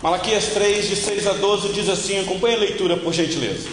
Malaquias 0.00 0.46
3, 0.54 0.88
de 0.88 0.96
6 0.96 1.26
a 1.26 1.32
12, 1.32 1.72
diz 1.72 1.88
assim: 1.88 2.20
acompanhe 2.20 2.54
a 2.54 2.58
leitura 2.58 2.96
por 2.96 3.12
gentileza. 3.12 3.68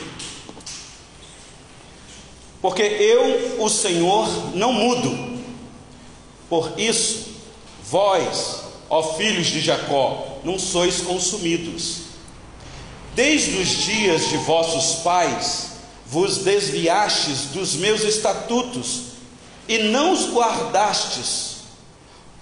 Porque 2.62 2.82
eu, 2.82 3.62
o 3.64 3.70
Senhor, 3.70 4.56
não 4.56 4.74
mudo, 4.74 5.40
por 6.50 6.80
isso, 6.80 7.28
vós, 7.90 8.62
ó 8.90 9.04
filhos 9.16 9.48
de 9.48 9.62
Jacó, 9.62 10.40
não 10.44 10.58
sois 10.58 11.02
consumidos. 11.02 12.06
Desde 13.14 13.58
os 13.58 13.70
dias 13.70 14.30
de 14.30 14.38
vossos 14.38 15.04
pais, 15.04 15.74
vos 16.08 16.40
desviastes 16.40 17.52
dos 17.54 17.76
meus 17.76 18.04
estatutos 18.04 19.02
e 19.68 19.78
não 19.78 20.14
os 20.14 20.32
guardastes. 20.32 21.58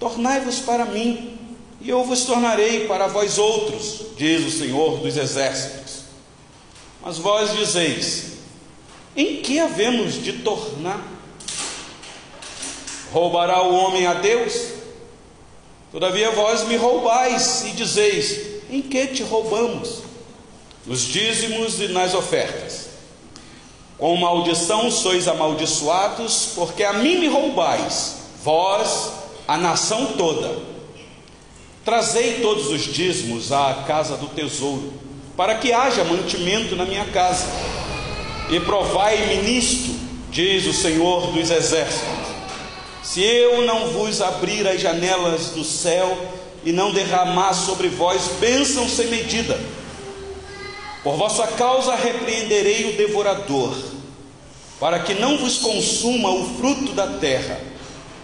Tornai-vos 0.00 0.60
para 0.60 0.84
mim, 0.86 1.33
e 1.84 1.90
eu 1.90 2.02
vos 2.02 2.24
tornarei 2.24 2.88
para 2.88 3.06
vós 3.08 3.36
outros, 3.36 4.00
diz 4.16 4.42
o 4.46 4.58
Senhor 4.58 5.00
dos 5.00 5.18
Exércitos. 5.18 6.04
Mas 7.02 7.18
vós 7.18 7.54
dizeis: 7.54 8.38
em 9.14 9.42
que 9.42 9.60
havemos 9.60 10.14
de 10.14 10.32
tornar? 10.32 11.06
Roubará 13.12 13.62
o 13.62 13.74
homem 13.74 14.06
a 14.06 14.14
Deus? 14.14 14.72
Todavia 15.92 16.30
vós 16.30 16.66
me 16.66 16.76
roubais 16.76 17.66
e 17.66 17.72
dizeis: 17.72 18.62
em 18.70 18.80
que 18.80 19.08
te 19.08 19.22
roubamos? 19.22 19.98
Nos 20.86 21.02
dízimos 21.02 21.78
e 21.80 21.88
nas 21.88 22.14
ofertas. 22.14 22.88
Com 23.98 24.16
maldição 24.16 24.90
sois 24.90 25.28
amaldiçoados, 25.28 26.52
porque 26.54 26.82
a 26.82 26.94
mim 26.94 27.18
me 27.18 27.28
roubais, 27.28 28.16
vós, 28.42 29.12
a 29.46 29.58
nação 29.58 30.14
toda. 30.16 30.73
Trazei 31.84 32.40
todos 32.40 32.68
os 32.68 32.80
dízimos 32.80 33.52
à 33.52 33.84
casa 33.86 34.16
do 34.16 34.28
tesouro, 34.28 34.90
para 35.36 35.56
que 35.56 35.70
haja 35.70 36.02
mantimento 36.02 36.74
na 36.74 36.86
minha 36.86 37.04
casa. 37.06 37.46
E 38.48 38.58
provai-me 38.60 39.42
nisto, 39.42 39.94
diz 40.30 40.66
o 40.66 40.72
Senhor 40.72 41.30
dos 41.32 41.50
Exércitos, 41.50 42.08
se 43.02 43.22
eu 43.22 43.66
não 43.66 43.88
vos 43.88 44.22
abrir 44.22 44.66
as 44.66 44.80
janelas 44.80 45.50
do 45.50 45.62
céu 45.62 46.16
e 46.64 46.72
não 46.72 46.90
derramar 46.90 47.52
sobre 47.52 47.88
vós 47.88 48.28
bênção 48.40 48.88
sem 48.88 49.08
medida, 49.08 49.60
por 51.02 51.16
vossa 51.16 51.46
causa 51.48 51.94
repreenderei 51.94 52.88
o 52.88 52.96
devorador, 52.96 53.76
para 54.80 55.00
que 55.00 55.12
não 55.12 55.36
vos 55.36 55.58
consuma 55.58 56.30
o 56.30 56.56
fruto 56.56 56.92
da 56.94 57.06
terra. 57.18 57.60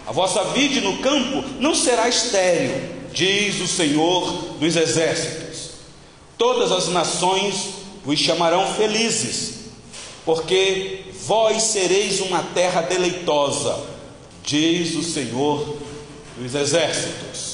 A 0.07 0.11
vossa 0.11 0.45
vide 0.45 0.81
no 0.81 0.97
campo 0.97 1.43
não 1.59 1.75
será 1.75 2.09
estéril, 2.09 3.00
diz 3.13 3.59
o 3.61 3.67
Senhor 3.67 4.31
dos 4.59 4.75
exércitos. 4.75 5.71
Todas 6.37 6.71
as 6.71 6.87
nações 6.87 7.69
vos 8.03 8.19
chamarão 8.19 8.73
felizes, 8.73 9.65
porque 10.25 11.05
vós 11.25 11.61
sereis 11.63 12.19
uma 12.19 12.41
terra 12.41 12.81
deleitosa, 12.81 13.79
diz 14.43 14.95
o 14.95 15.03
Senhor 15.03 15.77
dos 16.37 16.55
exércitos. 16.55 17.51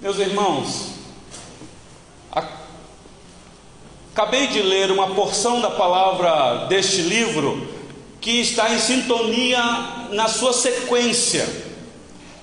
Meus 0.00 0.18
irmãos, 0.18 0.86
acabei 4.12 4.48
de 4.48 4.60
ler 4.60 4.90
uma 4.90 5.14
porção 5.14 5.60
da 5.60 5.70
palavra 5.70 6.66
deste 6.66 7.02
livro 7.02 7.71
que 8.22 8.40
está 8.40 8.72
em 8.72 8.78
sintonia 8.78 9.60
na 10.12 10.28
sua 10.28 10.54
sequência. 10.54 11.46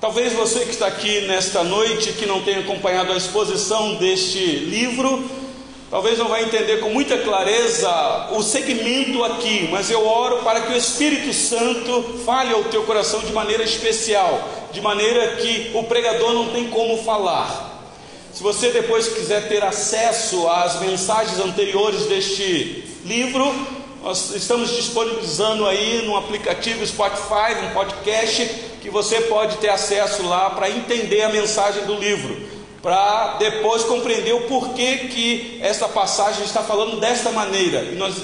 Talvez 0.00 0.32
você 0.32 0.60
que 0.60 0.70
está 0.70 0.86
aqui 0.86 1.22
nesta 1.22 1.64
noite, 1.64 2.12
que 2.12 2.26
não 2.26 2.42
tenha 2.42 2.60
acompanhado 2.60 3.12
a 3.12 3.16
exposição 3.16 3.96
deste 3.96 4.38
livro, 4.38 5.28
talvez 5.90 6.18
não 6.18 6.28
vai 6.28 6.44
entender 6.44 6.78
com 6.78 6.90
muita 6.90 7.18
clareza 7.18 8.28
o 8.30 8.42
segmento 8.42 9.24
aqui, 9.24 9.68
mas 9.72 9.90
eu 9.90 10.06
oro 10.06 10.44
para 10.44 10.60
que 10.60 10.72
o 10.72 10.76
Espírito 10.76 11.32
Santo 11.32 12.20
fale 12.24 12.54
ao 12.54 12.64
teu 12.64 12.84
coração 12.84 13.20
de 13.20 13.32
maneira 13.32 13.64
especial 13.64 14.48
de 14.72 14.80
maneira 14.80 15.36
que 15.36 15.72
o 15.74 15.82
pregador 15.84 16.32
não 16.32 16.50
tem 16.50 16.68
como 16.68 17.02
falar. 17.02 17.68
Se 18.32 18.42
você 18.42 18.70
depois 18.70 19.08
quiser 19.08 19.48
ter 19.48 19.62
acesso 19.64 20.48
às 20.48 20.80
mensagens 20.80 21.40
anteriores 21.40 22.06
deste 22.06 22.84
livro, 23.04 23.52
nós 24.02 24.34
estamos 24.34 24.74
disponibilizando 24.74 25.66
aí 25.66 26.06
no 26.06 26.16
aplicativo 26.16 26.86
Spotify, 26.86 27.54
um 27.66 27.74
podcast, 27.74 28.46
que 28.80 28.88
você 28.88 29.20
pode 29.22 29.58
ter 29.58 29.68
acesso 29.68 30.22
lá 30.22 30.48
para 30.50 30.70
entender 30.70 31.22
a 31.22 31.28
mensagem 31.28 31.84
do 31.84 31.96
livro, 31.96 32.48
para 32.82 33.36
depois 33.38 33.84
compreender 33.84 34.32
o 34.32 34.46
porquê 34.46 35.08
que 35.10 35.58
essa 35.60 35.86
passagem 35.86 36.44
está 36.44 36.62
falando 36.62 36.98
desta 36.98 37.30
maneira. 37.30 37.82
E 37.82 37.94
nós 37.94 38.14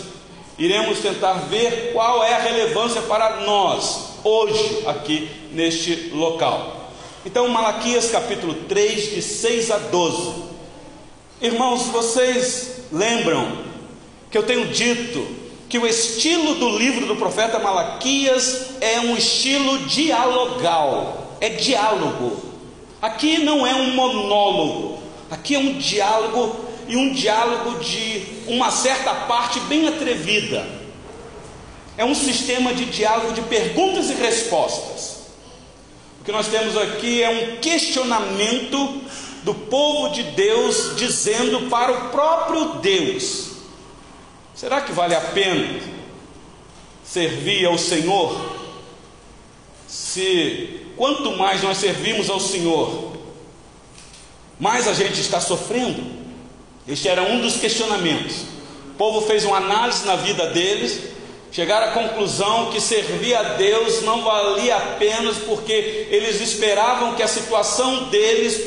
iremos 0.58 1.00
tentar 1.00 1.34
ver 1.34 1.92
qual 1.92 2.24
é 2.24 2.32
a 2.32 2.38
relevância 2.38 3.02
para 3.02 3.40
nós 3.40 4.14
hoje 4.24 4.82
aqui 4.86 5.28
neste 5.52 6.10
local. 6.14 6.90
Então, 7.26 7.48
Malaquias 7.48 8.10
capítulo 8.10 8.54
3, 8.66 9.14
de 9.14 9.20
6 9.20 9.70
a 9.70 9.76
12. 9.76 10.42
Irmãos, 11.42 11.82
vocês 11.88 12.80
lembram 12.90 13.58
que 14.30 14.38
eu 14.38 14.42
tenho 14.42 14.68
dito 14.68 15.45
que 15.68 15.78
o 15.78 15.86
estilo 15.86 16.54
do 16.56 16.78
livro 16.78 17.06
do 17.06 17.16
profeta 17.16 17.58
Malaquias 17.58 18.66
é 18.80 19.00
um 19.00 19.16
estilo 19.16 19.78
dialogal, 19.86 21.36
é 21.40 21.48
diálogo. 21.48 22.40
Aqui 23.02 23.38
não 23.38 23.66
é 23.66 23.74
um 23.74 23.92
monólogo, 23.92 24.98
aqui 25.30 25.54
é 25.54 25.58
um 25.58 25.78
diálogo 25.78 26.64
e 26.88 26.96
um 26.96 27.12
diálogo 27.12 27.78
de 27.80 28.24
uma 28.46 28.70
certa 28.70 29.12
parte 29.12 29.58
bem 29.60 29.88
atrevida. 29.88 30.66
É 31.98 32.04
um 32.04 32.14
sistema 32.14 32.72
de 32.74 32.84
diálogo 32.84 33.32
de 33.32 33.42
perguntas 33.42 34.10
e 34.10 34.14
respostas. 34.14 35.16
O 36.20 36.24
que 36.24 36.30
nós 36.32 36.46
temos 36.46 36.76
aqui 36.76 37.22
é 37.22 37.30
um 37.30 37.60
questionamento 37.60 39.00
do 39.42 39.54
povo 39.54 40.12
de 40.12 40.22
Deus 40.22 40.94
dizendo 40.96 41.68
para 41.70 41.92
o 41.92 42.10
próprio 42.10 42.80
Deus: 42.80 43.45
será 44.56 44.80
que 44.80 44.90
vale 44.90 45.14
a 45.14 45.20
pena 45.20 45.80
servir 47.04 47.66
ao 47.66 47.78
Senhor? 47.78 48.56
Se 49.86 50.80
quanto 50.96 51.36
mais 51.36 51.62
nós 51.62 51.76
servimos 51.76 52.28
ao 52.28 52.40
Senhor, 52.40 53.12
mais 54.58 54.88
a 54.88 54.94
gente 54.94 55.20
está 55.20 55.40
sofrendo. 55.40 56.02
Este 56.88 57.08
era 57.08 57.22
um 57.22 57.40
dos 57.40 57.56
questionamentos. 57.56 58.42
O 58.92 58.94
povo 58.96 59.20
fez 59.20 59.44
uma 59.44 59.58
análise 59.58 60.04
na 60.06 60.16
vida 60.16 60.46
deles 60.50 61.14
chegaram 61.56 61.88
à 61.88 61.92
conclusão 61.92 62.70
que 62.70 62.78
servir 62.78 63.34
a 63.34 63.54
Deus 63.54 64.02
não 64.02 64.22
valia 64.22 64.76
apenas 64.76 65.38
porque 65.38 66.06
eles 66.10 66.38
esperavam 66.38 67.14
que 67.14 67.22
a 67.22 67.26
situação 67.26 68.10
deles, 68.10 68.60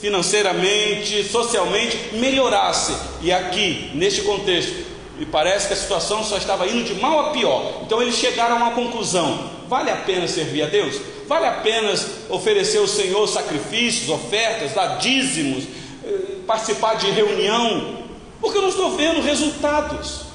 financeiramente, 0.00 1.24
socialmente, 1.24 1.98
melhorasse. 2.12 2.94
E 3.20 3.32
aqui, 3.32 3.90
neste 3.94 4.22
contexto, 4.22 4.74
me 5.18 5.24
parece 5.26 5.68
que 5.68 5.72
a 5.72 5.76
situação 5.76 6.22
só 6.22 6.36
estava 6.36 6.66
indo 6.66 6.84
de 6.84 6.94
mal 7.00 7.18
a 7.20 7.30
pior. 7.30 7.80
Então 7.82 8.02
eles 8.02 8.16
chegaram 8.16 8.56
a 8.56 8.58
uma 8.58 8.70
conclusão: 8.72 9.50
vale 9.68 9.90
a 9.90 9.96
pena 9.96 10.28
servir 10.28 10.62
a 10.62 10.66
Deus? 10.66 11.00
Vale 11.26 11.46
a 11.46 11.52
pena 11.52 11.92
oferecer 12.28 12.78
ao 12.78 12.86
Senhor 12.86 13.26
sacrifícios, 13.26 14.08
ofertas, 14.08 14.72
dar 14.72 14.98
dízimos, 14.98 15.64
eh, 16.04 16.36
participar 16.46 16.94
de 16.94 17.10
reunião? 17.10 18.04
Porque 18.40 18.58
eu 18.58 18.62
não 18.62 18.68
estou 18.68 18.96
vendo 18.96 19.20
resultados. 19.22 20.26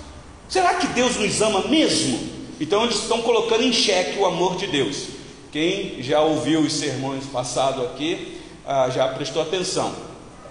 Será 0.49 0.73
que 0.73 0.87
Deus 0.87 1.15
nos 1.15 1.41
ama 1.41 1.67
mesmo? 1.67 2.19
Então 2.59 2.83
eles 2.83 2.97
estão 2.97 3.21
colocando 3.21 3.63
em 3.63 3.71
xeque 3.71 4.19
o 4.19 4.25
amor 4.25 4.57
de 4.57 4.67
Deus. 4.67 5.05
Quem 5.51 6.01
já 6.01 6.21
ouviu 6.21 6.61
os 6.61 6.73
sermões 6.73 7.25
passados 7.25 7.85
aqui, 7.85 8.37
ah, 8.65 8.89
já 8.89 9.07
prestou 9.09 9.41
atenção. 9.41 9.93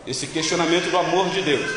Esse 0.06 0.26
questionamento 0.26 0.90
do 0.90 0.96
amor 0.96 1.28
de 1.30 1.42
Deus. 1.42 1.70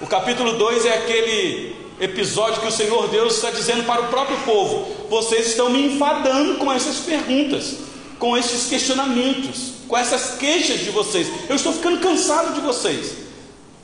O 0.00 0.06
capítulo 0.06 0.54
2 0.58 0.86
é 0.86 0.94
aquele 0.94 1.85
episódio 2.00 2.60
que 2.60 2.68
o 2.68 2.72
Senhor 2.72 3.08
Deus 3.08 3.36
está 3.36 3.50
dizendo 3.50 3.84
para 3.84 4.02
o 4.02 4.08
próprio 4.08 4.38
povo: 4.38 5.08
vocês 5.08 5.48
estão 5.48 5.70
me 5.70 5.86
enfadando 5.86 6.56
com 6.56 6.72
essas 6.72 6.98
perguntas, 6.98 7.76
com 8.18 8.36
esses 8.36 8.68
questionamentos, 8.68 9.72
com 9.88 9.96
essas 9.96 10.36
queixas 10.38 10.80
de 10.80 10.90
vocês. 10.90 11.28
Eu 11.48 11.56
estou 11.56 11.72
ficando 11.72 12.00
cansado 12.00 12.54
de 12.54 12.60
vocês. 12.60 13.26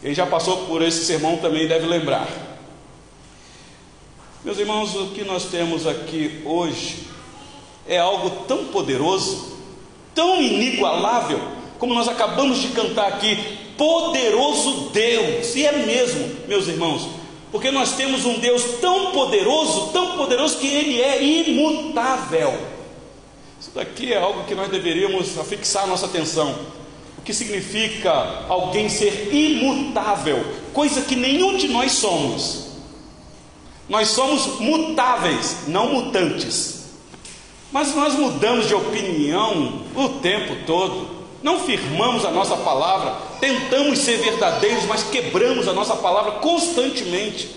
Quem 0.00 0.14
já 0.14 0.26
passou 0.26 0.66
por 0.66 0.82
esse 0.82 1.04
sermão 1.04 1.36
também 1.36 1.68
deve 1.68 1.86
lembrar. 1.86 2.28
Meus 4.44 4.58
irmãos, 4.58 4.96
o 4.96 5.08
que 5.08 5.22
nós 5.22 5.44
temos 5.44 5.86
aqui 5.86 6.42
hoje 6.44 7.06
é 7.86 7.98
algo 7.98 8.44
tão 8.46 8.66
poderoso, 8.66 9.56
tão 10.12 10.42
inigualável, 10.42 11.40
como 11.78 11.94
nós 11.94 12.08
acabamos 12.08 12.58
de 12.58 12.68
cantar 12.68 13.06
aqui, 13.06 13.36
poderoso 13.76 14.90
Deus, 14.92 15.54
e 15.54 15.64
é 15.64 15.86
mesmo, 15.86 16.28
meus 16.48 16.66
irmãos, 16.66 17.08
porque 17.52 17.70
nós 17.70 17.92
temos 17.92 18.24
um 18.24 18.38
Deus 18.38 18.64
tão 18.80 19.12
poderoso, 19.12 19.92
tão 19.92 20.16
poderoso 20.16 20.56
que 20.58 20.66
Ele 20.66 21.02
é 21.02 21.22
imutável. 21.22 22.58
Isso 23.60 23.70
daqui 23.74 24.10
é 24.10 24.18
algo 24.18 24.44
que 24.44 24.54
nós 24.54 24.70
deveríamos 24.70 25.36
fixar 25.46 25.86
nossa 25.86 26.06
atenção. 26.06 26.58
O 27.18 27.22
que 27.22 27.34
significa 27.34 28.10
alguém 28.48 28.88
ser 28.88 29.32
imutável, 29.32 30.42
coisa 30.72 31.02
que 31.02 31.14
nenhum 31.14 31.58
de 31.58 31.68
nós 31.68 31.92
somos. 31.92 32.68
Nós 33.86 34.08
somos 34.08 34.58
mutáveis, 34.58 35.68
não 35.68 35.92
mutantes. 35.92 36.86
Mas 37.70 37.94
nós 37.94 38.14
mudamos 38.14 38.66
de 38.66 38.74
opinião 38.74 39.82
o 39.94 40.08
tempo 40.20 40.56
todo. 40.66 41.21
Não 41.42 41.58
firmamos 41.58 42.24
a 42.24 42.30
nossa 42.30 42.56
palavra, 42.56 43.16
tentamos 43.40 43.98
ser 43.98 44.18
verdadeiros, 44.18 44.84
mas 44.84 45.02
quebramos 45.02 45.66
a 45.66 45.72
nossa 45.72 45.96
palavra 45.96 46.32
constantemente. 46.32 47.50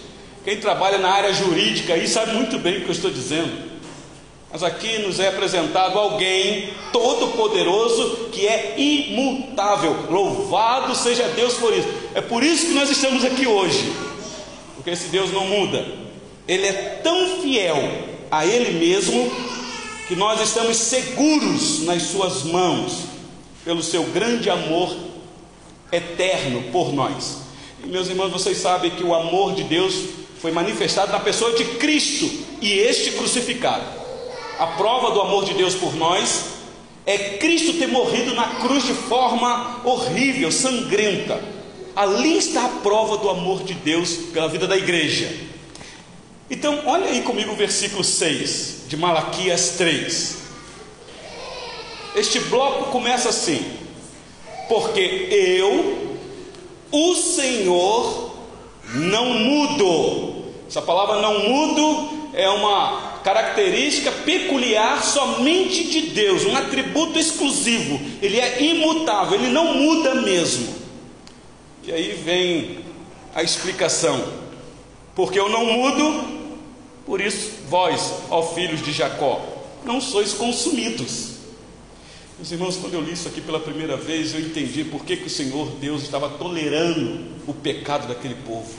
Quem 0.43 0.57
trabalha 0.57 0.97
na 0.97 1.09
área 1.09 1.33
jurídica 1.33 1.93
aí 1.93 2.07
sabe 2.07 2.33
muito 2.33 2.57
bem 2.57 2.77
o 2.77 2.81
que 2.81 2.87
eu 2.87 2.91
estou 2.91 3.11
dizendo. 3.11 3.75
Mas 4.51 4.63
aqui 4.63 4.99
nos 4.99 5.19
é 5.19 5.27
apresentado 5.27 5.99
alguém 5.99 6.69
todo-poderoso 6.91 8.29
que 8.31 8.47
é 8.47 8.75
imutável. 8.77 10.05
Louvado 10.09 10.95
seja 10.95 11.27
Deus 11.29 11.55
por 11.55 11.73
isso. 11.73 11.89
É 12.13 12.21
por 12.21 12.41
isso 12.43 12.67
que 12.67 12.73
nós 12.73 12.89
estamos 12.89 13.25
aqui 13.25 13.45
hoje. 13.45 13.91
Porque 14.75 14.91
esse 14.91 15.09
Deus 15.09 15.31
não 15.31 15.45
muda. 15.45 15.85
Ele 16.47 16.65
é 16.65 17.01
tão 17.03 17.41
fiel 17.41 17.77
a 18.31 18.45
Ele 18.45 18.79
mesmo 18.79 19.31
que 20.07 20.15
nós 20.15 20.39
estamos 20.39 20.77
seguros 20.77 21.83
nas 21.83 22.03
Suas 22.03 22.43
mãos 22.43 23.14
pelo 23.65 23.81
seu 23.81 24.03
grande 24.03 24.49
amor 24.49 24.95
eterno 25.91 26.63
por 26.71 26.93
nós. 26.93 27.39
E 27.83 27.87
meus 27.87 28.07
irmãos, 28.07 28.31
vocês 28.31 28.57
sabem 28.57 28.91
que 28.91 29.03
o 29.03 29.13
amor 29.13 29.53
de 29.53 29.63
Deus 29.63 29.95
foi 30.39 30.51
manifestado 30.51 31.11
na 31.11 31.19
pessoa 31.19 31.53
de 31.53 31.65
Cristo 31.77 32.29
e 32.61 32.71
este 32.71 33.11
crucificado. 33.11 33.83
A 34.59 34.67
prova 34.67 35.11
do 35.11 35.21
amor 35.21 35.43
de 35.43 35.55
Deus 35.55 35.73
por 35.73 35.95
nós 35.95 36.45
é 37.05 37.37
Cristo 37.37 37.73
ter 37.73 37.87
morrido 37.87 38.33
na 38.35 38.61
cruz 38.61 38.85
de 38.85 38.93
forma 38.93 39.81
horrível, 39.83 40.51
sangrenta. 40.51 41.41
Ali 41.95 42.37
está 42.37 42.65
a 42.65 42.69
prova 42.69 43.17
do 43.17 43.29
amor 43.29 43.63
de 43.63 43.73
Deus 43.73 44.13
pela 44.33 44.47
vida 44.47 44.67
da 44.67 44.77
igreja. 44.77 45.31
Então, 46.49 46.83
olha 46.85 47.05
aí 47.05 47.21
comigo 47.21 47.53
o 47.53 47.55
versículo 47.55 48.03
6 48.03 48.83
de 48.87 48.97
Malaquias 48.97 49.71
3. 49.77 50.44
Este 52.15 52.39
bloco 52.39 52.91
começa 52.91 53.29
assim: 53.29 53.63
Porque 54.69 55.27
eu, 55.29 56.17
o 56.91 57.15
Senhor, 57.15 58.31
não 58.93 59.33
mudo. 59.33 60.45
Essa 60.67 60.81
palavra 60.81 61.21
não 61.21 61.49
mudo 61.49 62.29
é 62.33 62.49
uma 62.49 63.19
característica 63.23 64.11
peculiar 64.11 65.03
somente 65.03 65.83
de 65.83 66.01
Deus, 66.11 66.45
um 66.45 66.55
atributo 66.55 67.19
exclusivo. 67.19 67.99
Ele 68.21 68.39
é 68.39 68.63
imutável, 68.63 69.39
ele 69.39 69.49
não 69.49 69.73
muda 69.73 70.15
mesmo. 70.15 70.73
E 71.83 71.91
aí 71.91 72.13
vem 72.13 72.79
a 73.33 73.43
explicação: 73.43 74.23
Porque 75.13 75.37
eu 75.37 75.49
não 75.49 75.65
mudo, 75.65 76.23
por 77.05 77.19
isso 77.19 77.51
vós, 77.67 78.13
ó 78.29 78.41
filhos 78.41 78.81
de 78.81 78.93
Jacó, 78.93 79.41
não 79.83 79.99
sois 79.99 80.33
consumidos. 80.33 81.34
Meus 82.37 82.51
irmãos, 82.51 82.75
quando 82.75 82.95
eu 82.95 83.01
li 83.01 83.13
isso 83.13 83.29
aqui 83.29 83.39
pela 83.39 83.61
primeira 83.61 83.95
vez, 83.95 84.33
eu 84.33 84.41
entendi 84.41 84.83
por 84.83 85.05
que, 85.05 85.15
que 85.15 85.27
o 85.27 85.29
Senhor 85.29 85.71
Deus 85.79 86.03
estava 86.03 86.29
tolerando 86.29 87.23
o 87.47 87.53
pecado 87.53 88.09
daquele 88.09 88.35
povo. 88.35 88.69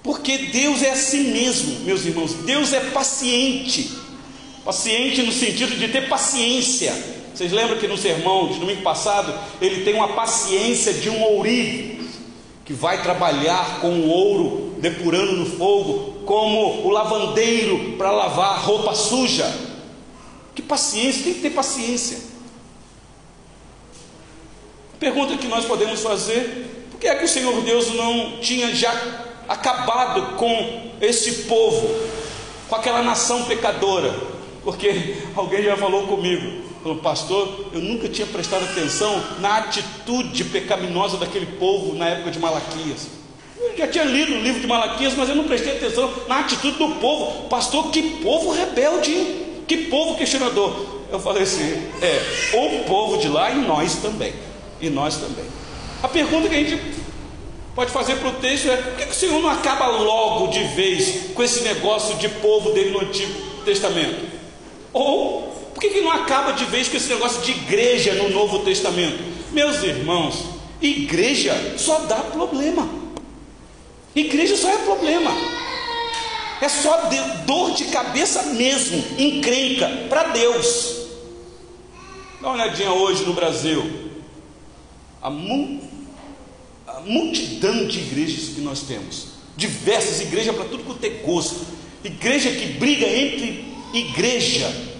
Porque 0.00 0.38
Deus 0.38 0.80
é 0.82 0.90
assim 0.90 1.32
mesmo, 1.32 1.80
meus 1.80 2.04
irmãos. 2.04 2.34
Deus 2.34 2.72
é 2.72 2.80
paciente. 2.90 3.98
Paciente 4.64 5.22
no 5.22 5.32
sentido 5.32 5.76
de 5.76 5.88
ter 5.88 6.08
paciência. 6.08 6.92
Vocês 7.34 7.50
lembram 7.50 7.78
que 7.78 7.88
no 7.88 7.96
sermão 7.96 8.48
de 8.48 8.60
domingo 8.60 8.82
passado, 8.82 9.34
ele 9.60 9.84
tem 9.84 9.94
uma 9.94 10.08
paciência 10.08 10.92
de 10.92 11.10
um 11.10 11.20
ourive, 11.22 12.00
que 12.64 12.72
vai 12.72 13.02
trabalhar 13.02 13.80
com 13.80 13.90
o 13.90 14.08
ouro, 14.08 14.51
depurando 14.82 15.36
no 15.36 15.46
fogo, 15.46 16.24
como 16.26 16.84
o 16.84 16.90
lavandeiro 16.90 17.96
para 17.96 18.10
lavar 18.10 18.60
roupa 18.60 18.92
suja. 18.94 19.46
Que 20.56 20.60
paciência, 20.60 21.22
tem 21.22 21.34
que 21.34 21.40
ter 21.40 21.50
paciência. 21.50 22.18
Pergunta 24.98 25.36
que 25.36 25.46
nós 25.46 25.64
podemos 25.64 26.00
fazer: 26.00 26.86
por 26.90 26.98
que 26.98 27.06
é 27.06 27.14
que 27.14 27.24
o 27.24 27.28
Senhor 27.28 27.62
Deus 27.62 27.94
não 27.94 28.40
tinha 28.40 28.74
já 28.74 28.92
acabado 29.48 30.36
com 30.36 30.90
esse 31.00 31.44
povo, 31.44 31.88
com 32.68 32.74
aquela 32.74 33.02
nação 33.02 33.44
pecadora? 33.44 34.12
Porque 34.64 35.16
alguém 35.36 35.62
já 35.62 35.76
falou 35.76 36.08
comigo, 36.08 36.64
falou, 36.82 36.98
pastor, 36.98 37.66
eu 37.72 37.80
nunca 37.80 38.08
tinha 38.08 38.26
prestado 38.26 38.64
atenção 38.64 39.22
na 39.38 39.58
atitude 39.58 40.42
pecaminosa 40.44 41.18
daquele 41.18 41.46
povo 41.46 41.94
na 41.94 42.08
época 42.08 42.32
de 42.32 42.40
Malaquias. 42.40 43.21
Eu 43.62 43.76
já 43.76 43.86
tinha 43.86 44.04
lido 44.04 44.34
o 44.34 44.40
livro 44.40 44.60
de 44.60 44.66
Malaquias, 44.66 45.14
mas 45.14 45.28
eu 45.28 45.36
não 45.36 45.44
prestei 45.44 45.76
atenção 45.76 46.12
na 46.26 46.40
atitude 46.40 46.76
do 46.78 46.96
povo. 46.96 47.48
Pastor, 47.48 47.90
que 47.90 48.02
povo 48.22 48.50
rebelde, 48.50 49.14
que 49.68 49.76
povo 49.86 50.16
questionador. 50.16 50.74
Eu 51.10 51.20
falei 51.20 51.44
assim: 51.44 51.88
é, 52.00 52.56
o 52.56 52.84
povo 52.84 53.18
de 53.18 53.28
lá 53.28 53.50
e 53.50 53.60
nós 53.60 53.96
também. 53.96 54.32
E 54.80 54.90
nós 54.90 55.16
também. 55.16 55.44
A 56.02 56.08
pergunta 56.08 56.48
que 56.48 56.54
a 56.54 56.58
gente 56.58 56.80
pode 57.74 57.92
fazer 57.92 58.16
para 58.16 58.28
o 58.28 58.32
texto 58.32 58.68
é: 58.68 58.76
por 58.76 58.96
que, 58.96 59.06
que 59.06 59.12
o 59.12 59.14
Senhor 59.14 59.40
não 59.40 59.48
acaba 59.48 59.86
logo 59.86 60.48
de 60.48 60.64
vez 60.74 61.30
com 61.34 61.42
esse 61.42 61.62
negócio 61.62 62.16
de 62.16 62.28
povo 62.28 62.72
dele 62.72 62.90
no 62.90 63.00
Antigo 63.00 63.32
Testamento? 63.64 64.26
Ou 64.92 65.52
por 65.72 65.80
que, 65.80 65.90
que 65.90 66.00
não 66.00 66.10
acaba 66.10 66.52
de 66.52 66.64
vez 66.64 66.88
com 66.88 66.96
esse 66.96 67.08
negócio 67.08 67.40
de 67.42 67.52
igreja 67.52 68.14
no 68.14 68.28
Novo 68.30 68.60
Testamento? 68.60 69.22
Meus 69.52 69.82
irmãos, 69.82 70.44
igreja 70.80 71.74
só 71.76 72.00
dá 72.00 72.16
problema. 72.16 73.01
Igreja 74.14 74.56
só 74.56 74.68
é 74.70 74.78
problema. 74.78 75.30
É 76.60 76.68
só 76.68 77.08
dor 77.44 77.72
de 77.72 77.86
cabeça 77.86 78.42
mesmo, 78.54 79.02
encrenca 79.18 79.88
para 80.08 80.28
Deus. 80.28 81.08
Dá 82.40 82.48
uma 82.48 82.54
olhadinha 82.54 82.92
hoje 82.92 83.24
no 83.24 83.32
Brasil. 83.32 84.10
A, 85.20 85.30
mu, 85.30 85.80
a 86.86 87.00
multidão 87.00 87.86
de 87.86 88.00
igrejas 88.00 88.54
que 88.54 88.60
nós 88.60 88.82
temos. 88.82 89.28
Diversas 89.56 90.20
igrejas 90.20 90.54
para 90.54 90.66
tudo 90.66 90.84
quanto 90.84 91.04
é 91.04 91.10
gosto. 91.10 91.66
Igreja 92.04 92.50
que 92.50 92.66
briga 92.74 93.06
entre 93.06 93.64
igreja 93.92 94.91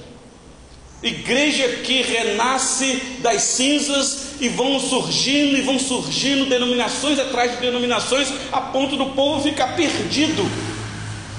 Igreja 1.02 1.68
que 1.78 2.00
renasce 2.00 2.94
das 3.18 3.42
cinzas 3.42 4.40
e 4.40 4.49
vão 4.49 4.78
surgindo 4.78 5.56
e 5.56 5.61
vão 5.61 5.76
surgindo 5.76 6.47
denominações 6.47 7.18
atrás 7.18 7.50
de 7.50 7.56
denominações, 7.56 8.32
a 8.52 8.61
ponto 8.61 8.97
do 8.97 9.06
povo 9.06 9.42
ficar 9.42 9.75
perdido. 9.75 10.49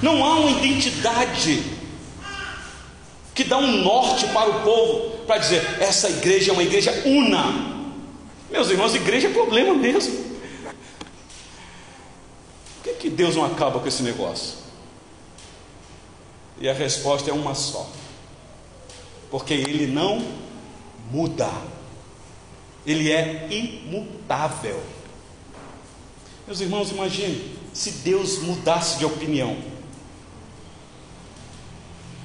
Não 0.02 0.24
há 0.24 0.40
uma 0.40 0.52
identidade 0.52 1.64
que 3.34 3.46
dá 3.46 3.58
um 3.58 3.84
norte 3.84 4.28
para 4.28 4.50
o 4.50 4.62
povo, 4.64 5.12
para 5.26 5.38
dizer, 5.38 5.66
essa 5.80 6.10
igreja 6.10 6.52
é 6.52 6.54
uma 6.54 6.64
igreja 6.64 6.92
una. 7.06 7.74
Meus 8.52 8.70
irmãos, 8.70 8.94
igreja 8.94 9.30
é 9.30 9.32
problema 9.32 9.74
mesmo. 9.74 10.14
Por 12.76 12.84
que, 12.84 12.94
que 12.96 13.10
Deus 13.10 13.38
não 13.38 13.46
acaba 13.46 13.80
com 13.80 13.88
esse 13.88 14.04
negócio? 14.04 14.58
E 16.60 16.68
a 16.68 16.74
resposta 16.74 17.30
é 17.30 17.34
uma 17.34 17.56
só 17.56 18.03
porque 19.34 19.56
ele 19.56 19.88
não 19.88 20.24
muda, 21.12 21.50
ele 22.86 23.12
é 23.12 23.48
imutável. 23.50 24.80
Meus 26.46 26.62
irmãos, 26.62 26.92
imagine 26.92 27.44
se 27.74 27.90
Deus 28.04 28.44
mudasse 28.44 29.00
de 29.00 29.06
opinião. 29.06 29.58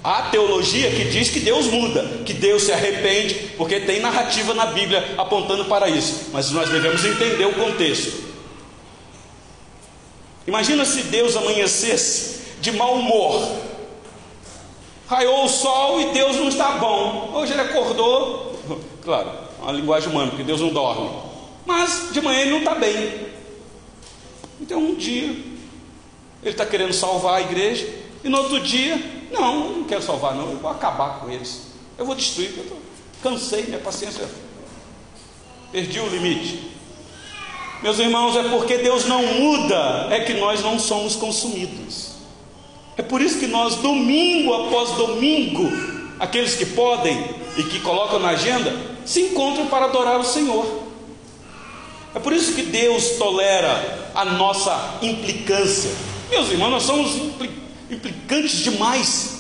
Há 0.05 0.25
teologia 0.25 0.91
que 0.91 1.05
diz 1.05 1.31
que 1.31 1.41
Deus 1.41 1.69
muda, 1.69 2.25
que 2.27 2.35
Deus 2.35 2.65
se 2.65 2.73
arrepende, 2.73 3.53
porque 3.57 3.81
tem 3.81 4.01
narrativa 4.01 4.53
na 4.53 4.67
Bíblia 4.67 5.15
apontando 5.17 5.65
para 5.65 5.89
isso, 5.89 6.27
mas 6.31 6.51
nós 6.51 6.69
devemos 6.69 7.03
entender 7.07 7.47
o 7.47 7.55
contexto. 7.55 8.23
Imagina 10.47 10.85
se 10.85 11.05
Deus 11.05 11.35
amanhecesse 11.37 12.41
de 12.61 12.71
mau 12.71 12.97
humor, 12.97 13.68
Raiou 15.09 15.45
o 15.45 15.49
sol 15.49 16.01
e 16.01 16.13
Deus 16.13 16.37
não 16.37 16.49
está 16.49 16.73
bom. 16.73 17.33
Hoje 17.35 17.53
ele 17.53 17.63
acordou, 17.63 18.55
claro, 19.03 19.31
uma 19.61 19.73
linguagem 19.73 20.11
humana, 20.11 20.29
porque 20.29 20.45
Deus 20.45 20.61
não 20.61 20.69
dorme. 20.69 21.11
Mas 21.65 22.11
de 22.13 22.21
manhã 22.21 22.41
ele 22.43 22.51
não 22.51 22.59
está 22.59 22.75
bem. 22.75 23.27
Então 24.61 24.79
um 24.79 24.95
dia 24.95 25.29
ele 26.43 26.51
está 26.51 26.67
querendo 26.67 26.93
salvar 26.93 27.37
a 27.37 27.41
igreja, 27.41 27.89
e 28.23 28.29
no 28.29 28.39
outro 28.39 28.61
dia, 28.61 28.97
não, 29.33 29.65
eu 29.65 29.77
não 29.79 29.85
quero 29.85 30.03
salvar, 30.03 30.35
não, 30.35 30.51
eu 30.51 30.59
vou 30.59 30.71
acabar 30.71 31.21
com 31.21 31.31
eles. 31.31 31.69
Eu 31.97 32.05
vou 32.05 32.15
destruir, 32.15 32.53
eu 32.57 32.65
tô, 32.65 32.77
cansei, 33.23 33.65
minha 33.65 33.79
paciência. 33.79 34.29
Perdi 35.73 36.01
o 36.01 36.09
limite. 36.09 36.71
Meus 37.83 37.99
irmãos, 37.99 38.37
é 38.37 38.43
porque 38.49 38.79
Deus 38.79 39.05
não 39.07 39.23
muda, 39.23 40.09
é 40.11 40.21
que 40.21 40.35
nós 40.35 40.63
não 40.63 40.79
somos 40.79 41.17
consumidos. 41.17 42.08
É 42.99 43.03
por 43.03 43.23
isso 43.23 43.39
que 43.39 43.47
nós, 43.47 43.77
domingo 43.77 44.53
após 44.53 44.91
domingo, 44.97 45.71
aqueles 46.19 46.57
que 46.57 46.67
podem 46.67 47.17
e 47.57 47.63
que 47.63 47.79
colocam 47.79 48.19
na 48.19 48.31
agenda, 48.31 48.75
se 49.07 49.21
encontram 49.21 49.69
para 49.69 49.85
adorar 49.85 50.19
o 50.19 50.25
Senhor. 50.25 50.83
É 52.13 52.19
por 52.19 52.33
isso 52.33 52.55
que 52.55 52.63
Deus 52.63 53.11
tolera 53.11 54.11
a 54.17 54.25
nossa 54.25 54.99
implicância. 55.01 55.93
Meus 56.29 56.51
irmãos, 56.51 56.71
nós 56.71 56.83
somos 56.83 57.15
implicantes 57.89 58.65
demais. 58.65 59.39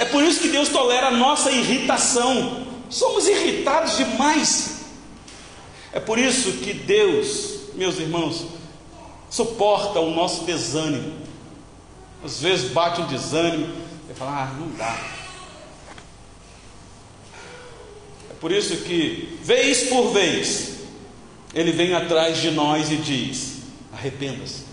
É 0.00 0.04
por 0.04 0.24
isso 0.24 0.40
que 0.40 0.48
Deus 0.48 0.68
tolera 0.68 1.06
a 1.06 1.12
nossa 1.12 1.52
irritação. 1.52 2.66
Somos 2.90 3.28
irritados 3.28 3.96
demais. 3.96 4.80
É 5.92 6.00
por 6.00 6.18
isso 6.18 6.52
que 6.54 6.72
Deus, 6.72 7.60
meus 7.74 7.98
irmãos, 7.98 8.44
suporta 9.30 10.00
o 10.00 10.10
nosso 10.10 10.42
desânimo. 10.44 11.27
Às 12.24 12.40
vezes 12.40 12.72
bate 12.72 13.00
um 13.00 13.06
desânimo 13.06 13.72
e 14.10 14.14
fala: 14.14 14.42
ah, 14.42 14.54
não 14.58 14.68
dá. 14.76 14.96
É 18.30 18.34
por 18.40 18.52
isso 18.52 18.76
que, 18.78 19.38
vez 19.42 19.88
por 19.88 20.12
vez, 20.12 20.78
Ele 21.54 21.72
vem 21.72 21.94
atrás 21.94 22.38
de 22.38 22.50
nós 22.50 22.90
e 22.90 22.96
diz: 22.96 23.58
arrependa-se, 23.92 24.64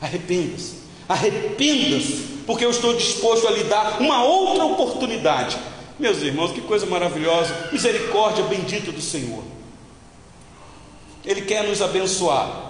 arrependa-se, 0.00 0.74
arrependa-se 1.08 2.38
porque 2.48 2.64
eu 2.64 2.70
estou 2.70 2.96
disposto 2.96 3.46
a 3.46 3.50
lhe 3.50 3.64
dar 3.64 4.00
uma 4.00 4.24
outra 4.24 4.64
oportunidade. 4.64 5.58
Meus 5.98 6.22
irmãos, 6.22 6.50
que 6.50 6.62
coisa 6.62 6.86
maravilhosa, 6.86 7.68
misericórdia 7.70 8.42
bendita 8.44 8.90
do 8.90 9.02
Senhor. 9.02 9.44
Ele 11.26 11.42
quer 11.42 11.64
nos 11.64 11.82
abençoar, 11.82 12.67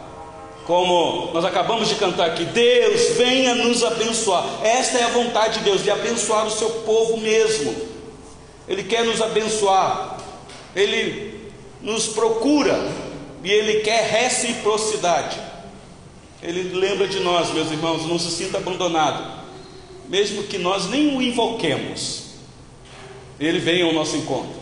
como 0.69 1.33
nós 1.33 1.45
acabamos 1.45 1.89
de 1.89 1.97
cantar 1.97 2.27
aqui, 2.27 2.45
Deus 2.45 3.17
venha 3.17 3.57
nos 3.57 3.83
abençoar. 3.83 4.47
Esta 4.63 4.99
é 4.99 5.03
a 5.03 5.09
vontade 5.09 5.59
de 5.59 5.65
Deus, 5.65 5.83
de 5.83 5.91
abençoar 5.91 6.47
o 6.47 6.51
seu 6.53 6.71
povo 6.71 7.17
mesmo. 7.17 7.75
Ele 8.69 8.85
quer 8.85 9.05
nos 9.05 9.21
abençoar, 9.21 10.19
ele 10.77 11.51
nos 11.83 12.07
procura 12.07 12.79
e 13.43 13.51
ele 13.51 13.81
quer 13.81 14.09
reciprocidade. 14.09 15.37
Ele 16.41 16.79
lembra 16.79 17.09
de 17.09 17.19
nós, 17.19 17.51
meus 17.53 17.73
irmãos, 17.73 18.07
não 18.07 18.17
se 18.17 18.31
sinta 18.31 18.59
abandonado 18.59 19.39
mesmo 20.09 20.45
que 20.45 20.59
nós 20.59 20.89
nem 20.89 21.15
o 21.15 21.23
invoquemos, 21.23 22.25
ele 23.39 23.59
vem 23.59 23.83
ao 23.83 23.93
nosso 23.93 24.17
encontro. 24.17 24.59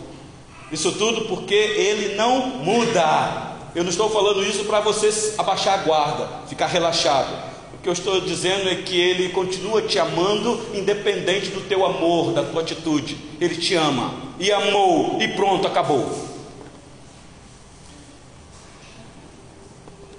Isso 0.70 0.92
tudo 0.92 1.26
porque 1.26 1.54
ele 1.54 2.16
não 2.16 2.48
muda. 2.48 3.55
Eu 3.76 3.84
não 3.84 3.90
estou 3.90 4.08
falando 4.08 4.42
isso 4.42 4.64
para 4.64 4.80
você 4.80 5.34
abaixar 5.36 5.78
a 5.78 5.82
guarda, 5.82 6.26
ficar 6.48 6.66
relaxado. 6.66 7.30
O 7.74 7.82
que 7.82 7.86
eu 7.86 7.92
estou 7.92 8.22
dizendo 8.22 8.70
é 8.70 8.76
que 8.76 8.98
ele 8.98 9.28
continua 9.28 9.82
te 9.82 9.98
amando, 9.98 10.58
independente 10.72 11.50
do 11.50 11.60
teu 11.60 11.84
amor, 11.84 12.32
da 12.32 12.42
tua 12.42 12.62
atitude. 12.62 13.18
Ele 13.38 13.54
te 13.54 13.74
ama 13.74 14.14
e 14.38 14.50
amou, 14.50 15.20
e 15.20 15.28
pronto, 15.28 15.66
acabou. 15.66 16.10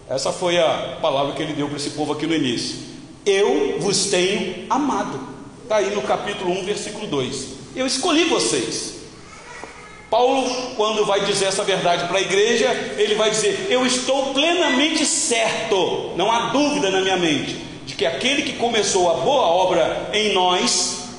Essa 0.07 0.31
foi 0.31 0.59
a 0.59 0.99
palavra 1.01 1.33
que 1.33 1.41
ele 1.41 1.53
deu 1.53 1.67
para 1.67 1.77
esse 1.77 1.89
povo 1.89 2.13
aqui 2.13 2.27
no 2.27 2.35
início. 2.35 2.77
Eu 3.25 3.79
vos 3.79 4.11
tenho 4.11 4.67
amado. 4.69 5.19
Está 5.63 5.77
aí 5.77 5.95
no 5.95 6.03
capítulo 6.03 6.51
1, 6.51 6.63
versículo 6.63 7.07
2. 7.07 7.47
Eu 7.75 7.87
escolhi 7.87 8.25
vocês. 8.25 8.97
Paulo, 10.09 10.73
quando 10.77 11.05
vai 11.05 11.25
dizer 11.25 11.45
essa 11.45 11.63
verdade 11.63 12.07
para 12.07 12.17
a 12.17 12.21
igreja, 12.21 12.69
ele 12.97 13.15
vai 13.15 13.29
dizer: 13.29 13.67
Eu 13.69 13.85
estou 13.85 14.33
plenamente 14.33 15.05
certo, 15.05 16.13
não 16.15 16.31
há 16.31 16.49
dúvida 16.49 16.89
na 16.89 17.01
minha 17.01 17.17
mente, 17.17 17.57
de 17.85 17.93
que 17.93 18.05
aquele 18.05 18.43
que 18.43 18.53
começou 18.53 19.09
a 19.11 19.15
boa 19.15 19.47
obra 19.47 20.09
em 20.13 20.33
nós, 20.33 21.09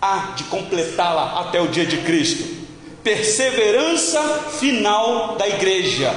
há 0.00 0.34
de 0.36 0.44
completá-la 0.44 1.40
até 1.40 1.60
o 1.60 1.68
dia 1.68 1.84
de 1.86 1.98
Cristo. 1.98 2.56
Perseverança 3.02 4.20
final 4.58 5.36
da 5.36 5.48
igreja 5.48 6.14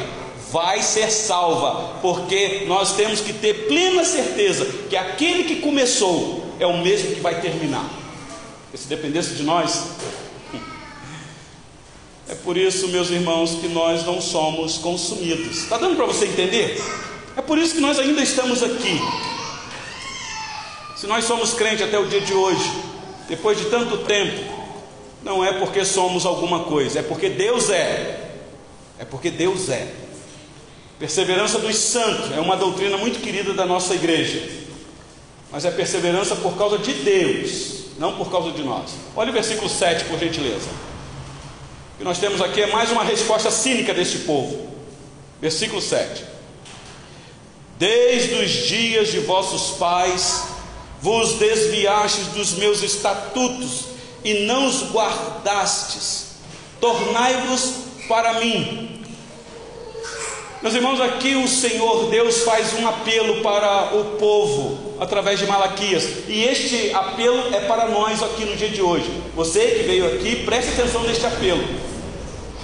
vai 0.52 0.82
ser 0.82 1.12
salva, 1.12 1.98
porque 2.02 2.64
nós 2.68 2.96
temos 2.96 3.22
que 3.22 3.34
ter 3.34 3.68
plena 3.68 4.04
certeza 4.04 4.66
que 4.90 4.96
aquele 4.96 5.44
que 5.44 5.58
começou 5.58 6.44
é 6.60 6.66
o 6.66 6.78
mesmo 6.78 7.16
que 7.16 7.22
vai 7.22 7.40
terminar. 7.40 7.88
Porque 8.64 8.78
se 8.78 8.88
dependesse 8.88 9.36
de 9.36 9.44
nós, 9.44 9.84
é 12.30 12.36
por 12.36 12.56
isso, 12.56 12.88
meus 12.90 13.10
irmãos, 13.10 13.56
que 13.56 13.68
nós 13.68 14.06
não 14.06 14.22
somos 14.22 14.78
consumidos. 14.78 15.64
Está 15.64 15.78
dando 15.78 15.96
para 15.96 16.06
você 16.06 16.26
entender? 16.26 16.80
É 17.36 17.42
por 17.42 17.58
isso 17.58 17.74
que 17.74 17.82
nós 17.82 17.98
ainda 17.98 18.22
estamos 18.22 18.62
aqui. 18.62 19.02
Se 20.96 21.08
nós 21.08 21.26
somos 21.26 21.54
crentes 21.54 21.82
até 21.82 21.98
o 21.98 22.06
dia 22.06 22.22
de 22.22 22.34
hoje, 22.34 22.72
depois 23.28 23.58
de 23.58 23.66
tanto 23.66 23.98
tempo, 24.00 24.38
não 25.24 25.44
é 25.44 25.54
porque 25.54 25.84
somos 25.84 26.24
alguma 26.24 26.66
coisa, 26.66 27.00
é 27.00 27.02
porque 27.02 27.30
Deus 27.30 27.72
é. 27.72 28.34
É 29.00 29.06
porque 29.06 29.32
Deus 29.32 29.68
é. 29.68 29.88
Perseverança 31.00 31.58
dos 31.58 31.78
santos 31.78 32.32
é 32.32 32.40
uma 32.40 32.56
doutrina 32.56 32.96
muito 32.98 33.22
querida 33.22 33.54
da 33.54 33.66
nossa 33.66 33.96
igreja, 33.96 34.48
mas 35.52 35.66
é 35.66 35.72
perseverança 35.72 36.36
por 36.36 36.56
causa 36.58 36.78
de 36.78 36.94
Deus, 36.94 37.86
não 37.98 38.18
por 38.18 38.30
causa 38.30 38.52
de 38.52 38.62
nós. 38.62 38.92
Olha 39.16 39.32
o 39.32 39.34
versículo 39.34 39.68
7, 39.68 40.06
por 40.06 40.20
gentileza. 40.20 40.89
Que 42.00 42.06
nós 42.06 42.18
temos 42.18 42.42
aqui 42.42 42.62
é 42.62 42.68
mais 42.68 42.90
uma 42.92 43.04
resposta 43.04 43.52
cínica 43.52 43.94
deste 43.94 44.20
povo. 44.20 44.70
Versículo 45.42 45.82
7. 45.82 46.24
Desde 47.78 48.36
os 48.36 48.50
dias 48.50 49.10
de 49.10 49.20
vossos 49.20 49.78
pais 49.78 50.46
vos 51.02 51.34
desviastes 51.34 52.28
dos 52.28 52.54
meus 52.54 52.82
estatutos 52.84 53.88
e 54.24 54.46
não 54.46 54.66
os 54.66 54.94
guardastes. 54.94 56.36
Tornai-vos 56.80 57.74
para 58.08 58.40
mim 58.40 59.00
meus 60.62 60.76
irmãos, 60.76 61.00
aqui 61.00 61.36
o 61.38 61.48
Senhor 61.48 62.10
Deus 62.10 62.42
faz 62.42 62.74
um 62.74 62.86
apelo 62.86 63.42
para 63.42 63.96
o 63.96 64.18
povo 64.18 64.94
através 65.00 65.40
de 65.40 65.48
Malaquias, 65.48 66.04
e 66.28 66.44
este 66.44 66.94
apelo 66.94 67.56
é 67.56 67.62
para 67.62 67.88
nós 67.88 68.22
aqui 68.22 68.44
no 68.44 68.58
dia 68.58 68.68
de 68.68 68.82
hoje. 68.82 69.10
Você 69.38 69.68
que 69.68 69.84
veio 69.84 70.06
aqui, 70.06 70.44
preste 70.44 70.74
atenção 70.74 71.04
neste 71.04 71.26
apelo. 71.26 71.64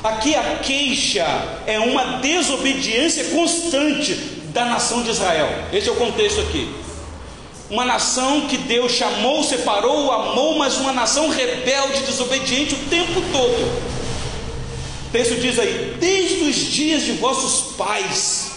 Aqui 0.06 0.36
a 0.36 0.60
queixa 0.60 1.26
é 1.66 1.80
uma 1.80 2.20
desobediência 2.20 3.26
constante 3.26 4.14
da 4.54 4.66
nação 4.66 5.04
de 5.04 5.10
Israel. 5.10 5.50
Esse 5.74 5.90
é 5.90 5.92
o 5.92 5.96
contexto 5.96 6.42
aqui. 6.42 6.70
Uma 7.70 7.84
nação 7.84 8.48
que 8.48 8.58
Deus 8.58 8.92
chamou, 8.92 9.44
separou, 9.44 10.12
amou, 10.12 10.58
mas 10.58 10.78
uma 10.78 10.94
nação 10.94 11.30
rebelde, 11.30 12.04
desobediente 12.04 12.76
o 12.76 12.90
tempo 12.90 13.22
todo 13.32 13.96
texto 15.16 15.40
diz 15.40 15.58
aí: 15.58 15.96
Desde 15.98 16.44
os 16.44 16.56
dias 16.56 17.04
de 17.04 17.14
vossos 17.14 17.76
pais 17.76 18.52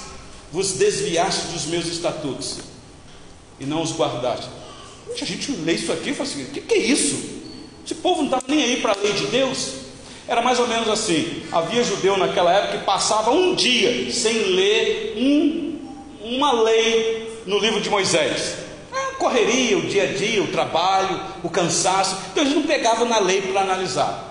vos 0.50 0.72
desviaste 0.72 1.52
dos 1.52 1.66
meus 1.66 1.86
estatutos 1.86 2.58
e 3.60 3.64
não 3.64 3.82
os 3.82 3.92
guardaste. 3.92 4.48
A 5.08 5.24
gente 5.24 5.52
lê 5.52 5.74
isso 5.74 5.92
aqui 5.92 6.10
e 6.10 6.14
fala 6.14 6.28
assim: 6.28 6.42
o 6.42 6.46
que, 6.46 6.60
que 6.60 6.74
é 6.74 6.78
isso? 6.78 7.38
Esse 7.84 7.94
povo 7.94 8.22
não 8.22 8.24
estava 8.24 8.44
nem 8.48 8.64
aí 8.64 8.80
para 8.80 8.92
a 8.92 8.96
lei 8.96 9.12
de 9.12 9.26
Deus. 9.28 9.87
Era 10.28 10.42
mais 10.42 10.60
ou 10.60 10.68
menos 10.68 10.88
assim: 10.88 11.42
havia 11.50 11.82
judeu 11.82 12.16
naquela 12.18 12.52
época 12.52 12.78
que 12.78 12.84
passava 12.84 13.30
um 13.30 13.54
dia 13.54 14.12
sem 14.12 14.34
ler 14.34 15.14
um, 15.16 15.80
uma 16.22 16.52
lei 16.52 17.42
no 17.46 17.58
livro 17.58 17.80
de 17.80 17.88
Moisés. 17.88 18.56
A 18.92 19.14
correria, 19.14 19.78
o 19.78 19.86
dia 19.86 20.04
a 20.04 20.06
dia, 20.06 20.42
o 20.42 20.48
trabalho, 20.48 21.20
o 21.42 21.48
cansaço. 21.48 22.16
Então 22.30 22.42
eles 22.42 22.54
não 22.54 22.62
pegavam 22.62 23.08
na 23.08 23.18
lei 23.18 23.40
para 23.40 23.62
analisar. 23.62 24.30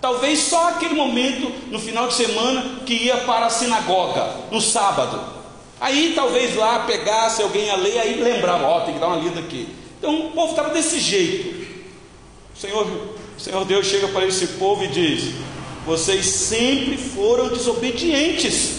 Talvez 0.00 0.38
só 0.40 0.68
aquele 0.68 0.94
momento 0.94 1.50
no 1.70 1.78
final 1.78 2.06
de 2.06 2.14
semana 2.14 2.80
que 2.86 2.94
ia 2.94 3.16
para 3.18 3.46
a 3.46 3.50
sinagoga, 3.50 4.30
no 4.50 4.60
sábado. 4.60 5.20
Aí 5.80 6.12
talvez 6.14 6.54
lá 6.56 6.80
pegasse 6.80 7.42
alguém 7.42 7.70
a 7.70 7.76
ler, 7.76 7.98
aí 7.98 8.20
lembrava, 8.20 8.64
ó, 8.64 8.78
oh, 8.78 8.80
tem 8.82 8.94
que 8.94 9.00
dar 9.00 9.08
uma 9.08 9.16
lida 9.16 9.40
aqui. 9.40 9.68
Então 9.98 10.26
o 10.26 10.30
povo 10.32 10.50
estava 10.50 10.70
desse 10.70 11.00
jeito. 11.00 11.66
O 12.54 12.58
Senhor, 12.58 12.86
o 13.38 13.40
Senhor 13.40 13.64
Deus 13.64 13.86
chega 13.86 14.08
para 14.08 14.26
esse 14.26 14.48
povo 14.48 14.82
e 14.82 14.88
diz: 14.88 15.32
Vocês 15.86 16.26
sempre 16.26 16.98
foram 16.98 17.48
desobedientes, 17.48 18.78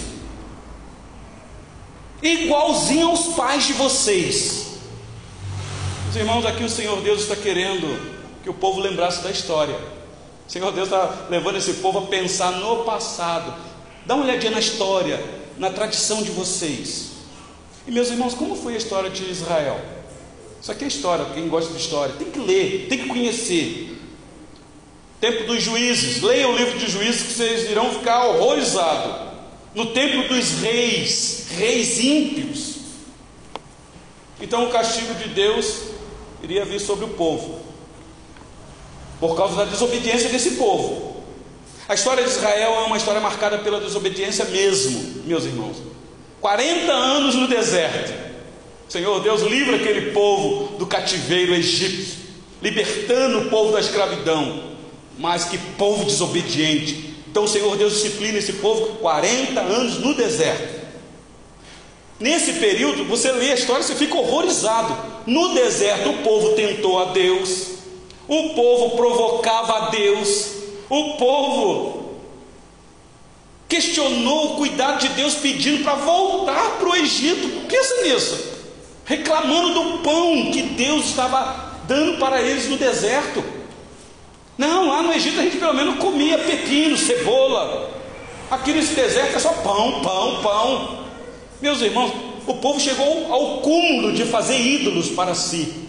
igualzinho 2.22 3.08
aos 3.08 3.36
pais 3.36 3.66
de 3.66 3.74
vocês. 3.74 4.68
Os 6.10 6.16
irmãos, 6.16 6.46
aqui 6.46 6.64
o 6.66 6.70
Senhor 6.70 7.02
Deus 7.02 7.22
está 7.22 7.38
querendo 7.38 7.88
que 8.44 8.50
o 8.50 8.54
povo 8.54 8.82
lembrasse 8.82 9.24
da 9.24 9.32
história. 9.32 9.78
O 10.46 10.52
Senhor 10.52 10.74
Deus 10.74 10.90
está 10.90 11.28
levando 11.30 11.56
esse 11.56 11.76
povo 11.76 12.00
a 12.00 12.08
pensar 12.08 12.52
no 12.52 12.84
passado. 12.84 13.54
Dá 14.06 14.16
uma 14.16 14.26
olhadinha 14.26 14.52
na 14.52 14.60
história, 14.60 15.24
na 15.58 15.70
tradição 15.70 16.22
de 16.22 16.32
vocês. 16.32 17.12
E 17.88 17.92
meus 17.92 18.10
irmãos, 18.10 18.34
como 18.34 18.58
foi 18.58 18.74
a 18.74 18.78
história 18.78 19.10
de 19.10 19.24
Israel? 19.24 19.80
Isso 20.62 20.70
aqui 20.70 20.84
é 20.84 20.88
história, 20.88 21.26
quem 21.34 21.48
gosta 21.48 21.72
de 21.72 21.80
história, 21.80 22.16
tem 22.16 22.30
que 22.30 22.40
ler, 22.40 22.88
tem 22.90 22.98
que 22.98 23.08
conhecer. 23.08 23.99
Tempo 25.20 25.44
dos 25.44 25.62
juízes, 25.62 26.22
leia 26.22 26.48
o 26.48 26.56
livro 26.56 26.80
de 26.80 26.90
juízes 26.90 27.24
que 27.24 27.34
vocês 27.34 27.70
irão 27.70 27.92
ficar 27.92 28.26
horrorizados. 28.26 29.28
No 29.76 29.88
tempo 29.88 30.34
dos 30.34 30.62
reis, 30.62 31.48
reis 31.58 32.00
ímpios. 32.00 32.76
Então 34.42 34.66
o 34.66 34.70
castigo 34.70 35.14
de 35.16 35.30
Deus 35.30 35.90
iria 36.42 36.64
vir 36.64 36.80
sobre 36.80 37.04
o 37.04 37.10
povo, 37.10 37.60
por 39.20 39.36
causa 39.36 39.58
da 39.58 39.66
desobediência 39.66 40.30
desse 40.30 40.52
povo. 40.52 41.24
A 41.88 41.94
história 41.96 42.24
de 42.24 42.30
Israel 42.30 42.76
é 42.76 42.86
uma 42.86 42.98
história 42.98 43.20
marcada 43.20 43.58
pela 43.58 43.82
desobediência 43.82 44.46
mesmo, 44.46 45.24
meus 45.26 45.44
irmãos. 45.44 45.78
40 46.40 46.92
anos 46.92 47.36
no 47.36 47.48
deserto. 47.48 48.14
Senhor 48.88 49.20
Deus 49.22 49.42
livra 49.42 49.76
aquele 49.76 50.12
povo 50.12 50.78
do 50.78 50.88
cativeiro 50.88 51.54
egípcio, 51.54 52.20
libertando 52.62 53.40
o 53.40 53.50
povo 53.50 53.74
da 53.74 53.80
escravidão. 53.80 54.69
Mas 55.20 55.46
que 55.46 55.58
povo 55.78 56.06
desobediente. 56.06 57.14
Então 57.30 57.44
o 57.44 57.48
Senhor 57.48 57.78
Deus 57.78 57.94
disciplina 57.94 58.40
esse 58.40 58.54
povo 58.54 58.96
40 58.96 59.60
anos 59.60 60.00
no 60.00 60.16
deserto. 60.16 60.80
Nesse 62.20 62.54
período, 62.54 63.06
você 63.06 63.32
lê 63.32 63.52
a 63.52 63.56
história 63.56 63.82
e 63.82 63.86
você 63.86 63.96
fica 63.96 64.18
horrorizado. 64.18 64.96
No 65.26 65.54
deserto, 65.54 66.10
o 66.10 66.18
povo 66.18 66.50
tentou 66.54 67.00
a 67.00 67.06
Deus, 67.06 67.68
o 68.28 68.50
povo 68.50 68.98
provocava 68.98 69.74
a 69.74 69.90
Deus, 69.90 70.48
o 70.90 71.14
povo 71.14 72.00
questionou 73.70 74.54
o 74.54 74.58
cuidado 74.58 75.00
de 75.00 75.10
Deus, 75.10 75.36
pedindo 75.36 75.84
para 75.84 75.94
voltar 75.94 76.78
para 76.78 76.90
o 76.90 76.96
Egito. 76.96 77.68
Pensa 77.68 78.02
nisso, 78.02 78.38
reclamando 79.06 79.74
do 79.74 79.98
pão 80.00 80.52
que 80.52 80.64
Deus 80.64 81.06
estava 81.06 81.78
dando 81.88 82.18
para 82.18 82.42
eles 82.42 82.68
no 82.68 82.78
deserto. 82.78 83.44
Não, 84.60 84.90
lá 84.90 85.02
no 85.02 85.14
Egito 85.14 85.40
a 85.40 85.44
gente 85.44 85.56
pelo 85.56 85.74
menos 85.74 85.98
comia 86.00 86.38
pepino, 86.38 86.98
cebola. 86.98 87.98
Aqui 88.52 88.74
nesse 88.74 88.94
deserto 88.94 89.38
é 89.38 89.40
só 89.40 89.54
pão, 89.54 90.02
pão, 90.02 90.42
pão. 90.42 91.06
Meus 91.62 91.80
irmãos, 91.80 92.12
o 92.46 92.56
povo 92.56 92.78
chegou 92.78 93.32
ao 93.32 93.62
cúmulo 93.62 94.12
de 94.12 94.26
fazer 94.26 94.60
ídolos 94.60 95.12
para 95.12 95.34
si. 95.34 95.88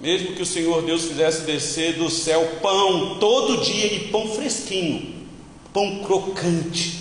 Mesmo 0.00 0.32
que 0.32 0.40
o 0.40 0.46
Senhor 0.46 0.80
Deus 0.80 1.04
fizesse 1.04 1.42
descer 1.42 1.98
do 1.98 2.08
céu 2.08 2.56
pão 2.62 3.18
todo 3.18 3.62
dia 3.62 3.92
e 3.92 4.08
pão 4.08 4.28
fresquinho, 4.28 5.14
pão 5.74 6.02
crocante. 6.04 7.00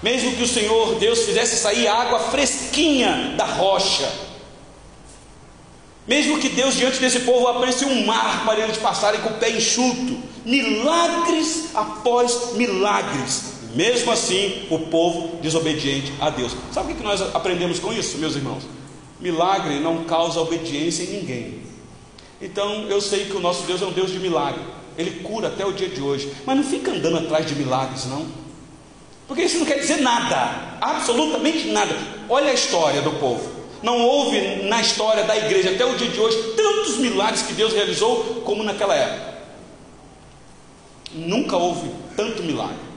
Mesmo 0.00 0.36
que 0.36 0.44
o 0.44 0.48
Senhor 0.48 1.00
Deus 1.00 1.24
fizesse 1.24 1.56
sair 1.56 1.88
água 1.88 2.20
fresquinha 2.20 3.34
da 3.36 3.44
rocha. 3.44 4.29
Mesmo 6.10 6.40
que 6.40 6.48
Deus 6.48 6.74
diante 6.74 6.98
desse 6.98 7.20
povo 7.20 7.46
abrisse 7.46 7.84
um 7.84 8.04
mar 8.04 8.44
para 8.44 8.58
eles 8.58 8.76
passarem 8.76 9.20
com 9.20 9.28
o 9.28 9.34
pé 9.34 9.48
enxuto, 9.48 10.18
milagres 10.44 11.68
após 11.72 12.54
milagres, 12.54 13.44
mesmo 13.76 14.10
assim, 14.10 14.66
o 14.70 14.80
povo 14.80 15.36
desobediente 15.36 16.12
a 16.20 16.28
Deus. 16.28 16.50
Sabe 16.72 16.94
o 16.94 16.96
que 16.96 17.02
nós 17.04 17.22
aprendemos 17.32 17.78
com 17.78 17.92
isso, 17.92 18.18
meus 18.18 18.34
irmãos? 18.34 18.64
Milagre 19.20 19.78
não 19.78 20.02
causa 20.02 20.40
obediência 20.40 21.04
em 21.04 21.20
ninguém. 21.20 21.62
Então, 22.42 22.86
eu 22.88 23.00
sei 23.00 23.26
que 23.26 23.36
o 23.36 23.40
nosso 23.40 23.62
Deus 23.62 23.80
é 23.80 23.86
um 23.86 23.92
Deus 23.92 24.10
de 24.10 24.18
milagre. 24.18 24.62
Ele 24.98 25.22
cura 25.22 25.46
até 25.46 25.64
o 25.64 25.72
dia 25.72 25.88
de 25.88 26.00
hoje. 26.00 26.32
Mas 26.44 26.56
não 26.56 26.64
fica 26.64 26.90
andando 26.90 27.18
atrás 27.18 27.46
de 27.46 27.54
milagres, 27.54 28.06
não. 28.06 28.26
Porque 29.28 29.42
isso 29.42 29.60
não 29.60 29.66
quer 29.66 29.78
dizer 29.78 30.00
nada. 30.00 30.76
Absolutamente 30.80 31.68
nada. 31.68 31.96
Olha 32.28 32.50
a 32.50 32.54
história 32.54 33.00
do 33.00 33.12
povo. 33.12 33.59
Não 33.82 33.98
houve 33.98 34.64
na 34.64 34.80
história 34.80 35.24
da 35.24 35.36
igreja 35.36 35.70
até 35.70 35.84
o 35.84 35.96
dia 35.96 36.08
de 36.08 36.20
hoje 36.20 36.36
tantos 36.56 36.98
milagres 36.98 37.42
que 37.42 37.54
Deus 37.54 37.72
realizou 37.72 38.42
como 38.44 38.62
naquela 38.62 38.94
época. 38.94 39.38
Nunca 41.12 41.56
houve 41.56 41.90
tanto 42.16 42.42
milagre. 42.42 42.90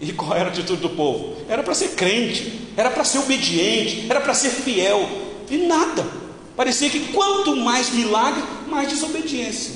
E 0.00 0.12
qual 0.12 0.34
era 0.34 0.48
a 0.48 0.52
atitude 0.52 0.80
do 0.80 0.90
povo? 0.90 1.36
Era 1.48 1.62
para 1.62 1.74
ser 1.74 1.94
crente, 1.94 2.68
era 2.76 2.90
para 2.90 3.04
ser 3.04 3.18
obediente, 3.18 4.06
era 4.08 4.20
para 4.20 4.34
ser 4.34 4.50
fiel, 4.50 5.08
e 5.50 5.56
nada. 5.58 6.06
Parecia 6.54 6.88
que 6.90 7.12
quanto 7.12 7.56
mais 7.56 7.90
milagre, 7.90 8.42
mais 8.68 8.88
desobediência. 8.88 9.74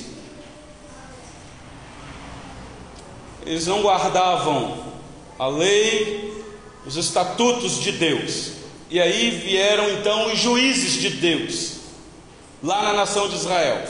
Eles 3.44 3.66
não 3.66 3.83
guardavam 3.83 4.78
a 5.38 5.46
lei, 5.46 6.44
os 6.87 6.96
estatutos 6.96 7.81
de 7.81 7.92
Deus. 7.92 8.60
E 8.90 9.00
aí 9.00 9.31
vieram 9.31 9.88
então 9.90 10.33
os 10.33 10.38
juízes 10.38 10.94
de 10.94 11.11
Deus, 11.11 11.76
lá 12.61 12.83
na 12.83 12.92
nação 12.92 13.29
de 13.29 13.37
Israel. 13.37 13.85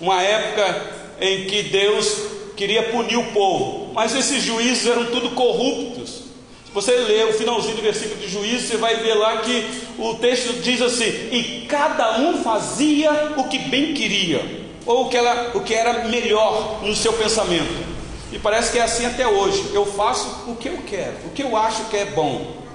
Uma 0.00 0.22
época 0.22 0.92
em 1.20 1.44
que 1.44 1.64
Deus 1.64 2.16
queria 2.56 2.84
punir 2.84 3.18
o 3.18 3.32
povo, 3.32 3.92
mas 3.92 4.14
esses 4.14 4.42
juízes 4.42 4.86
eram 4.86 5.04
tudo 5.06 5.30
corruptos. 5.32 6.24
Se 6.64 6.72
você 6.72 6.92
ler 6.92 7.26
o 7.26 7.34
finalzinho 7.34 7.76
do 7.76 7.82
versículo 7.82 8.18
de 8.18 8.28
juízes, 8.28 8.68
você 8.68 8.78
vai 8.78 8.96
ver 8.96 9.14
lá 9.14 9.36
que 9.38 9.66
o 9.98 10.14
texto 10.14 10.62
diz 10.62 10.80
assim: 10.80 11.04
e 11.30 11.66
cada 11.68 12.18
um 12.18 12.42
fazia 12.42 13.34
o 13.36 13.44
que 13.44 13.58
bem 13.58 13.92
queria, 13.92 14.42
ou 14.86 15.04
o 15.04 15.08
que, 15.10 15.16
era, 15.18 15.50
o 15.54 15.60
que 15.60 15.74
era 15.74 16.04
melhor 16.08 16.82
no 16.82 16.96
seu 16.96 17.12
pensamento. 17.12 17.84
E 18.32 18.38
parece 18.38 18.72
que 18.72 18.78
é 18.78 18.82
assim 18.82 19.04
até 19.04 19.26
hoje. 19.26 19.72
Eu 19.74 19.84
faço 19.84 20.50
o 20.50 20.56
que 20.56 20.68
eu 20.68 20.78
quero, 20.86 21.16
o 21.26 21.30
que 21.30 21.42
eu 21.42 21.54
acho 21.54 21.84
que 21.90 21.96
é 21.98 22.06
bom. 22.06 22.65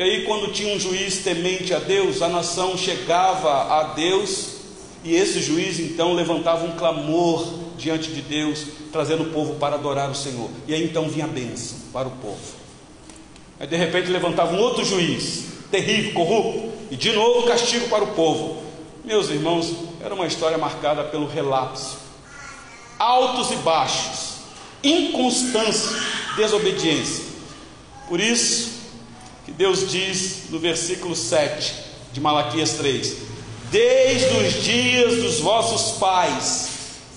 E 0.00 0.02
aí, 0.02 0.22
quando 0.24 0.50
tinha 0.50 0.74
um 0.74 0.80
juiz 0.80 1.18
temente 1.18 1.74
a 1.74 1.78
Deus, 1.78 2.22
a 2.22 2.28
nação 2.30 2.74
chegava 2.74 3.50
a 3.70 3.82
Deus 3.92 4.52
e 5.04 5.14
esse 5.14 5.42
juiz 5.42 5.78
então 5.78 6.14
levantava 6.14 6.64
um 6.64 6.72
clamor 6.72 7.46
diante 7.76 8.10
de 8.10 8.22
Deus, 8.22 8.64
trazendo 8.90 9.24
o 9.24 9.26
povo 9.26 9.56
para 9.56 9.74
adorar 9.74 10.10
o 10.10 10.14
Senhor. 10.14 10.48
E 10.66 10.72
aí 10.72 10.82
então 10.82 11.06
vinha 11.06 11.26
a 11.26 11.28
bênção 11.28 11.76
para 11.92 12.08
o 12.08 12.12
povo. 12.12 12.40
Aí 13.60 13.66
de 13.66 13.76
repente 13.76 14.08
levantava 14.08 14.54
um 14.54 14.58
outro 14.58 14.86
juiz, 14.86 15.44
terrível, 15.70 16.14
corrupto, 16.14 16.72
e 16.90 16.96
de 16.96 17.12
novo 17.12 17.46
castigo 17.46 17.86
para 17.90 18.02
o 18.02 18.14
povo. 18.14 18.62
Meus 19.04 19.28
irmãos, 19.28 19.70
era 20.02 20.14
uma 20.14 20.26
história 20.26 20.56
marcada 20.56 21.04
pelo 21.04 21.26
relapso, 21.26 21.98
altos 22.98 23.50
e 23.50 23.56
baixos, 23.56 24.36
inconstância, 24.82 25.94
desobediência. 26.38 27.22
Por 28.08 28.18
isso 28.18 28.79
que 29.50 29.54
Deus 29.54 29.90
diz 29.90 30.44
no 30.50 30.60
versículo 30.60 31.16
7 31.16 31.74
de 32.12 32.20
Malaquias 32.20 32.74
3: 32.74 33.16
Desde 33.70 34.36
os 34.36 34.62
dias 34.62 35.16
dos 35.16 35.40
vossos 35.40 35.98
pais, 35.98 36.68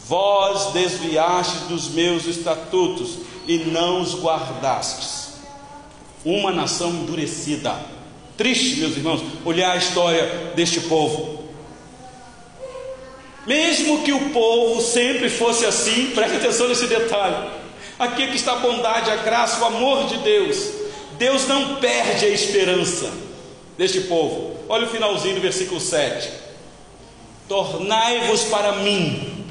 vós 0.08 0.74
desviastes 0.74 1.68
dos 1.68 1.90
meus 1.90 2.26
estatutos 2.26 3.20
e 3.48 3.60
não 3.60 4.02
os 4.02 4.16
guardastes. 4.16 5.34
Uma 6.26 6.52
nação 6.52 6.90
endurecida. 6.90 7.76
Triste, 8.36 8.80
meus 8.80 8.98
irmãos, 8.98 9.22
olhar 9.46 9.74
a 9.74 9.78
história 9.78 10.54
deste 10.56 10.82
povo. 10.82 11.44
Mesmo 13.46 14.02
que 14.04 14.12
o 14.12 14.32
povo 14.32 14.82
sempre 14.82 15.30
fosse 15.30 15.66
assim, 15.66 16.12
preste 16.16 16.38
atenção 16.38 16.68
nesse 16.68 16.88
detalhe. 16.88 17.52
Aqui 18.00 18.24
é 18.24 18.28
que 18.28 18.38
está 18.38 18.54
a 18.54 18.60
bondade, 18.60 19.12
a 19.12 19.18
graça, 19.18 19.62
o 19.62 19.66
amor 19.66 20.08
de 20.08 20.18
Deus. 20.18 20.83
Deus 21.24 21.48
não 21.48 21.78
perde 21.78 22.26
a 22.26 22.30
esperança 22.30 23.10
deste 23.78 24.02
povo. 24.02 24.58
Olha 24.68 24.86
o 24.86 24.90
finalzinho 24.90 25.36
do 25.36 25.42
versículo 25.42 25.80
7 25.80 26.44
tornai-vos 27.48 28.44
para 28.44 28.74
mim, 28.78 29.46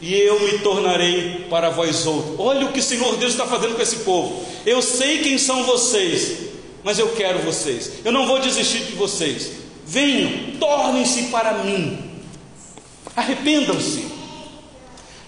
e 0.00 0.14
eu 0.14 0.38
me 0.40 0.58
tornarei 0.58 1.46
para 1.48 1.70
vós 1.70 2.06
outros. 2.06 2.34
Olha 2.38 2.66
o 2.66 2.72
que 2.72 2.80
o 2.80 2.82
Senhor 2.82 3.16
Deus 3.16 3.32
está 3.32 3.46
fazendo 3.46 3.74
com 3.74 3.82
esse 3.82 3.96
povo. 3.98 4.44
Eu 4.66 4.82
sei 4.82 5.22
quem 5.22 5.38
são 5.38 5.64
vocês, 5.64 6.50
mas 6.82 6.98
eu 6.98 7.08
quero 7.14 7.38
vocês. 7.38 8.04
Eu 8.04 8.12
não 8.12 8.26
vou 8.26 8.38
desistir 8.38 8.84
de 8.84 8.92
vocês. 8.92 9.52
Venham, 9.86 10.58
tornem-se 10.58 11.24
para 11.24 11.64
mim. 11.64 11.98
Arrependam-se. 13.16 14.06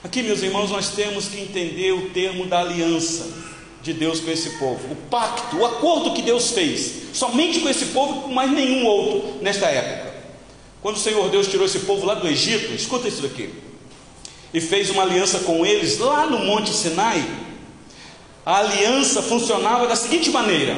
Aqui, 0.04 0.22
meus 0.22 0.42
irmãos, 0.42 0.70
nós 0.70 0.90
temos 0.90 1.26
que 1.26 1.40
entender 1.40 1.92
o 1.92 2.10
termo 2.10 2.46
da 2.46 2.60
aliança 2.60 3.45
de 3.86 3.92
Deus 3.92 4.18
com 4.18 4.30
esse 4.32 4.50
povo, 4.58 4.92
o 4.92 4.96
pacto, 5.08 5.56
o 5.56 5.64
acordo 5.64 6.12
que 6.12 6.20
Deus 6.20 6.50
fez, 6.50 7.14
somente 7.14 7.60
com 7.60 7.68
esse 7.68 7.86
povo 7.86 8.18
e 8.18 8.22
com 8.22 8.28
mais 8.28 8.50
nenhum 8.50 8.84
outro 8.84 9.38
nesta 9.40 9.66
época. 9.66 10.12
Quando 10.82 10.96
o 10.96 11.00
Senhor 11.00 11.28
Deus 11.30 11.46
tirou 11.46 11.64
esse 11.64 11.78
povo 11.80 12.04
lá 12.04 12.14
do 12.14 12.26
Egito, 12.26 12.74
escuta 12.74 13.06
isso 13.06 13.22
daqui, 13.22 13.54
e 14.52 14.60
fez 14.60 14.90
uma 14.90 15.04
aliança 15.04 15.38
com 15.40 15.64
eles 15.64 15.98
lá 15.98 16.26
no 16.26 16.40
Monte 16.40 16.70
Sinai, 16.70 17.24
a 18.44 18.58
aliança 18.58 19.22
funcionava 19.22 19.86
da 19.86 19.94
seguinte 19.94 20.30
maneira: 20.30 20.76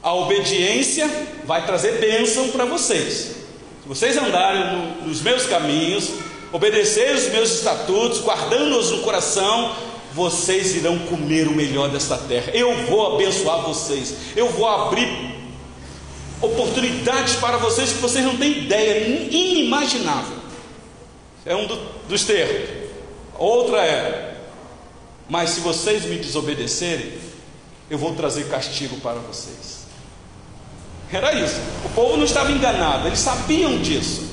a 0.00 0.14
obediência 0.14 1.10
vai 1.44 1.66
trazer 1.66 1.98
bênção 1.98 2.48
para 2.50 2.64
vocês. 2.64 3.42
Se 3.82 3.88
vocês 3.88 4.16
andarem 4.16 4.76
no, 4.76 5.08
nos 5.08 5.20
meus 5.20 5.46
caminhos, 5.46 6.10
obedecerem 6.52 7.16
os 7.16 7.28
meus 7.28 7.50
estatutos, 7.52 8.20
guardando-os 8.20 8.92
no 8.92 9.00
coração, 9.00 9.74
vocês 10.14 10.74
irão 10.74 10.98
comer 11.00 11.48
o 11.48 11.52
melhor 11.52 11.88
desta 11.90 12.16
terra. 12.16 12.52
Eu 12.52 12.86
vou 12.86 13.14
abençoar 13.14 13.62
vocês. 13.62 14.14
Eu 14.36 14.48
vou 14.50 14.66
abrir 14.68 15.32
oportunidades 16.40 17.36
para 17.36 17.56
vocês 17.56 17.92
que 17.92 17.98
vocês 17.98 18.24
não 18.24 18.36
têm 18.36 18.64
ideia, 18.64 19.06
inimaginável. 19.06 20.36
É 21.46 21.54
um 21.54 21.66
do, 21.66 21.76
dos 22.08 22.24
termos. 22.24 22.82
Outra 23.38 23.84
é, 23.84 24.36
mas 25.28 25.50
se 25.50 25.60
vocês 25.60 26.04
me 26.04 26.16
desobedecerem, 26.16 27.12
eu 27.90 27.98
vou 27.98 28.14
trazer 28.14 28.48
castigo 28.48 28.96
para 29.00 29.14
vocês. 29.14 29.82
Era 31.12 31.34
isso. 31.34 31.60
O 31.84 31.88
povo 31.90 32.16
não 32.16 32.24
estava 32.24 32.50
enganado, 32.52 33.06
eles 33.06 33.18
sabiam 33.18 33.78
disso. 33.78 34.31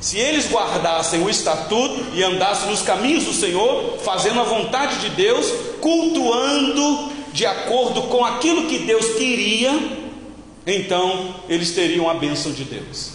Se 0.00 0.18
eles 0.18 0.50
guardassem 0.50 1.22
o 1.22 1.30
estatuto 1.30 2.04
e 2.14 2.22
andassem 2.22 2.70
nos 2.70 2.82
caminhos 2.82 3.24
do 3.24 3.32
Senhor, 3.32 3.98
fazendo 4.04 4.40
a 4.40 4.44
vontade 4.44 4.98
de 5.00 5.10
Deus, 5.10 5.50
cultuando 5.80 7.12
de 7.32 7.46
acordo 7.46 8.02
com 8.02 8.24
aquilo 8.24 8.68
que 8.68 8.80
Deus 8.80 9.14
queria, 9.14 9.72
então 10.66 11.34
eles 11.48 11.72
teriam 11.72 12.08
a 12.08 12.14
bênção 12.14 12.52
de 12.52 12.64
Deus. 12.64 13.12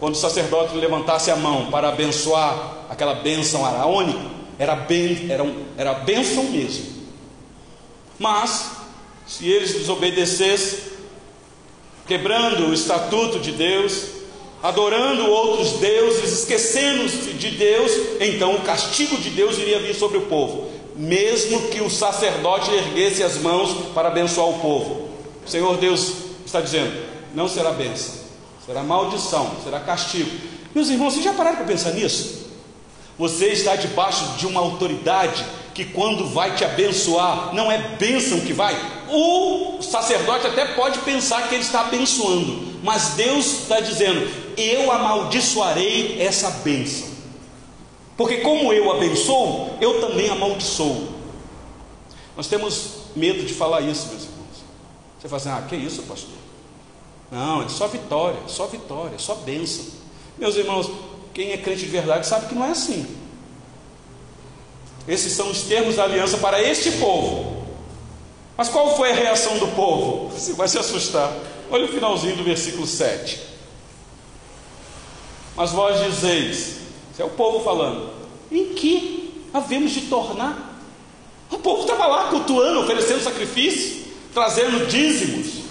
Quando 0.00 0.14
o 0.14 0.18
sacerdote 0.18 0.76
levantasse 0.76 1.30
a 1.30 1.36
mão 1.36 1.70
para 1.70 1.88
abençoar 1.88 2.86
aquela 2.88 3.14
bênção 3.14 3.64
araônica, 3.64 4.18
era, 4.58 4.74
ben, 4.74 5.30
era, 5.30 5.44
era 5.76 5.94
bênção 5.94 6.44
mesmo. 6.44 6.86
Mas, 8.18 8.72
se 9.26 9.48
eles 9.48 9.72
desobedecessem, 9.74 10.80
quebrando 12.06 12.66
o 12.66 12.74
estatuto 12.74 13.38
de 13.38 13.52
Deus, 13.52 14.17
adorando 14.62 15.26
outros 15.26 15.74
deuses, 15.74 16.40
esquecendo-se 16.40 17.32
de 17.34 17.50
Deus, 17.52 17.92
então 18.20 18.54
o 18.54 18.62
castigo 18.62 19.16
de 19.16 19.30
Deus 19.30 19.58
iria 19.58 19.78
vir 19.78 19.94
sobre 19.94 20.18
o 20.18 20.22
povo, 20.22 20.68
mesmo 20.96 21.68
que 21.68 21.80
o 21.80 21.90
sacerdote 21.90 22.70
erguesse 22.72 23.22
as 23.22 23.36
mãos 23.38 23.92
para 23.94 24.08
abençoar 24.08 24.48
o 24.48 24.58
povo. 24.58 25.08
O 25.46 25.48
Senhor 25.48 25.76
Deus 25.76 26.12
está 26.44 26.60
dizendo: 26.60 26.92
não 27.34 27.48
será 27.48 27.70
bênção, 27.70 28.14
será 28.66 28.82
maldição, 28.82 29.50
será 29.62 29.80
castigo. 29.80 30.30
Meus 30.74 30.88
irmãos, 30.88 31.12
vocês 31.14 31.24
já 31.24 31.32
pararam 31.32 31.56
para 31.56 31.66
pensar 31.66 31.92
nisso? 31.92 32.48
Você 33.18 33.46
está 33.46 33.74
debaixo 33.74 34.24
de 34.38 34.46
uma 34.46 34.60
autoridade 34.60 35.44
que, 35.74 35.84
quando 35.84 36.28
vai 36.28 36.54
te 36.54 36.64
abençoar, 36.64 37.54
não 37.54 37.70
é 37.70 37.96
bênção 37.96 38.40
que 38.40 38.52
vai. 38.52 38.76
O 39.08 39.80
sacerdote 39.80 40.46
até 40.46 40.66
pode 40.74 40.98
pensar 41.00 41.48
que 41.48 41.54
ele 41.54 41.64
está 41.64 41.80
abençoando, 41.80 42.78
mas 42.82 43.10
Deus 43.10 43.62
está 43.62 43.80
dizendo: 43.80 44.47
Eu 44.60 44.90
amaldiçoarei 44.90 46.20
essa 46.20 46.50
bênção, 46.50 47.08
porque, 48.16 48.38
como 48.38 48.72
eu 48.72 48.90
abençoo, 48.90 49.76
eu 49.80 50.00
também 50.00 50.28
amaldiçoo. 50.28 51.08
Nós 52.36 52.46
temos 52.46 52.90
medo 53.14 53.44
de 53.44 53.54
falar 53.54 53.80
isso, 53.80 54.08
meus 54.08 54.24
irmãos. 54.24 54.38
Você 55.18 55.28
fala 55.28 55.40
assim: 55.40 55.50
Ah, 55.50 55.66
que 55.68 55.76
isso, 55.76 56.02
pastor? 56.02 56.36
Não, 57.30 57.62
é 57.62 57.68
só 57.68 57.86
vitória, 57.86 58.40
só 58.46 58.66
vitória, 58.66 59.18
só 59.18 59.34
bênção. 59.34 59.84
Meus 60.38 60.56
irmãos, 60.56 60.90
quem 61.34 61.52
é 61.52 61.58
crente 61.58 61.80
de 61.80 61.86
verdade 61.86 62.26
sabe 62.26 62.46
que 62.46 62.54
não 62.54 62.64
é 62.64 62.70
assim. 62.70 63.06
Esses 65.06 65.32
são 65.32 65.50
os 65.50 65.62
termos 65.62 65.96
da 65.96 66.04
aliança 66.04 66.38
para 66.38 66.62
este 66.62 66.92
povo. 66.92 67.64
Mas 68.56 68.68
qual 68.68 68.96
foi 68.96 69.10
a 69.10 69.14
reação 69.14 69.58
do 69.58 69.68
povo? 69.68 70.30
Você 70.36 70.52
vai 70.52 70.68
se 70.68 70.78
assustar. 70.78 71.32
Olha 71.70 71.84
o 71.84 71.88
finalzinho 71.88 72.36
do 72.36 72.44
versículo 72.44 72.86
7. 72.86 73.40
Mas 75.58 75.72
vós 75.72 76.00
dizeis, 76.04 76.76
isso 77.10 77.20
é 77.20 77.24
o 77.24 77.30
povo 77.30 77.64
falando, 77.64 78.10
em 78.48 78.74
que 78.74 79.42
havemos 79.52 79.90
de 79.90 80.02
tornar? 80.02 80.80
O 81.50 81.58
povo 81.58 81.80
estava 81.80 82.06
lá 82.06 82.28
cultuando, 82.28 82.78
oferecendo 82.78 83.24
sacrifício, 83.24 84.06
trazendo 84.32 84.86
dízimos. 84.86 85.64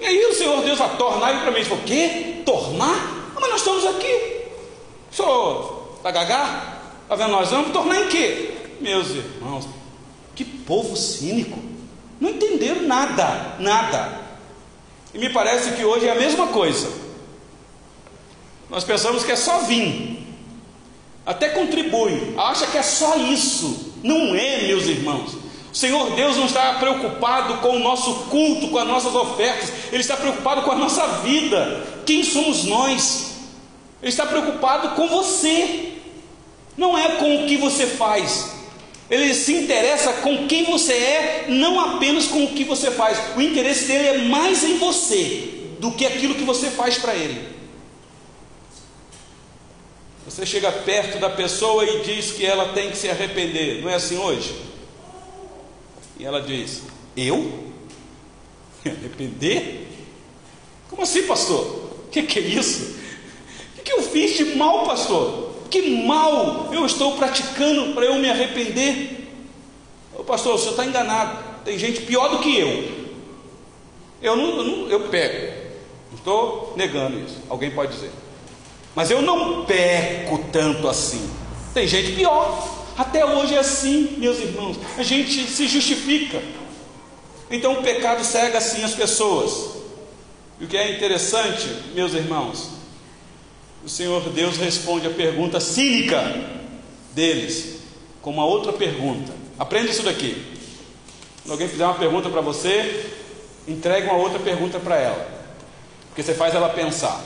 E 0.00 0.06
aí 0.06 0.24
o 0.24 0.32
Senhor 0.32 0.62
Deus 0.62 0.78
vai 0.78 0.96
tornar 0.96 1.32
ele 1.32 1.40
para 1.40 1.50
mim. 1.50 1.58
Ele 1.58 1.66
falou: 1.66 1.84
O 1.84 1.86
quê? 1.86 2.42
Tornar? 2.46 3.32
Ah, 3.36 3.38
mas 3.38 3.50
nós 3.50 3.60
estamos 3.60 3.84
aqui. 3.84 4.46
O 5.12 5.14
senhor 5.14 5.92
está 5.98 6.10
gagá? 6.10 6.78
Está 7.02 7.14
vendo 7.14 7.32
nós? 7.32 7.50
Vamos 7.50 7.72
tornar 7.72 8.00
em 8.00 8.08
quê? 8.08 8.54
Meus 8.80 9.10
irmãos, 9.10 9.68
que 10.34 10.46
povo 10.46 10.96
cínico. 10.96 11.58
Não 12.18 12.30
entenderam 12.30 12.84
nada, 12.84 13.56
nada. 13.58 14.18
E 15.12 15.18
me 15.18 15.28
parece 15.28 15.72
que 15.72 15.84
hoje 15.84 16.06
é 16.06 16.12
a 16.12 16.14
mesma 16.14 16.46
coisa. 16.46 17.09
Nós 18.70 18.84
pensamos 18.84 19.24
que 19.24 19.32
é 19.32 19.36
só 19.36 19.60
vir, 19.60 20.24
até 21.26 21.48
contribui, 21.48 22.34
acha 22.38 22.66
que 22.66 22.78
é 22.78 22.82
só 22.82 23.16
isso. 23.16 23.90
Não 24.02 24.34
é, 24.34 24.62
meus 24.62 24.86
irmãos. 24.86 25.34
O 25.72 25.76
Senhor 25.76 26.10
Deus 26.12 26.36
não 26.36 26.46
está 26.46 26.74
preocupado 26.74 27.58
com 27.58 27.76
o 27.76 27.78
nosso 27.78 28.14
culto, 28.30 28.68
com 28.68 28.78
as 28.78 28.86
nossas 28.86 29.14
ofertas, 29.14 29.70
Ele 29.92 30.00
está 30.00 30.16
preocupado 30.16 30.62
com 30.62 30.72
a 30.72 30.76
nossa 30.76 31.06
vida. 31.18 31.84
Quem 32.06 32.24
somos 32.24 32.64
nós? 32.64 33.30
Ele 34.02 34.10
está 34.10 34.24
preocupado 34.26 34.96
com 34.96 35.06
você, 35.08 35.92
não 36.76 36.96
é 36.96 37.16
com 37.16 37.36
o 37.36 37.46
que 37.46 37.56
você 37.56 37.86
faz. 37.86 38.52
Ele 39.10 39.34
se 39.34 39.52
interessa 39.52 40.12
com 40.14 40.46
quem 40.46 40.64
você 40.64 40.92
é, 40.92 41.46
não 41.48 41.78
apenas 41.80 42.26
com 42.26 42.44
o 42.44 42.48
que 42.48 42.64
você 42.64 42.90
faz. 42.90 43.18
O 43.36 43.42
interesse 43.42 43.86
dele 43.86 44.08
é 44.08 44.18
mais 44.28 44.64
em 44.64 44.78
você 44.78 45.66
do 45.78 45.92
que 45.92 46.06
aquilo 46.06 46.34
que 46.34 46.44
você 46.44 46.70
faz 46.70 46.96
para 46.96 47.14
ele. 47.14 47.59
Você 50.24 50.44
chega 50.44 50.70
perto 50.70 51.18
da 51.18 51.30
pessoa 51.30 51.84
e 51.84 52.02
diz 52.02 52.32
que 52.32 52.44
ela 52.44 52.72
tem 52.72 52.90
que 52.90 52.96
se 52.96 53.08
arrepender, 53.08 53.82
não 53.82 53.90
é 53.90 53.94
assim 53.94 54.18
hoje? 54.18 54.54
E 56.18 56.24
ela 56.24 56.42
diz: 56.42 56.82
Eu? 57.16 57.70
Me 58.84 58.90
arrepender? 58.90 59.88
Como 60.88 61.02
assim, 61.02 61.26
pastor? 61.26 61.64
O 62.06 62.08
que, 62.10 62.22
que 62.22 62.38
é 62.38 62.42
isso? 62.42 62.96
O 63.72 63.76
que, 63.76 63.82
que 63.82 63.92
eu 63.92 64.02
fiz 64.02 64.36
de 64.36 64.56
mal, 64.56 64.84
pastor? 64.84 65.50
Que 65.70 66.02
mal 66.04 66.68
eu 66.72 66.84
estou 66.84 67.16
praticando 67.16 67.94
para 67.94 68.04
eu 68.04 68.16
me 68.16 68.28
arrepender? 68.28 69.28
Ô 70.14 70.24
pastor, 70.24 70.54
o 70.54 70.58
senhor 70.58 70.72
está 70.72 70.84
enganado. 70.84 71.38
Tem 71.64 71.78
gente 71.78 72.02
pior 72.02 72.28
do 72.28 72.40
que 72.40 72.58
eu. 72.58 73.00
Eu 74.20 74.36
não, 74.36 74.58
eu, 74.58 74.64
não, 74.64 74.88
eu 74.88 75.08
pego. 75.08 75.60
Estou 76.14 76.74
negando 76.76 77.18
isso. 77.20 77.38
Alguém 77.48 77.70
pode 77.70 77.92
dizer. 77.92 78.10
Mas 78.94 79.10
eu 79.10 79.22
não 79.22 79.64
peco 79.64 80.38
tanto 80.52 80.88
assim. 80.88 81.30
Tem 81.72 81.86
gente 81.86 82.12
pior. 82.12 82.78
Até 82.96 83.24
hoje 83.24 83.54
é 83.54 83.58
assim, 83.58 84.16
meus 84.18 84.38
irmãos. 84.38 84.76
A 84.98 85.02
gente 85.02 85.44
se 85.46 85.66
justifica. 85.66 86.42
Então 87.50 87.74
o 87.74 87.82
pecado 87.82 88.24
cega 88.24 88.58
assim 88.58 88.82
as 88.84 88.94
pessoas. 88.94 89.80
E 90.60 90.64
o 90.64 90.68
que 90.68 90.76
é 90.76 90.94
interessante, 90.94 91.66
meus 91.94 92.12
irmãos, 92.12 92.70
o 93.84 93.88
Senhor 93.88 94.22
Deus 94.28 94.58
responde 94.58 95.06
a 95.06 95.10
pergunta 95.10 95.58
cínica 95.58 96.20
deles 97.14 97.80
com 98.20 98.30
uma 98.30 98.44
outra 98.44 98.72
pergunta. 98.72 99.32
Aprenda 99.58 99.90
isso 99.90 100.02
daqui. 100.02 100.44
Quando 101.42 101.52
alguém 101.52 101.68
fizer 101.68 101.84
uma 101.84 101.94
pergunta 101.94 102.28
para 102.28 102.42
você, 102.42 103.06
entregue 103.66 104.06
uma 104.06 104.16
outra 104.16 104.38
pergunta 104.38 104.78
para 104.78 104.96
ela. 104.96 105.28
Porque 106.08 106.22
você 106.22 106.34
faz 106.34 106.54
ela 106.54 106.68
pensar. 106.68 107.24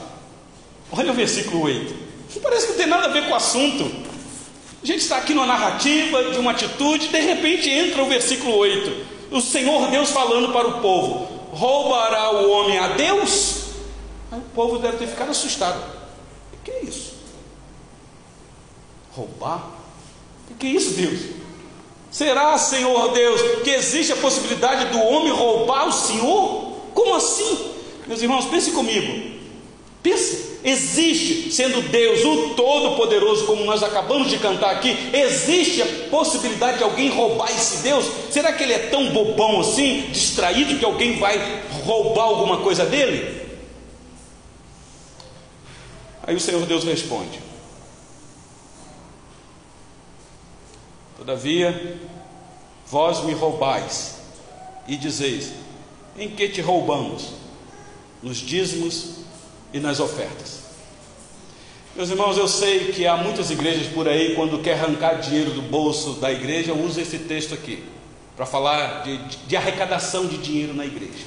Olha 0.96 1.10
o 1.10 1.14
versículo 1.14 1.62
8. 1.62 1.94
Que 2.30 2.40
parece 2.40 2.66
que 2.66 2.72
não 2.72 2.78
tem 2.78 2.86
nada 2.86 3.06
a 3.06 3.10
ver 3.10 3.24
com 3.26 3.32
o 3.32 3.34
assunto. 3.34 3.84
A 4.82 4.86
gente 4.86 5.00
está 5.00 5.16
aqui 5.16 5.34
numa 5.34 5.46
narrativa 5.46 6.30
de 6.30 6.38
uma 6.38 6.50
atitude, 6.50 7.08
de 7.08 7.20
repente 7.20 7.68
entra 7.70 8.02
o 8.02 8.06
versículo 8.06 8.56
8. 8.56 9.14
O 9.30 9.40
Senhor 9.40 9.90
Deus 9.90 10.10
falando 10.10 10.52
para 10.52 10.68
o 10.68 10.80
povo: 10.80 11.26
roubará 11.52 12.32
o 12.32 12.50
homem 12.50 12.78
a 12.78 12.88
Deus? 12.88 13.64
Aí 14.30 14.38
o 14.38 14.54
povo 14.54 14.78
deve 14.78 14.98
ter 14.98 15.06
ficado 15.06 15.30
assustado. 15.30 15.82
O 16.52 16.62
que 16.62 16.70
é 16.70 16.84
isso? 16.84 17.14
Roubar? 19.12 19.70
O 20.50 20.54
que 20.54 20.66
é 20.66 20.70
isso, 20.70 20.90
Deus? 20.90 21.20
Será, 22.10 22.56
Senhor 22.58 23.12
Deus, 23.12 23.40
que 23.64 23.70
existe 23.70 24.12
a 24.12 24.16
possibilidade 24.16 24.92
do 24.92 25.00
homem 25.00 25.32
roubar 25.32 25.88
o 25.88 25.92
Senhor? 25.92 26.72
Como 26.94 27.14
assim? 27.14 27.72
Meus 28.06 28.22
irmãos, 28.22 28.44
pense 28.44 28.70
comigo. 28.70 29.33
Pense, 30.04 30.58
existe, 30.62 31.50
sendo 31.50 31.80
Deus 31.88 32.22
o 32.22 32.54
Todo-Poderoso, 32.54 33.46
como 33.46 33.64
nós 33.64 33.82
acabamos 33.82 34.28
de 34.28 34.38
cantar 34.38 34.70
aqui, 34.72 34.94
existe 35.14 35.80
a 35.80 35.86
possibilidade 36.10 36.76
de 36.76 36.84
alguém 36.84 37.08
roubar 37.08 37.50
esse 37.50 37.82
Deus? 37.82 38.04
Será 38.30 38.52
que 38.52 38.62
ele 38.62 38.74
é 38.74 38.90
tão 38.90 39.14
bobão 39.14 39.60
assim, 39.60 40.02
distraído, 40.12 40.78
que 40.78 40.84
alguém 40.84 41.18
vai 41.18 41.62
roubar 41.86 42.24
alguma 42.24 42.58
coisa 42.58 42.84
dele? 42.84 43.48
Aí 46.22 46.36
o 46.36 46.40
Senhor 46.40 46.66
Deus 46.66 46.84
responde: 46.84 47.40
Todavia, 51.16 51.98
vós 52.86 53.24
me 53.24 53.32
roubais 53.32 54.16
e 54.86 54.98
dizeis: 54.98 55.52
Em 56.18 56.28
que 56.28 56.46
te 56.50 56.60
roubamos? 56.60 57.30
Nos 58.22 58.36
dízimos 58.36 59.23
e 59.74 59.80
nas 59.80 59.98
ofertas. 59.98 60.60
Meus 61.96 62.08
irmãos, 62.08 62.38
eu 62.38 62.46
sei 62.46 62.92
que 62.92 63.06
há 63.06 63.16
muitas 63.16 63.50
igrejas 63.50 63.88
por 63.88 64.08
aí, 64.08 64.34
quando 64.36 64.62
quer 64.62 64.74
arrancar 64.74 65.20
dinheiro 65.20 65.50
do 65.50 65.62
bolso 65.62 66.12
da 66.12 66.30
igreja, 66.30 66.72
usa 66.72 67.02
esse 67.02 67.18
texto 67.18 67.54
aqui, 67.54 67.82
para 68.36 68.46
falar 68.46 69.02
de, 69.02 69.18
de 69.46 69.56
arrecadação 69.56 70.26
de 70.26 70.38
dinheiro 70.38 70.72
na 70.74 70.86
igreja. 70.86 71.24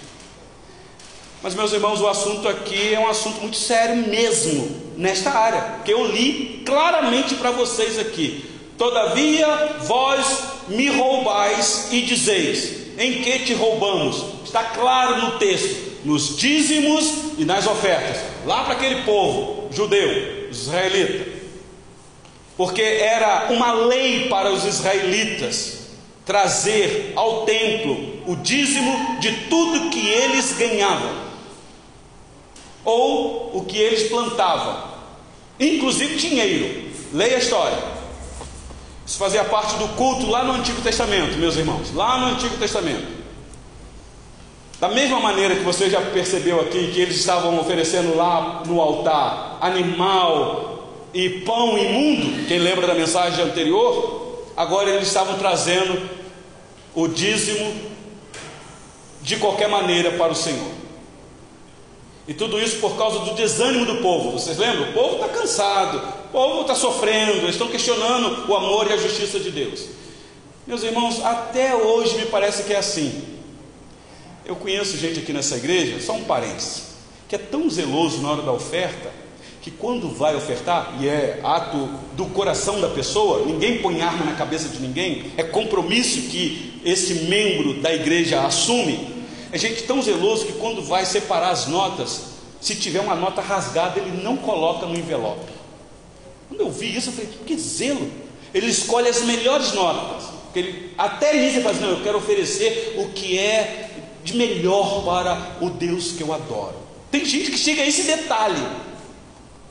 Mas, 1.44 1.56
meus 1.56 1.74
irmãos, 1.74 2.00
o 2.00 2.08
assunto 2.08 2.48
aqui 2.48 2.94
é 2.94 3.00
um 3.00 3.08
assunto 3.08 3.42
muito 3.42 3.58
sério 3.58 3.96
mesmo, 4.08 4.94
nesta 4.96 5.30
área, 5.30 5.80
que 5.84 5.92
eu 5.92 6.08
li 6.08 6.64
claramente 6.66 7.36
para 7.36 7.52
vocês 7.52 8.00
aqui. 8.00 8.50
Todavia, 8.78 9.78
vós 9.84 10.26
me 10.70 10.90
roubais 10.90 11.90
e 11.92 12.02
dizeis: 12.02 12.98
Em 12.98 13.22
que 13.22 13.40
te 13.40 13.54
roubamos? 13.54 14.24
Está 14.46 14.64
claro 14.64 15.22
no 15.22 15.38
texto: 15.38 15.87
Nos 16.08 16.38
dízimos 16.38 17.36
e 17.38 17.44
nas 17.44 17.68
ofertas. 17.68 18.22
Lá 18.46 18.64
para 18.64 18.76
aquele 18.76 19.04
povo 19.04 19.68
judeu, 19.74 20.50
israelita. 20.50 21.30
Porque 22.56 22.82
era 22.82 23.50
uma 23.52 23.74
lei 23.74 24.30
para 24.30 24.50
os 24.50 24.64
israelitas 24.64 25.80
trazer 26.26 27.12
ao 27.14 27.46
templo 27.46 28.22
o 28.26 28.38
dízimo 28.38 29.20
de 29.20 29.34
tudo 29.50 29.90
que 29.90 30.08
eles 30.08 30.54
ganhavam 30.54 31.28
ou 32.86 33.58
o 33.58 33.66
que 33.66 33.78
eles 33.78 34.08
plantavam, 34.08 34.82
inclusive 35.60 36.16
dinheiro. 36.16 36.90
Leia 37.12 37.36
a 37.36 37.40
história. 37.40 37.84
Isso 39.06 39.18
fazia 39.18 39.44
parte 39.44 39.76
do 39.76 39.90
culto 39.90 40.26
lá 40.28 40.46
no 40.46 40.54
Antigo 40.54 40.82
Testamento, 40.82 41.38
meus 41.38 41.58
irmãos, 41.58 41.94
lá 41.94 42.18
no 42.18 42.28
Antigo 42.28 42.56
Testamento. 42.56 43.17
Da 44.80 44.90
mesma 44.90 45.20
maneira 45.20 45.56
que 45.56 45.64
você 45.64 45.90
já 45.90 46.00
percebeu 46.00 46.62
aqui 46.62 46.92
que 46.92 47.02
eles 47.02 47.16
estavam 47.16 47.60
oferecendo 47.60 48.16
lá 48.16 48.62
no 48.66 48.80
altar 48.80 49.58
animal 49.60 51.08
e 51.12 51.42
pão 51.42 51.76
imundo, 51.76 52.46
quem 52.48 52.60
lembra 52.60 52.86
da 52.86 52.94
mensagem 52.94 53.44
anterior? 53.44 54.46
Agora 54.56 54.92
eles 54.92 55.08
estavam 55.08 55.36
trazendo 55.40 56.00
o 56.94 57.08
dízimo 57.08 57.74
de 59.24 59.38
qualquer 59.38 59.68
maneira 59.68 60.12
para 60.12 60.32
o 60.32 60.36
Senhor. 60.36 60.72
E 62.28 62.34
tudo 62.34 62.60
isso 62.60 62.78
por 62.78 62.96
causa 62.98 63.20
do 63.20 63.34
desânimo 63.34 63.86
do 63.86 63.96
povo. 63.96 64.32
Vocês 64.32 64.58
lembram? 64.60 64.90
O 64.90 64.94
povo 64.94 65.16
está 65.16 65.30
cansado, 65.30 65.98
o 66.26 66.32
povo 66.32 66.62
está 66.62 66.76
sofrendo, 66.76 67.38
eles 67.38 67.52
estão 67.52 67.68
questionando 67.68 68.48
o 68.48 68.56
amor 68.56 68.86
e 68.88 68.94
a 68.94 68.98
justiça 68.98 69.40
de 69.40 69.50
Deus. 69.50 69.86
Meus 70.68 70.84
irmãos, 70.84 71.24
até 71.24 71.74
hoje 71.74 72.18
me 72.18 72.26
parece 72.28 72.64
que 72.64 72.74
é 72.74 72.78
assim. 72.78 73.37
Eu 74.48 74.56
conheço 74.56 74.98
gente 74.98 75.20
aqui 75.20 75.34
nessa 75.34 75.58
igreja, 75.58 76.00
só 76.00 76.14
um 76.14 76.24
parênteses, 76.24 76.84
que 77.28 77.36
é 77.36 77.38
tão 77.38 77.70
zeloso 77.70 78.22
na 78.22 78.32
hora 78.32 78.42
da 78.42 78.54
oferta, 78.54 79.12
que 79.62 79.70
quando 79.70 80.08
vai 80.08 80.34
ofertar, 80.38 80.96
e 81.02 81.08
é 81.10 81.42
ato 81.44 81.90
do 82.14 82.28
coração 82.28 82.80
da 82.80 82.88
pessoa, 82.88 83.46
ninguém 83.46 83.80
põe 83.80 84.02
arma 84.02 84.24
na 84.24 84.34
cabeça 84.36 84.70
de 84.70 84.80
ninguém, 84.80 85.34
é 85.36 85.44
compromisso 85.44 86.30
que 86.30 86.82
esse 86.86 87.26
membro 87.26 87.82
da 87.82 87.94
igreja 87.94 88.40
assume 88.46 89.18
é 89.52 89.58
gente 89.58 89.84
tão 89.84 90.02
zeloso 90.02 90.46
que 90.46 90.54
quando 90.54 90.82
vai 90.82 91.06
separar 91.06 91.50
as 91.50 91.68
notas, 91.68 92.22
se 92.60 92.76
tiver 92.76 93.00
uma 93.00 93.16
nota 93.16 93.42
rasgada, 93.42 94.00
ele 94.00 94.22
não 94.22 94.38
coloca 94.38 94.86
no 94.86 94.98
envelope. 94.98 95.52
Quando 96.50 96.62
eu 96.62 96.72
vi 96.72 96.96
isso, 96.96 97.10
eu 97.10 97.14
falei, 97.14 97.30
que 97.46 97.58
zelo! 97.58 98.10
Ele 98.54 98.68
escolhe 98.68 99.08
as 99.08 99.24
melhores 99.24 99.74
notas. 99.74 100.26
Ele, 100.56 100.92
até 100.98 101.36
ele 101.36 101.62
fala 101.62 101.76
assim, 101.76 101.84
não, 101.84 101.92
eu 101.92 102.04
quero 102.04 102.18
oferecer 102.18 102.96
o 102.98 103.10
que 103.10 103.38
é 103.38 103.87
de 104.28 104.36
melhor 104.36 105.06
para 105.06 105.58
o 105.62 105.70
Deus 105.70 106.12
que 106.12 106.22
eu 106.22 106.34
adoro. 106.34 106.76
Tem 107.10 107.24
gente 107.24 107.50
que 107.50 107.58
chega 107.58 107.82
a 107.82 107.88
esse 107.88 108.04
detalhe. 108.04 108.62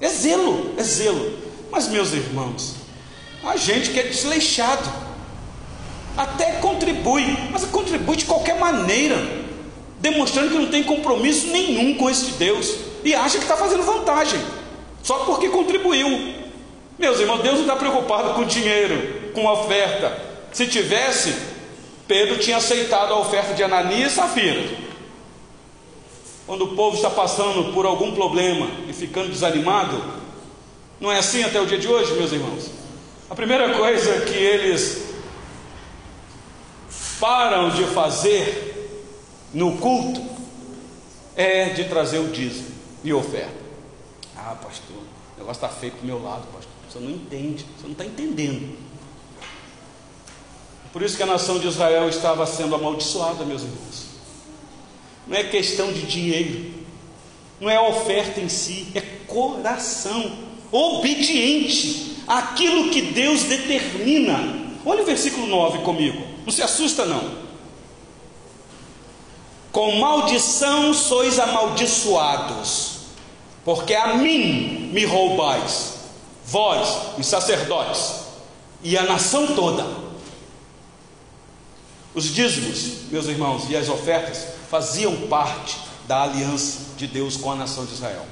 É 0.00 0.08
zelo, 0.08 0.74
é 0.78 0.82
zelo. 0.82 1.38
Mas 1.70 1.88
meus 1.88 2.12
irmãos, 2.14 2.76
a 3.44 3.56
gente 3.56 3.90
que 3.90 4.00
é 4.00 4.04
desleixado, 4.04 4.90
até 6.16 6.52
contribui, 6.52 7.26
mas 7.52 7.64
contribui 7.66 8.16
de 8.16 8.24
qualquer 8.24 8.58
maneira 8.58 9.16
demonstrando 9.98 10.50
que 10.50 10.58
não 10.58 10.70
tem 10.70 10.82
compromisso 10.82 11.48
nenhum 11.48 11.94
com 11.94 12.08
esse 12.08 12.32
Deus 12.32 12.76
e 13.04 13.14
acha 13.14 13.36
que 13.36 13.44
está 13.44 13.56
fazendo 13.56 13.82
vantagem, 13.82 14.40
só 15.02 15.18
porque 15.20 15.48
contribuiu. 15.48 16.34
Meus 16.98 17.20
irmãos, 17.20 17.42
Deus 17.42 17.56
não 17.56 17.62
está 17.62 17.76
preocupado 17.76 18.34
com 18.34 18.44
dinheiro, 18.44 19.32
com 19.34 19.46
oferta. 19.46 20.18
Se 20.52 20.66
tivesse, 20.66 21.34
Pedro 22.06 22.38
tinha 22.38 22.56
aceitado 22.56 23.12
a 23.12 23.18
oferta 23.18 23.54
de 23.54 23.62
Ananias 23.62 24.12
e 24.12 24.16
Safira. 24.16 24.86
Quando 26.46 26.64
o 26.64 26.76
povo 26.76 26.96
está 26.96 27.10
passando 27.10 27.72
por 27.72 27.84
algum 27.84 28.14
problema 28.14 28.68
e 28.88 28.92
ficando 28.92 29.30
desanimado, 29.30 30.02
não 31.00 31.10
é 31.10 31.18
assim 31.18 31.42
até 31.42 31.60
o 31.60 31.66
dia 31.66 31.78
de 31.78 31.88
hoje, 31.88 32.14
meus 32.14 32.32
irmãos? 32.32 32.70
A 33.28 33.34
primeira 33.34 33.74
coisa 33.74 34.20
que 34.20 34.34
eles 34.34 35.06
param 37.18 37.70
de 37.70 37.84
fazer 37.86 39.02
no 39.52 39.76
culto 39.78 40.24
é 41.34 41.70
de 41.70 41.84
trazer 41.84 42.18
o 42.18 42.28
dízimo 42.28 42.68
e 43.02 43.12
oferta. 43.12 43.66
Ah, 44.36 44.54
pastor, 44.62 44.96
o 44.96 45.38
negócio 45.38 45.64
está 45.64 45.68
feio 45.68 45.92
para 45.92 46.02
o 46.02 46.06
meu 46.06 46.22
lado, 46.22 46.46
pastor. 46.52 46.72
Você 46.88 47.00
não 47.00 47.10
entende, 47.10 47.66
você 47.76 47.84
não 47.84 47.92
está 47.92 48.04
entendendo. 48.04 48.76
Por 50.96 51.02
isso 51.02 51.18
que 51.18 51.22
a 51.22 51.26
nação 51.26 51.58
de 51.58 51.68
Israel 51.68 52.08
estava 52.08 52.46
sendo 52.46 52.74
amaldiçoada, 52.74 53.44
meus 53.44 53.60
irmãos. 53.60 54.06
Não 55.26 55.36
é 55.36 55.44
questão 55.44 55.92
de 55.92 56.00
dinheiro, 56.06 56.72
não 57.60 57.68
é 57.68 57.78
oferta 57.78 58.40
em 58.40 58.48
si, 58.48 58.88
é 58.94 59.02
coração 59.26 60.32
obediente 60.72 62.16
àquilo 62.26 62.88
que 62.88 63.02
Deus 63.02 63.42
determina. 63.42 64.70
Olha 64.86 65.02
o 65.02 65.04
versículo 65.04 65.46
9 65.46 65.80
comigo, 65.80 66.18
não 66.46 66.50
se 66.50 66.62
assusta 66.62 67.04
não. 67.04 67.30
Com 69.70 69.96
maldição 69.96 70.94
sois 70.94 71.38
amaldiçoados, 71.38 73.00
porque 73.66 73.94
a 73.94 74.14
mim 74.16 74.88
me 74.94 75.04
roubais, 75.04 75.98
vós, 76.46 77.18
os 77.18 77.26
sacerdotes, 77.26 78.14
e 78.82 78.96
a 78.96 79.02
nação 79.02 79.48
toda. 79.48 80.05
Os 82.16 82.34
dízimos, 82.34 83.10
meus 83.10 83.26
irmãos, 83.26 83.68
e 83.68 83.76
as 83.76 83.90
ofertas 83.90 84.46
faziam 84.70 85.14
parte 85.28 85.76
da 86.08 86.22
aliança 86.22 86.78
de 86.96 87.06
Deus 87.06 87.36
com 87.36 87.52
a 87.52 87.54
nação 87.54 87.84
de 87.84 87.92
Israel. 87.92 88.24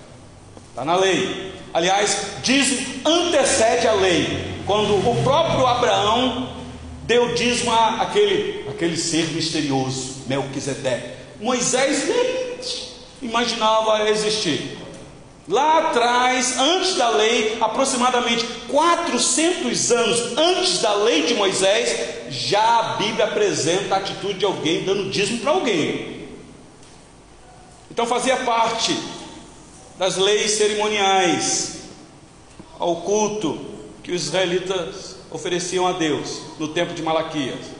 Está 0.71 0.87
na 0.87 0.97
lei. 0.97 1.53
Aliás, 1.75 2.29
dízimo 2.43 2.81
antecede 3.05 3.87
a 3.87 3.93
lei. 3.93 4.63
Quando 4.65 4.95
o 4.95 5.23
próprio 5.23 5.67
Abraão 5.67 6.57
deu 7.03 7.35
dízimo 7.35 7.71
àquele, 7.73 8.67
àquele 8.71 8.97
ser 8.97 9.27
misterioso, 9.35 10.23
Melquisedeque. 10.27 11.19
Moisés 11.39 12.09
nem 12.09 13.29
imaginava 13.29 14.09
existir. 14.09 14.79
Lá 15.47 15.91
atrás, 15.91 16.59
antes 16.59 16.95
da 16.95 17.11
lei, 17.11 17.59
aproximadamente 17.61 18.47
400 18.69 19.93
anos 19.93 20.39
antes 20.39 20.79
da 20.79 20.95
lei 20.95 21.27
de 21.27 21.35
Moisés, 21.35 22.31
já 22.31 22.79
a 22.79 22.83
Bíblia 22.95 23.27
apresenta 23.27 23.95
a 23.95 23.99
atitude 23.99 24.39
de 24.39 24.45
alguém 24.45 24.85
dando 24.85 25.11
dízimo 25.11 25.41
para 25.41 25.51
alguém. 25.51 26.29
Então 27.91 28.07
fazia 28.07 28.39
parte 28.39 28.99
das 29.99 30.17
leis 30.17 30.53
cerimoniais 30.53 31.83
ao 32.79 32.97
culto 33.03 33.59
que 34.03 34.13
os 34.13 34.25
israelitas 34.25 35.17
ofereciam 35.31 35.87
a 35.87 35.93
Deus 35.93 36.41
no 36.59 36.69
tempo 36.69 36.95
de 36.95 37.03
Malaquias. 37.03 37.74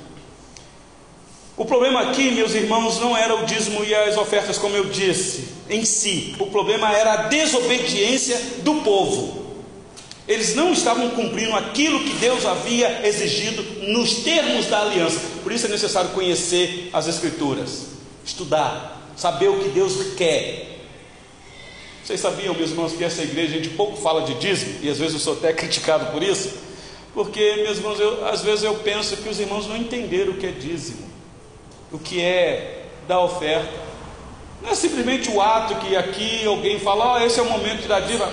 O 1.57 1.65
problema 1.65 2.01
aqui, 2.01 2.33
meus 2.33 2.53
irmãos, 2.53 2.99
não 2.99 3.17
era 3.17 3.37
o 3.37 3.47
dízimo 3.47 3.85
e 3.85 3.95
as 3.95 4.17
ofertas, 4.17 4.59
como 4.59 4.75
eu 4.75 4.87
disse, 4.87 5.45
em 5.71 5.85
si. 5.85 6.35
O 6.41 6.47
problema 6.47 6.93
era 6.93 7.13
a 7.13 7.17
desobediência 7.29 8.37
do 8.65 8.77
povo. 8.83 9.45
Eles 10.27 10.57
não 10.57 10.73
estavam 10.73 11.11
cumprindo 11.11 11.55
aquilo 11.55 12.03
que 12.03 12.15
Deus 12.15 12.45
havia 12.45 13.07
exigido 13.07 13.63
nos 13.89 14.25
termos 14.25 14.67
da 14.67 14.81
aliança. 14.81 15.21
Por 15.45 15.53
isso 15.53 15.67
é 15.67 15.69
necessário 15.69 16.11
conhecer 16.11 16.91
as 16.93 17.07
Escrituras, 17.07 17.87
estudar, 18.25 19.13
saber 19.17 19.49
o 19.49 19.61
que 19.61 19.69
Deus 19.69 20.15
quer. 20.17 20.81
Vocês 22.03 22.19
sabiam, 22.19 22.53
meus 22.55 22.71
irmãos, 22.71 22.95
que 22.95 23.05
essa 23.05 23.23
igreja 23.23 23.55
a 23.55 23.59
gente 23.59 23.71
pouco 23.71 23.97
fala 23.97 24.23
de 24.23 24.35
dízimo, 24.35 24.81
e 24.83 24.91
às 24.91 24.99
vezes 24.99 25.15
eu 25.15 25.21
sou 25.21 25.35
até 25.35 25.53
criticado 25.55 26.07
por 26.07 26.23
isso, 26.23 26.53
porque, 27.13 27.63
meus 27.63 27.79
irmãos, 27.79 28.01
eu, 28.01 28.27
às 28.27 28.43
vezes 28.43 28.65
eu 28.65 28.75
penso 28.77 29.17
que 29.19 29.29
os 29.29 29.39
irmãos 29.39 29.69
não 29.69 29.77
entenderam 29.77 30.33
o 30.33 30.37
que 30.37 30.47
é 30.47 30.51
dízimo 30.51 31.14
o 31.95 31.99
que 32.01 32.21
é 32.21 32.87
da 33.07 33.21
oferta. 33.21 33.73
Não 34.61 34.71
é 34.71 34.75
simplesmente 34.75 35.31
o 35.31 35.41
ato 35.41 35.77
que 35.77 35.95
aqui 35.95 36.45
alguém 36.45 36.81
fala, 36.81 37.15
oh, 37.15 37.19
esse 37.25 37.39
é 37.39 37.43
o 37.43 37.49
momento 37.49 37.87
dar 37.87 38.01
diva. 38.01 38.33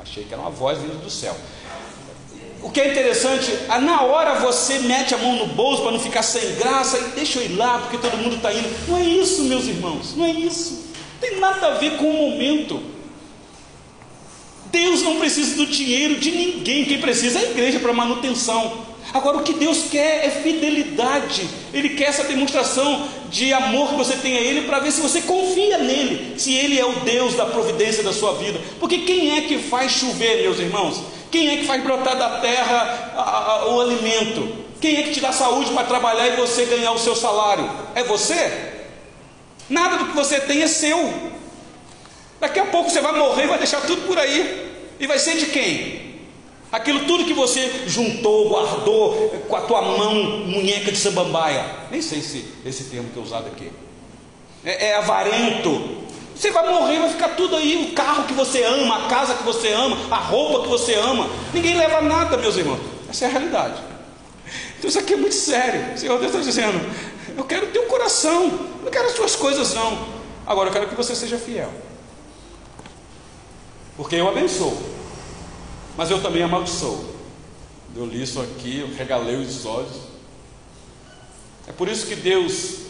Achei 0.00 0.22
que 0.22 0.32
era 0.32 0.40
uma 0.40 0.50
voz 0.50 0.78
vindo 0.78 1.02
do 1.02 1.10
céu. 1.10 1.36
O 2.62 2.70
que 2.70 2.80
é 2.80 2.92
interessante, 2.92 3.52
na 3.82 4.02
hora 4.02 4.36
você 4.36 4.78
mete 4.80 5.12
a 5.12 5.18
mão 5.18 5.34
no 5.34 5.46
bolso 5.48 5.82
para 5.82 5.90
não 5.90 6.00
ficar 6.00 6.22
sem 6.22 6.54
graça 6.54 6.98
e 6.98 7.02
deixa 7.10 7.40
eu 7.40 7.44
ir 7.44 7.56
lá 7.56 7.80
porque 7.80 7.98
todo 7.98 8.16
mundo 8.16 8.36
está 8.36 8.52
indo. 8.52 8.68
Não 8.88 8.98
é 8.98 9.02
isso, 9.02 9.42
meus 9.44 9.66
irmãos, 9.66 10.14
não 10.14 10.24
é 10.24 10.30
isso. 10.30 10.92
Não 11.20 11.28
tem 11.28 11.40
nada 11.40 11.66
a 11.66 11.70
ver 11.74 11.96
com 11.96 12.08
o 12.08 12.30
momento. 12.30 12.95
Deus 14.76 15.00
não 15.00 15.18
precisa 15.18 15.56
do 15.56 15.64
dinheiro 15.64 16.16
de 16.16 16.30
ninguém, 16.30 16.84
quem 16.84 17.00
precisa 17.00 17.38
é 17.38 17.46
a 17.46 17.50
igreja 17.50 17.80
para 17.80 17.94
manutenção. 17.94 18.84
Agora, 19.14 19.38
o 19.38 19.42
que 19.42 19.54
Deus 19.54 19.84
quer 19.90 20.26
é 20.26 20.30
fidelidade, 20.30 21.48
Ele 21.72 21.90
quer 21.90 22.08
essa 22.08 22.24
demonstração 22.24 23.08
de 23.30 23.54
amor 23.54 23.88
que 23.88 23.94
você 23.94 24.16
tem 24.16 24.36
a 24.36 24.40
Ele 24.42 24.66
para 24.66 24.80
ver 24.80 24.92
se 24.92 25.00
você 25.00 25.22
confia 25.22 25.78
nele, 25.78 26.38
se 26.38 26.52
Ele 26.52 26.78
é 26.78 26.84
o 26.84 26.92
Deus 27.00 27.34
da 27.34 27.46
providência 27.46 28.02
da 28.02 28.12
sua 28.12 28.34
vida. 28.34 28.60
Porque 28.78 28.98
quem 28.98 29.38
é 29.38 29.42
que 29.42 29.56
faz 29.58 29.92
chover, 29.92 30.42
meus 30.42 30.58
irmãos? 30.58 31.02
Quem 31.30 31.48
é 31.48 31.56
que 31.56 31.64
faz 31.64 31.82
brotar 31.82 32.18
da 32.18 32.40
terra 32.40 33.14
a, 33.16 33.22
a, 33.22 33.68
o 33.70 33.80
alimento? 33.80 34.46
Quem 34.78 34.98
é 34.98 35.02
que 35.04 35.12
te 35.12 35.20
dá 35.20 35.32
saúde 35.32 35.72
para 35.72 35.84
trabalhar 35.84 36.28
e 36.28 36.36
você 36.36 36.66
ganhar 36.66 36.92
o 36.92 36.98
seu 36.98 37.16
salário? 37.16 37.70
É 37.94 38.04
você? 38.04 38.74
Nada 39.70 39.96
do 39.96 40.08
que 40.08 40.14
você 40.14 40.38
tem 40.38 40.62
é 40.62 40.68
seu. 40.68 41.32
Daqui 42.38 42.60
a 42.60 42.66
pouco 42.66 42.90
você 42.90 43.00
vai 43.00 43.18
morrer 43.18 43.44
e 43.44 43.48
vai 43.48 43.58
deixar 43.58 43.80
tudo 43.80 44.02
por 44.02 44.18
aí. 44.18 44.65
E 44.98 45.06
vai 45.06 45.18
ser 45.18 45.36
de 45.36 45.46
quem? 45.46 46.06
Aquilo 46.72 47.06
tudo 47.06 47.24
que 47.24 47.32
você 47.32 47.84
juntou, 47.86 48.48
guardou 48.48 49.30
com 49.48 49.56
a 49.56 49.60
tua 49.62 49.82
mão, 49.82 50.14
munheca 50.46 50.90
de 50.90 50.98
sambambaia. 50.98 51.64
Nem 51.90 52.02
sei 52.02 52.20
se 52.20 52.44
esse 52.64 52.84
termo 52.84 53.08
que 53.10 53.18
é 53.18 53.22
usado 53.22 53.46
aqui. 53.46 53.70
É, 54.64 54.88
é 54.88 54.96
avarento. 54.96 56.04
Você 56.34 56.50
vai 56.50 56.68
morrer, 56.68 56.98
vai 56.98 57.08
ficar 57.08 57.30
tudo 57.30 57.56
aí, 57.56 57.88
o 57.90 57.94
carro 57.94 58.24
que 58.24 58.34
você 58.34 58.62
ama, 58.62 59.06
a 59.06 59.08
casa 59.08 59.34
que 59.34 59.42
você 59.42 59.72
ama, 59.72 59.96
a 60.10 60.16
roupa 60.16 60.64
que 60.64 60.68
você 60.68 60.94
ama. 60.94 61.30
Ninguém 61.54 61.76
leva 61.76 62.02
nada, 62.02 62.36
meus 62.36 62.56
irmãos. 62.56 62.80
Essa 63.08 63.24
é 63.24 63.28
a 63.28 63.30
realidade. 63.30 63.80
Então 64.78 64.90
isso 64.90 64.98
aqui 64.98 65.14
é 65.14 65.16
muito 65.16 65.34
sério. 65.34 65.94
O 65.94 65.98
Senhor 65.98 66.18
Deus 66.18 66.32
está 66.32 66.44
dizendo, 66.44 66.78
eu 67.36 67.44
quero 67.44 67.66
o 67.66 67.70
teu 67.70 67.84
coração, 67.84 68.48
não 68.82 68.90
quero 68.90 69.06
as 69.06 69.14
tuas 69.14 69.36
coisas 69.36 69.72
não. 69.72 69.98
Agora 70.46 70.68
eu 70.68 70.72
quero 70.72 70.88
que 70.88 70.94
você 70.94 71.14
seja 71.14 71.38
fiel. 71.38 71.70
Porque 73.96 74.16
eu 74.16 74.28
abençoo, 74.28 74.76
mas 75.96 76.10
eu 76.10 76.20
também 76.20 76.42
amaldiçoo. 76.42 77.16
Eu 77.96 78.04
li 78.04 78.22
isso 78.22 78.40
aqui, 78.40 78.80
eu 78.80 78.94
regalei 78.94 79.36
os 79.36 79.64
olhos. 79.64 80.06
É 81.66 81.72
por 81.72 81.88
isso 81.88 82.06
que 82.06 82.14
Deus 82.14 82.80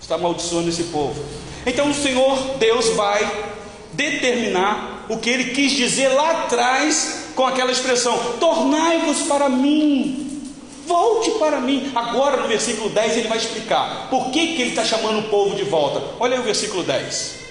está 0.00 0.14
amaldiçoando 0.14 0.68
esse 0.68 0.84
povo. 0.84 1.22
Então 1.66 1.90
o 1.90 1.94
Senhor 1.94 2.56
Deus 2.58 2.88
vai 2.90 3.54
determinar 3.92 5.06
o 5.08 5.18
que 5.18 5.28
ele 5.30 5.50
quis 5.50 5.72
dizer 5.72 6.08
lá 6.08 6.44
atrás 6.44 7.26
com 7.34 7.44
aquela 7.46 7.70
expressão: 7.70 8.18
tornai-vos 8.40 9.22
para 9.22 9.48
mim. 9.48 10.22
Volte 10.86 11.32
para 11.32 11.60
mim. 11.60 11.92
Agora 11.94 12.40
no 12.40 12.48
versículo 12.48 12.88
10 12.88 13.18
ele 13.18 13.28
vai 13.28 13.38
explicar 13.38 14.08
por 14.08 14.30
que, 14.30 14.54
que 14.54 14.62
ele 14.62 14.70
está 14.70 14.84
chamando 14.84 15.18
o 15.18 15.28
povo 15.28 15.54
de 15.54 15.64
volta. 15.64 16.02
Olha 16.18 16.34
aí 16.34 16.40
o 16.40 16.44
versículo 16.44 16.82
10. 16.82 17.45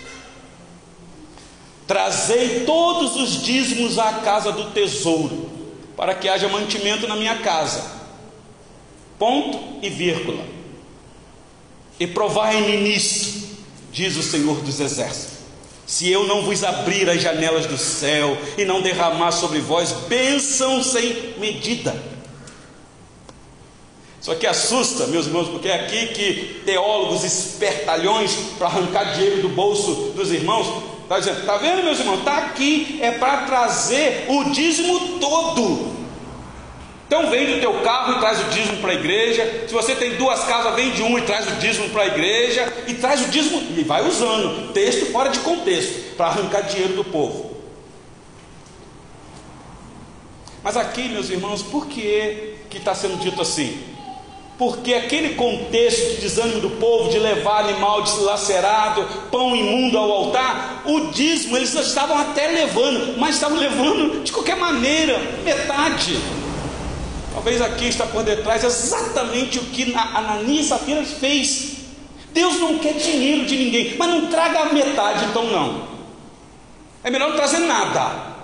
Trazei 1.87 2.61
todos 2.65 3.15
os 3.15 3.43
dízimos 3.43 3.99
à 3.99 4.13
casa 4.13 4.51
do 4.51 4.71
tesouro, 4.71 5.49
para 5.95 6.15
que 6.15 6.27
haja 6.27 6.47
mantimento 6.47 7.07
na 7.07 7.15
minha 7.15 7.37
casa. 7.37 7.83
Ponto 9.19 9.59
e 9.81 9.89
vírgula. 9.89 10.43
E 11.99 12.07
provai-me 12.07 12.77
nisto, 12.77 13.47
diz 13.91 14.17
o 14.17 14.23
Senhor 14.23 14.61
dos 14.61 14.79
Exércitos. 14.79 15.35
Se 15.85 16.09
eu 16.09 16.25
não 16.25 16.41
vos 16.41 16.63
abrir 16.63 17.07
as 17.09 17.21
janelas 17.21 17.67
do 17.67 17.77
céu 17.77 18.35
e 18.57 18.65
não 18.65 18.81
derramar 18.81 19.31
sobre 19.31 19.59
vós 19.59 19.91
bênção 19.91 20.83
sem 20.83 21.35
medida. 21.37 22.14
Isso 24.25 24.31
aqui 24.31 24.47
assusta, 24.47 25.05
meus 25.05 25.27
irmãos, 25.27 25.49
porque 25.49 25.67
é 25.67 25.75
aqui 25.75 26.07
que 26.07 26.61
teólogos 26.65 27.23
espertalhões 27.23 28.35
para 28.57 28.65
arrancar 28.65 29.13
dinheiro 29.13 29.43
do 29.43 29.49
bolso 29.49 30.13
dos 30.15 30.31
irmãos 30.31 30.95
Está 31.03 31.19
dizendo, 31.19 31.41
está 31.41 31.57
vendo, 31.57 31.83
meus 31.83 31.99
irmãos? 31.99 32.17
Está 32.17 32.37
aqui, 32.37 32.97
é 33.03 33.11
para 33.11 33.43
trazer 33.43 34.25
o 34.27 34.45
dízimo 34.45 35.19
todo. 35.19 35.93
Então 37.05 37.29
vende 37.29 37.53
o 37.53 37.59
teu 37.59 37.83
carro 37.83 38.13
e 38.13 38.19
traz 38.19 38.41
o 38.41 38.49
dízimo 38.49 38.77
para 38.77 38.93
a 38.93 38.95
igreja. 38.95 39.65
Se 39.67 39.73
você 39.75 39.93
tem 39.93 40.15
duas 40.15 40.43
casas, 40.45 40.73
vende 40.73 41.03
um 41.03 41.19
e 41.19 41.21
traz 41.21 41.45
o 41.47 41.57
dízimo 41.57 41.89
para 41.89 42.01
a 42.01 42.07
igreja. 42.07 42.73
E 42.87 42.95
traz 42.95 43.21
o 43.21 43.29
dízimo 43.29 43.61
e 43.77 43.83
vai 43.83 44.01
usando. 44.07 44.73
Texto 44.73 45.11
fora 45.11 45.29
de 45.29 45.37
contexto, 45.41 46.15
para 46.15 46.25
arrancar 46.25 46.61
dinheiro 46.61 46.95
do 46.95 47.03
povo. 47.03 47.57
Mas 50.63 50.75
aqui, 50.75 51.09
meus 51.09 51.29
irmãos, 51.29 51.61
por 51.61 51.85
que 51.85 52.55
está 52.73 52.95
sendo 52.95 53.19
dito 53.19 53.39
assim? 53.39 53.93
Porque 54.57 54.93
aquele 54.93 55.35
contexto 55.35 56.11
de 56.11 56.21
desânimo 56.21 56.61
do 56.61 56.69
povo, 56.71 57.09
de 57.09 57.19
levar 57.19 57.65
animal 57.65 58.03
dilacerado, 58.03 59.05
pão 59.29 59.53
imundo 59.53 59.97
ao 59.97 60.09
altar, 60.09 60.83
o 60.85 61.11
dízimo 61.11 61.57
eles 61.57 61.73
estavam 61.73 62.17
até 62.17 62.47
levando, 62.47 63.17
mas 63.17 63.35
estavam 63.35 63.57
levando 63.57 64.23
de 64.23 64.31
qualquer 64.31 64.55
maneira, 64.55 65.19
metade. 65.43 66.17
Talvez 67.33 67.61
aqui 67.61 67.89
está 67.89 68.05
por 68.05 68.23
detrás 68.23 68.63
exatamente 68.63 69.59
o 69.59 69.63
que 69.65 69.93
Ananias 69.93 70.67
e 70.67 70.69
Safira 70.69 71.03
fez. 71.03 71.73
Deus 72.31 72.57
não 72.57 72.79
quer 72.79 72.93
dinheiro 72.93 73.45
de 73.45 73.57
ninguém, 73.57 73.95
mas 73.97 74.09
não 74.09 74.27
traga 74.27 74.59
a 74.59 74.73
metade, 74.73 75.25
então 75.25 75.43
não. 75.45 75.85
É 77.03 77.11
melhor 77.11 77.29
não 77.29 77.35
trazer 77.35 77.59
nada. 77.59 78.35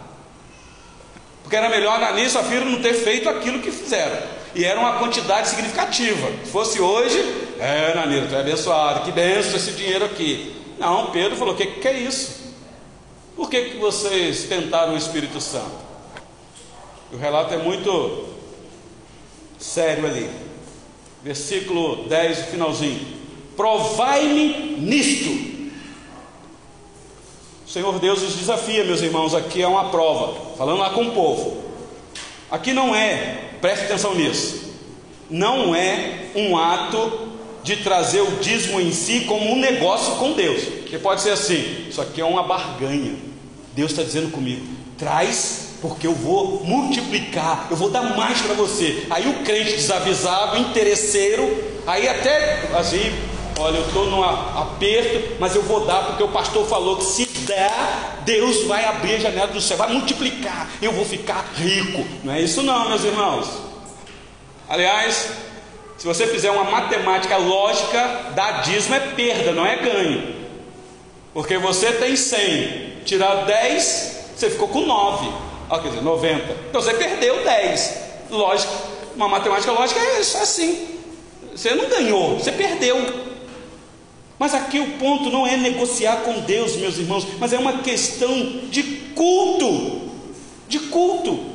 Porque 1.41 1.55
era 1.55 1.69
melhor 1.69 1.95
Ananias 1.95 2.27
e 2.27 2.31
Safira 2.31 2.65
não 2.65 2.81
ter 2.81 2.95
feito 2.95 3.29
aquilo 3.29 3.59
que 3.59 3.71
fizeram. 3.71 4.40
E 4.53 4.65
era 4.65 4.79
uma 4.79 4.99
quantidade 4.99 5.47
significativa. 5.47 6.29
Se 6.43 6.51
fosse 6.51 6.81
hoje, 6.81 7.17
é, 7.59 7.93
Naniro, 7.95 8.27
tu 8.27 8.35
é 8.35 8.39
abençoado, 8.39 9.05
que 9.05 9.11
benção 9.11 9.55
esse 9.55 9.71
dinheiro 9.71 10.05
aqui. 10.05 10.55
Não, 10.77 11.11
Pedro 11.11 11.37
falou: 11.37 11.53
o 11.53 11.57
que, 11.57 11.65
que 11.65 11.87
é 11.87 11.99
isso? 11.99 12.41
Por 13.35 13.49
que, 13.49 13.69
que 13.69 13.77
vocês 13.77 14.43
tentaram 14.43 14.93
o 14.93 14.97
Espírito 14.97 15.39
Santo? 15.39 15.71
O 17.13 17.17
relato 17.17 17.53
é 17.53 17.57
muito 17.57 18.29
sério 19.57 20.05
ali. 20.05 20.29
Versículo 21.23 22.07
10, 22.07 22.45
finalzinho. 22.45 23.05
Provai-me 23.55 24.77
nisto. 24.79 25.51
O 27.65 27.69
Senhor 27.69 27.99
Deus 27.99 28.21
os 28.21 28.35
desafia, 28.35 28.83
meus 28.83 29.01
irmãos, 29.01 29.33
aqui 29.33 29.61
é 29.61 29.67
uma 29.67 29.89
prova, 29.89 30.55
falando 30.57 30.79
lá 30.79 30.89
com 30.89 31.03
o 31.03 31.11
povo. 31.11 31.63
Aqui 32.49 32.73
não 32.73 32.93
é 32.93 33.50
preste 33.61 33.85
atenção 33.85 34.15
nisso, 34.15 34.73
não 35.29 35.73
é 35.73 36.31
um 36.35 36.57
ato 36.57 37.29
de 37.63 37.77
trazer 37.77 38.21
o 38.21 38.37
dízimo 38.37 38.81
em 38.81 38.91
si 38.91 39.21
como 39.21 39.51
um 39.51 39.59
negócio 39.59 40.15
com 40.15 40.33
Deus, 40.33 40.63
que 40.87 40.97
pode 40.97 41.21
ser 41.21 41.31
assim: 41.31 41.85
isso 41.87 42.01
aqui 42.01 42.19
é 42.19 42.25
uma 42.25 42.43
barganha. 42.43 43.15
Deus 43.73 43.91
está 43.91 44.03
dizendo 44.03 44.31
comigo, 44.31 44.65
traz 44.97 45.69
porque 45.81 46.05
eu 46.05 46.13
vou 46.13 46.63
multiplicar, 46.63 47.67
eu 47.71 47.75
vou 47.75 47.89
dar 47.89 48.15
mais 48.15 48.39
para 48.41 48.53
você. 48.53 49.07
Aí 49.09 49.27
o 49.27 49.43
crente 49.43 49.71
desavisado, 49.71 50.57
interesseiro, 50.57 51.57
aí 51.87 52.07
até 52.07 52.69
assim, 52.77 53.11
olha, 53.59 53.77
eu 53.77 53.85
estou 53.85 54.05
num 54.07 54.23
aperto, 54.23 55.35
mas 55.39 55.55
eu 55.55 55.61
vou 55.63 55.85
dar 55.85 56.05
porque 56.07 56.23
o 56.23 56.27
pastor 56.27 56.65
falou 56.67 56.97
que 56.97 57.03
se 57.03 57.25
der, 57.25 58.21
Deus 58.25 58.65
vai 58.65 58.85
abrir 58.85 59.15
a 59.15 59.19
janela 59.19 59.47
do 59.47 59.61
céu, 59.61 59.77
vai 59.77 59.91
multiplicar, 59.91 60.69
eu 60.81 60.91
vou 60.91 61.05
ficar 61.05 61.45
rico. 61.55 62.05
Não 62.23 62.33
é 62.33 62.41
isso 62.41 62.61
não, 62.63 62.89
meus 62.89 63.03
irmãos. 63.03 63.47
Aliás, 64.69 65.29
se 65.97 66.07
você 66.07 66.25
fizer 66.27 66.49
uma 66.49 66.63
matemática 66.63 67.37
lógica, 67.37 68.31
dar 68.35 68.61
dízimo 68.63 68.95
é 68.95 68.99
perda, 68.99 69.51
não 69.51 69.65
é 69.65 69.75
ganho. 69.75 70.35
Porque 71.33 71.57
você 71.57 71.91
tem 71.91 72.15
100, 72.15 73.03
tirar 73.05 73.45
10, 73.45 74.21
você 74.35 74.49
ficou 74.49 74.67
com 74.67 74.81
9. 74.81 75.29
Ah, 75.69 75.79
quer 75.79 75.89
dizer, 75.89 76.01
90. 76.01 76.51
Então 76.69 76.81
você 76.81 76.93
perdeu 76.93 77.43
10. 77.43 77.97
Lógico, 78.29 78.73
uma 79.15 79.27
matemática 79.27 79.71
lógica 79.71 79.99
é 79.99 80.17
assim. 80.19 80.99
Você 81.55 81.75
não 81.75 81.87
ganhou, 81.87 82.39
você 82.39 82.51
perdeu. 82.51 82.97
Mas 84.41 84.55
aqui 84.55 84.79
o 84.79 84.97
ponto 84.97 85.29
não 85.29 85.45
é 85.45 85.55
negociar 85.55 86.23
com 86.23 86.39
Deus, 86.39 86.75
meus 86.75 86.97
irmãos, 86.97 87.27
mas 87.37 87.53
é 87.53 87.59
uma 87.59 87.83
questão 87.83 88.35
de 88.71 88.81
culto. 89.13 90.09
De 90.67 90.79
culto. 90.79 91.45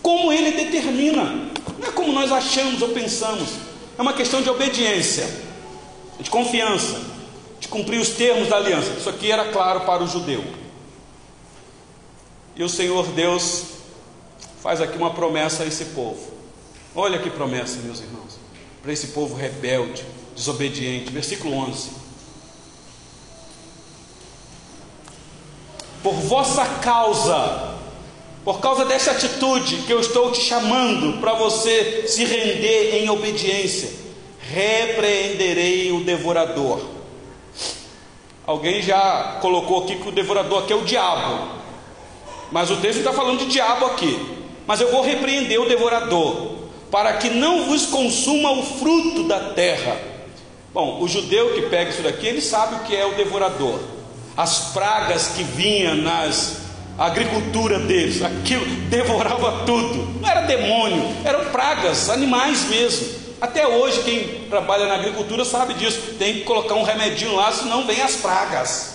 Como 0.00 0.32
ele 0.32 0.52
determina. 0.52 1.24
Não 1.76 1.88
é 1.88 1.90
como 1.90 2.12
nós 2.12 2.30
achamos 2.30 2.80
ou 2.82 2.90
pensamos. 2.90 3.48
É 3.98 4.00
uma 4.00 4.12
questão 4.12 4.40
de 4.40 4.48
obediência, 4.48 5.28
de 6.20 6.30
confiança, 6.30 7.00
de 7.58 7.66
cumprir 7.66 7.98
os 7.98 8.10
termos 8.10 8.48
da 8.48 8.58
aliança. 8.58 8.92
Isso 8.96 9.10
aqui 9.10 9.32
era 9.32 9.46
claro 9.46 9.80
para 9.80 10.04
o 10.04 10.06
judeu. 10.06 10.44
E 12.54 12.62
o 12.62 12.68
Senhor 12.68 13.08
Deus 13.08 13.64
faz 14.62 14.80
aqui 14.80 14.96
uma 14.96 15.10
promessa 15.10 15.64
a 15.64 15.66
esse 15.66 15.86
povo. 15.86 16.32
Olha 16.94 17.18
que 17.18 17.28
promessa, 17.28 17.80
meus 17.80 17.98
irmãos, 17.98 18.38
para 18.80 18.92
esse 18.92 19.08
povo 19.08 19.34
rebelde, 19.34 20.04
desobediente. 20.36 21.10
Versículo 21.10 21.52
11. 21.54 22.03
Por 26.04 26.12
vossa 26.12 26.66
causa, 26.82 27.76
por 28.44 28.60
causa 28.60 28.84
dessa 28.84 29.12
atitude 29.12 29.78
que 29.86 29.90
eu 29.90 30.00
estou 30.00 30.30
te 30.30 30.42
chamando 30.42 31.18
para 31.18 31.32
você 31.32 32.04
se 32.06 32.26
render 32.26 32.98
em 32.98 33.08
obediência, 33.08 33.88
repreenderei 34.38 35.92
o 35.92 36.04
devorador. 36.04 36.78
Alguém 38.46 38.82
já 38.82 39.38
colocou 39.40 39.84
aqui 39.84 39.96
que 39.96 40.10
o 40.10 40.12
devorador 40.12 40.64
aqui 40.64 40.74
é 40.74 40.76
o 40.76 40.84
diabo, 40.84 41.48
mas 42.52 42.70
o 42.70 42.76
texto 42.76 42.98
está 42.98 43.14
falando 43.14 43.38
de 43.38 43.46
diabo 43.46 43.86
aqui. 43.86 44.44
Mas 44.66 44.82
eu 44.82 44.90
vou 44.90 45.00
repreender 45.00 45.58
o 45.58 45.66
devorador, 45.66 46.52
para 46.90 47.14
que 47.14 47.30
não 47.30 47.64
vos 47.64 47.86
consuma 47.86 48.52
o 48.52 48.62
fruto 48.62 49.22
da 49.22 49.40
terra. 49.54 49.98
Bom, 50.72 51.00
o 51.00 51.08
judeu 51.08 51.54
que 51.54 51.62
pega 51.62 51.88
isso 51.88 52.02
daqui, 52.02 52.26
ele 52.26 52.42
sabe 52.42 52.74
o 52.76 52.80
que 52.80 52.94
é 52.94 53.06
o 53.06 53.14
devorador 53.14 53.93
as 54.36 54.72
pragas 54.72 55.28
que 55.28 55.42
vinham 55.42 55.96
nas 55.96 56.64
agricultura 56.98 57.78
deles, 57.80 58.22
aquilo 58.22 58.64
devorava 58.88 59.64
tudo. 59.64 60.20
Não 60.20 60.28
era 60.28 60.42
demônio, 60.42 61.12
eram 61.24 61.46
pragas, 61.46 62.08
animais 62.08 62.68
mesmo. 62.68 63.24
Até 63.40 63.66
hoje, 63.66 64.02
quem 64.02 64.46
trabalha 64.48 64.86
na 64.86 64.94
agricultura 64.94 65.44
sabe 65.44 65.74
disso. 65.74 66.14
Tem 66.18 66.34
que 66.34 66.40
colocar 66.44 66.74
um 66.74 66.82
remedinho 66.82 67.34
lá, 67.34 67.52
senão 67.52 67.84
vem 67.84 68.00
as 68.00 68.16
pragas. 68.16 68.94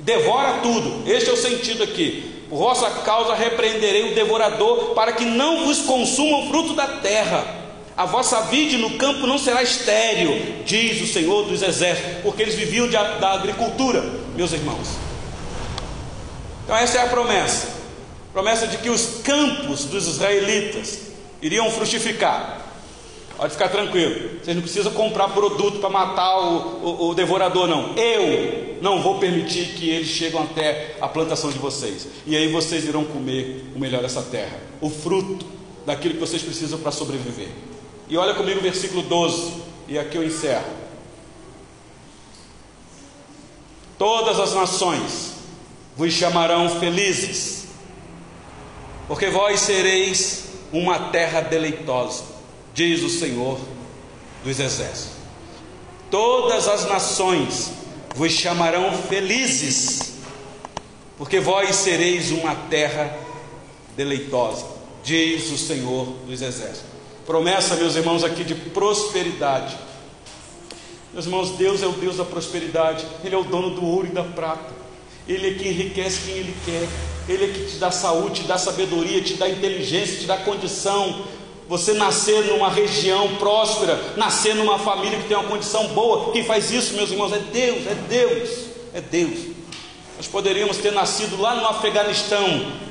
Devora 0.00 0.58
tudo. 0.62 1.08
Este 1.08 1.30
é 1.30 1.32
o 1.32 1.36
sentido 1.36 1.82
aqui. 1.82 2.44
Por 2.48 2.58
vossa 2.58 2.90
causa 2.90 3.34
repreenderei 3.34 4.10
o 4.10 4.14
devorador, 4.14 4.92
para 4.94 5.12
que 5.12 5.24
não 5.24 5.64
vos 5.64 5.82
consuma 5.82 6.38
o 6.38 6.48
fruto 6.48 6.74
da 6.74 6.86
terra. 6.86 7.59
A 8.00 8.06
vossa 8.06 8.40
vide 8.44 8.78
no 8.78 8.96
campo 8.96 9.26
não 9.26 9.36
será 9.36 9.62
estéril, 9.62 10.62
diz 10.64 11.02
o 11.02 11.12
Senhor 11.12 11.44
dos 11.44 11.60
Exércitos, 11.60 12.22
porque 12.22 12.40
eles 12.40 12.54
viviam 12.54 12.86
de, 12.86 12.94
da 12.94 13.34
agricultura, 13.34 14.02
meus 14.34 14.54
irmãos. 14.54 14.88
Então, 16.64 16.74
essa 16.74 16.96
é 16.96 17.02
a 17.02 17.08
promessa: 17.08 17.68
promessa 18.32 18.66
de 18.66 18.78
que 18.78 18.88
os 18.88 19.18
campos 19.22 19.84
dos 19.84 20.06
israelitas 20.06 20.98
iriam 21.42 21.70
frutificar. 21.70 22.64
Pode 23.36 23.52
ficar 23.52 23.68
tranquilo, 23.68 24.40
vocês 24.42 24.56
não 24.56 24.62
precisam 24.62 24.92
comprar 24.94 25.28
produto 25.28 25.78
para 25.78 25.90
matar 25.90 26.38
o, 26.38 26.56
o, 26.82 27.08
o, 27.08 27.14
devorador, 27.14 27.68
não. 27.68 27.94
Eu 27.96 28.78
não 28.80 29.02
vou 29.02 29.18
permitir 29.18 29.74
que 29.74 29.90
eles 29.90 30.08
cheguem 30.08 30.40
até 30.40 30.96
a 31.02 31.06
plantação 31.06 31.50
de 31.50 31.58
vocês. 31.58 32.08
E 32.26 32.34
aí 32.34 32.50
vocês 32.50 32.86
irão 32.86 33.04
comer 33.04 33.70
o 33.76 33.78
melhor 33.78 34.00
dessa 34.00 34.22
terra, 34.22 34.58
o 34.80 34.88
fruto 34.88 35.44
daquilo 35.84 36.14
que 36.14 36.20
vocês 36.20 36.40
precisam 36.40 36.78
para 36.78 36.92
sobreviver. 36.92 37.69
E 38.10 38.16
olha 38.16 38.34
comigo 38.34 38.58
o 38.58 38.62
versículo 38.62 39.02
12, 39.02 39.52
e 39.86 39.96
aqui 39.96 40.16
eu 40.18 40.24
encerro. 40.24 40.66
Todas 43.96 44.40
as 44.40 44.52
nações 44.52 45.34
vos 45.96 46.12
chamarão 46.12 46.80
felizes, 46.80 47.66
porque 49.06 49.28
vós 49.28 49.60
sereis 49.60 50.46
uma 50.72 51.10
terra 51.10 51.40
deleitosa, 51.40 52.24
diz 52.74 53.00
o 53.04 53.08
Senhor 53.08 53.60
dos 54.42 54.58
Exércitos. 54.58 55.12
Todas 56.10 56.66
as 56.66 56.88
nações 56.88 57.70
vos 58.16 58.32
chamarão 58.32 58.92
felizes, 59.02 60.14
porque 61.16 61.38
vós 61.38 61.76
sereis 61.76 62.32
uma 62.32 62.56
terra 62.56 63.16
deleitosa, 63.96 64.66
diz 65.04 65.48
o 65.52 65.56
Senhor 65.56 66.06
dos 66.26 66.42
Exércitos. 66.42 66.99
Promessa, 67.30 67.76
meus 67.76 67.94
irmãos, 67.94 68.24
aqui 68.24 68.42
de 68.42 68.56
prosperidade. 68.56 69.76
Meus 71.12 71.26
irmãos, 71.26 71.50
Deus 71.50 71.80
é 71.80 71.86
o 71.86 71.92
Deus 71.92 72.16
da 72.16 72.24
prosperidade, 72.24 73.06
Ele 73.22 73.36
é 73.36 73.38
o 73.38 73.44
dono 73.44 73.70
do 73.70 73.86
ouro 73.86 74.08
e 74.08 74.10
da 74.10 74.24
prata, 74.24 74.72
Ele 75.28 75.50
é 75.50 75.54
quem 75.54 75.68
enriquece 75.68 76.22
quem 76.26 76.34
Ele 76.34 76.56
quer, 76.66 76.88
Ele 77.32 77.44
é 77.44 77.48
que 77.52 77.70
te 77.70 77.76
dá 77.76 77.92
saúde, 77.92 78.40
te 78.40 78.48
dá 78.48 78.58
sabedoria, 78.58 79.22
te 79.22 79.34
dá 79.34 79.48
inteligência, 79.48 80.18
te 80.18 80.26
dá 80.26 80.38
condição. 80.38 81.24
Você 81.68 81.92
nascer 81.92 82.46
numa 82.46 82.68
região 82.68 83.36
próspera, 83.36 83.96
nascer 84.16 84.56
numa 84.56 84.80
família 84.80 85.16
que 85.20 85.28
tem 85.28 85.36
uma 85.36 85.46
condição 85.48 85.86
boa, 85.90 86.32
quem 86.32 86.44
faz 86.44 86.72
isso, 86.72 86.94
meus 86.94 87.12
irmãos, 87.12 87.32
é 87.32 87.38
Deus, 87.38 87.86
é 87.86 87.94
Deus, 88.08 88.50
é 88.92 89.00
Deus. 89.00 89.38
Nós 90.16 90.26
poderíamos 90.26 90.78
ter 90.78 90.90
nascido 90.90 91.40
lá 91.40 91.54
no 91.54 91.64
Afeganistão, 91.68 92.89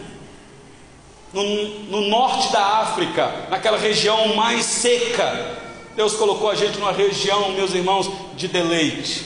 no, 1.33 1.43
no 1.85 2.01
norte 2.07 2.51
da 2.51 2.79
África, 2.79 3.47
naquela 3.49 3.77
região 3.77 4.35
mais 4.35 4.65
seca. 4.65 5.57
Deus 5.95 6.15
colocou 6.15 6.49
a 6.49 6.55
gente 6.55 6.77
numa 6.79 6.91
região, 6.91 7.51
meus 7.51 7.73
irmãos, 7.73 8.09
de 8.35 8.47
deleite, 8.47 9.25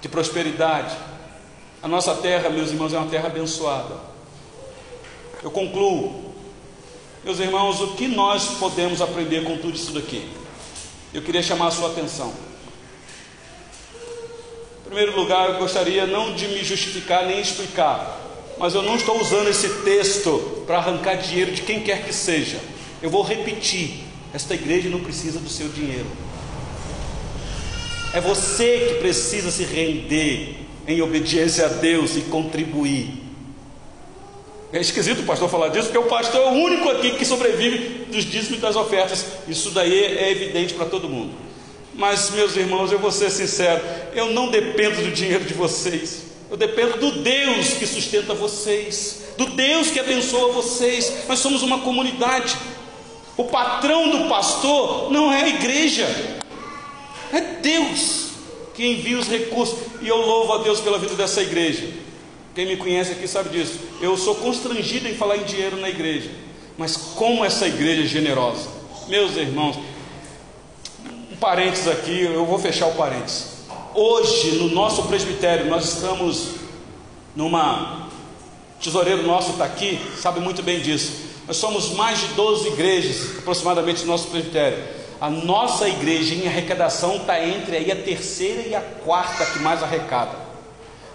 de 0.00 0.08
prosperidade. 0.08 0.96
A 1.82 1.88
nossa 1.88 2.14
terra, 2.16 2.50
meus 2.50 2.70
irmãos, 2.70 2.92
é 2.92 2.98
uma 2.98 3.08
terra 3.08 3.28
abençoada. 3.28 3.96
Eu 5.42 5.50
concluo, 5.50 6.34
meus 7.24 7.38
irmãos, 7.40 7.80
o 7.80 7.94
que 7.94 8.06
nós 8.06 8.58
podemos 8.58 9.00
aprender 9.00 9.44
com 9.44 9.56
tudo 9.56 9.74
isso 9.74 9.92
daqui? 9.92 10.28
Eu 11.12 11.22
queria 11.22 11.42
chamar 11.42 11.68
a 11.68 11.70
sua 11.70 11.88
atenção. 11.90 12.32
Em 14.80 14.84
primeiro 14.84 15.16
lugar, 15.16 15.50
eu 15.50 15.58
gostaria 15.58 16.06
não 16.06 16.34
de 16.34 16.48
me 16.48 16.62
justificar 16.62 17.24
nem 17.24 17.40
explicar, 17.40 18.18
mas 18.60 18.74
eu 18.74 18.82
não 18.82 18.94
estou 18.94 19.18
usando 19.18 19.48
esse 19.48 19.70
texto 19.82 20.62
para 20.66 20.76
arrancar 20.76 21.14
dinheiro 21.14 21.50
de 21.50 21.62
quem 21.62 21.80
quer 21.80 22.04
que 22.04 22.12
seja. 22.12 22.60
Eu 23.02 23.08
vou 23.08 23.22
repetir: 23.22 24.04
esta 24.34 24.52
igreja 24.52 24.90
não 24.90 25.00
precisa 25.00 25.40
do 25.40 25.48
seu 25.48 25.70
dinheiro. 25.70 26.06
É 28.12 28.20
você 28.20 28.86
que 28.86 28.94
precisa 29.00 29.50
se 29.50 29.64
render 29.64 30.56
em 30.86 31.00
obediência 31.00 31.64
a 31.64 31.68
Deus 31.68 32.16
e 32.16 32.20
contribuir. 32.22 33.14
É 34.72 34.78
esquisito 34.78 35.22
o 35.22 35.24
pastor 35.24 35.48
falar 35.48 35.68
disso, 35.68 35.88
porque 35.88 35.98
o 35.98 36.08
pastor 36.08 36.42
é 36.42 36.50
o 36.50 36.52
único 36.52 36.90
aqui 36.90 37.12
que 37.12 37.24
sobrevive 37.24 38.04
dos 38.12 38.24
dízimos 38.24 38.58
e 38.58 38.60
das 38.60 38.76
ofertas. 38.76 39.24
Isso 39.48 39.70
daí 39.70 40.04
é 40.04 40.30
evidente 40.30 40.74
para 40.74 40.84
todo 40.84 41.08
mundo. 41.08 41.32
Mas, 41.94 42.30
meus 42.30 42.54
irmãos, 42.56 42.92
eu 42.92 42.98
vou 42.98 43.10
ser 43.10 43.30
sincero, 43.30 43.82
eu 44.14 44.32
não 44.32 44.50
dependo 44.50 45.00
do 45.00 45.10
dinheiro 45.10 45.44
de 45.44 45.54
vocês. 45.54 46.29
Eu 46.50 46.56
dependo 46.56 46.98
do 46.98 47.22
Deus 47.22 47.74
que 47.74 47.86
sustenta 47.86 48.34
vocês, 48.34 49.22
do 49.38 49.46
Deus 49.46 49.90
que 49.90 50.00
abençoa 50.00 50.52
vocês. 50.52 51.28
Nós 51.28 51.38
somos 51.38 51.62
uma 51.62 51.78
comunidade. 51.78 52.56
O 53.36 53.44
patrão 53.44 54.10
do 54.10 54.28
pastor 54.28 55.12
não 55.12 55.32
é 55.32 55.44
a 55.44 55.48
igreja, 55.48 56.04
é 57.32 57.40
Deus 57.62 58.30
que 58.74 58.84
envia 58.84 59.18
os 59.18 59.28
recursos. 59.28 59.78
E 60.02 60.08
eu 60.08 60.16
louvo 60.16 60.54
a 60.54 60.58
Deus 60.58 60.80
pela 60.80 60.98
vida 60.98 61.14
dessa 61.14 61.40
igreja. 61.40 61.88
Quem 62.54 62.66
me 62.66 62.76
conhece 62.76 63.12
aqui 63.12 63.28
sabe 63.28 63.50
disso. 63.50 63.78
Eu 64.00 64.16
sou 64.16 64.34
constrangido 64.34 65.08
em 65.08 65.14
falar 65.14 65.36
em 65.36 65.44
dinheiro 65.44 65.76
na 65.76 65.88
igreja. 65.88 66.30
Mas 66.76 66.96
como 66.96 67.44
essa 67.44 67.68
igreja 67.68 68.02
é 68.02 68.06
generosa. 68.06 68.68
Meus 69.06 69.36
irmãos, 69.36 69.76
um 71.30 71.36
parênteses 71.36 71.86
aqui, 71.86 72.22
eu 72.22 72.44
vou 72.44 72.58
fechar 72.58 72.88
o 72.88 72.94
parênteses. 72.94 73.59
Hoje, 73.94 74.52
no 74.52 74.68
nosso 74.68 75.02
presbitério, 75.04 75.66
nós 75.66 75.94
estamos 75.94 76.50
numa. 77.34 78.08
O 78.78 78.82
tesoureiro 78.82 79.24
nosso 79.24 79.50
está 79.50 79.64
aqui, 79.64 80.00
sabe 80.16 80.40
muito 80.40 80.62
bem 80.62 80.80
disso. 80.80 81.28
Nós 81.46 81.56
somos 81.56 81.90
mais 81.94 82.20
de 82.20 82.28
12 82.28 82.68
igrejas, 82.68 83.38
aproximadamente, 83.38 84.02
no 84.02 84.12
nosso 84.12 84.28
presbitério. 84.28 84.78
A 85.20 85.28
nossa 85.28 85.88
igreja 85.88 86.34
em 86.34 86.46
arrecadação 86.46 87.16
está 87.16 87.44
entre 87.44 87.76
aí 87.76 87.90
a 87.90 87.96
terceira 87.96 88.68
e 88.68 88.74
a 88.74 88.80
quarta 88.80 89.44
que 89.44 89.58
mais 89.58 89.82
arrecada. 89.82 90.38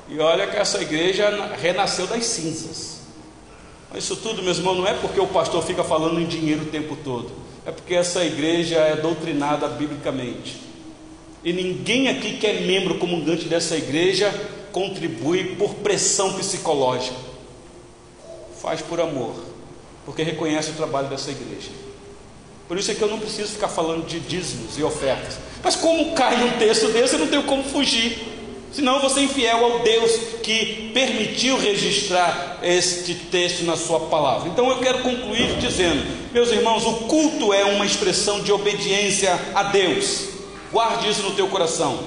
E 0.09 0.19
olha 0.19 0.45
que 0.45 0.57
essa 0.57 0.81
igreja 0.81 1.55
renasceu 1.59 2.05
das 2.05 2.25
cinzas. 2.25 2.99
Mas 3.91 4.03
isso 4.03 4.17
tudo, 4.17 4.43
meus 4.43 4.57
irmãos, 4.57 4.75
não 4.75 4.85
é 4.85 4.93
porque 4.93 5.19
o 5.19 5.27
pastor 5.27 5.63
fica 5.63 5.83
falando 5.83 6.19
em 6.19 6.27
dinheiro 6.27 6.63
o 6.63 6.67
tempo 6.67 6.97
todo. 6.97 7.31
É 7.65 7.71
porque 7.71 7.95
essa 7.95 8.23
igreja 8.23 8.75
é 8.75 8.97
doutrinada 8.97 9.67
biblicamente. 9.69 10.64
E 11.45 11.53
ninguém 11.53 12.07
aqui 12.07 12.37
que 12.37 12.47
é 12.47 12.61
membro 12.61 12.95
comungante 12.95 13.45
dessa 13.45 13.77
igreja 13.77 14.33
contribui 14.71 15.55
por 15.55 15.75
pressão 15.75 16.33
psicológica. 16.33 17.15
Faz 18.59 18.81
por 18.81 18.99
amor, 18.99 19.35
porque 20.03 20.23
reconhece 20.23 20.71
o 20.71 20.73
trabalho 20.73 21.07
dessa 21.07 21.29
igreja. 21.29 21.69
Por 22.67 22.79
isso 22.79 22.89
é 22.89 22.95
que 22.95 23.01
eu 23.03 23.07
não 23.07 23.19
preciso 23.19 23.51
ficar 23.51 23.67
falando 23.67 24.07
de 24.07 24.19
dízimos 24.19 24.75
e 24.79 24.83
ofertas. 24.83 25.37
Mas 25.63 25.75
como 25.75 26.15
cai 26.15 26.43
um 26.43 26.57
texto 26.57 26.87
desse, 26.87 27.13
eu 27.13 27.19
não 27.19 27.27
tenho 27.27 27.43
como 27.43 27.63
fugir. 27.63 28.17
Senão 28.73 28.99
vou 28.99 29.09
ser 29.09 29.21
infiel 29.21 29.63
ao 29.63 29.79
Deus 29.79 30.11
que 30.41 30.91
permitiu 30.93 31.57
registrar 31.59 32.59
este 32.63 33.13
texto 33.13 33.63
na 33.63 33.77
sua 33.77 33.99
palavra. 34.01 34.49
Então 34.49 34.67
eu 34.67 34.79
quero 34.79 35.03
concluir 35.03 35.57
dizendo, 35.59 36.03
meus 36.33 36.51
irmãos, 36.51 36.85
o 36.85 36.93
culto 37.05 37.53
é 37.53 37.63
uma 37.65 37.85
expressão 37.85 38.41
de 38.41 38.51
obediência 38.51 39.39
a 39.53 39.63
Deus. 39.63 40.34
Guarde 40.75 41.09
isso 41.09 41.21
no 41.21 41.31
teu 41.31 41.47
coração. 41.47 41.97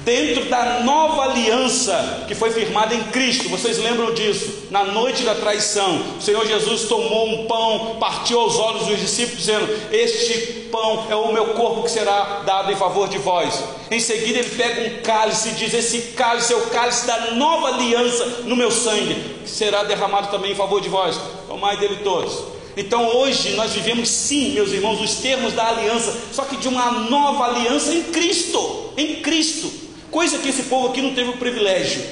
Dentro 0.00 0.44
da 0.50 0.80
nova 0.80 1.22
aliança 1.22 2.26
que 2.28 2.34
foi 2.34 2.50
firmada 2.50 2.94
em 2.94 3.02
Cristo, 3.04 3.48
vocês 3.48 3.78
lembram 3.78 4.12
disso? 4.12 4.66
Na 4.70 4.84
noite 4.84 5.22
da 5.22 5.34
traição, 5.34 6.02
o 6.18 6.20
Senhor 6.20 6.46
Jesus 6.46 6.82
tomou 6.82 7.26
um 7.30 7.46
pão, 7.46 7.96
partiu 7.98 8.40
aos 8.40 8.58
olhos 8.58 8.88
dos 8.88 9.00
discípulos, 9.00 9.38
dizendo: 9.38 9.66
Este 9.90 10.68
pão 10.70 11.06
é 11.08 11.16
o 11.16 11.32
meu 11.32 11.54
corpo 11.54 11.84
que 11.84 11.90
será 11.90 12.42
dado 12.44 12.70
em 12.72 12.76
favor 12.76 13.08
de 13.08 13.16
vós. 13.16 13.64
Em 13.90 14.00
seguida, 14.00 14.40
ele 14.40 14.50
pega 14.50 14.82
um 14.82 15.02
cálice 15.02 15.48
e 15.48 15.52
diz: 15.52 15.72
Esse 15.72 16.12
cálice 16.12 16.52
é 16.52 16.56
o 16.56 16.66
cálice 16.66 17.06
da 17.06 17.30
nova 17.30 17.68
aliança 17.68 18.26
no 18.44 18.54
meu 18.54 18.70
sangue, 18.70 19.14
que 19.44 19.48
será 19.48 19.82
derramado 19.82 20.28
também 20.28 20.52
em 20.52 20.56
favor 20.56 20.82
de 20.82 20.90
vós. 20.90 21.18
Tomai 21.48 21.78
dele 21.78 22.00
todos. 22.04 22.59
Então 22.80 23.14
hoje 23.14 23.50
nós 23.50 23.72
vivemos 23.72 24.08
sim, 24.08 24.52
meus 24.52 24.72
irmãos, 24.72 24.98
os 25.02 25.16
termos 25.16 25.52
da 25.52 25.68
aliança, 25.68 26.16
só 26.32 26.44
que 26.44 26.56
de 26.56 26.66
uma 26.66 26.90
nova 27.10 27.44
aliança 27.44 27.92
em 27.92 28.04
Cristo, 28.04 28.94
em 28.96 29.16
Cristo, 29.16 29.70
coisa 30.10 30.38
que 30.38 30.48
esse 30.48 30.62
povo 30.62 30.88
aqui 30.88 31.02
não 31.02 31.14
teve 31.14 31.28
o 31.28 31.36
privilégio. 31.36 32.02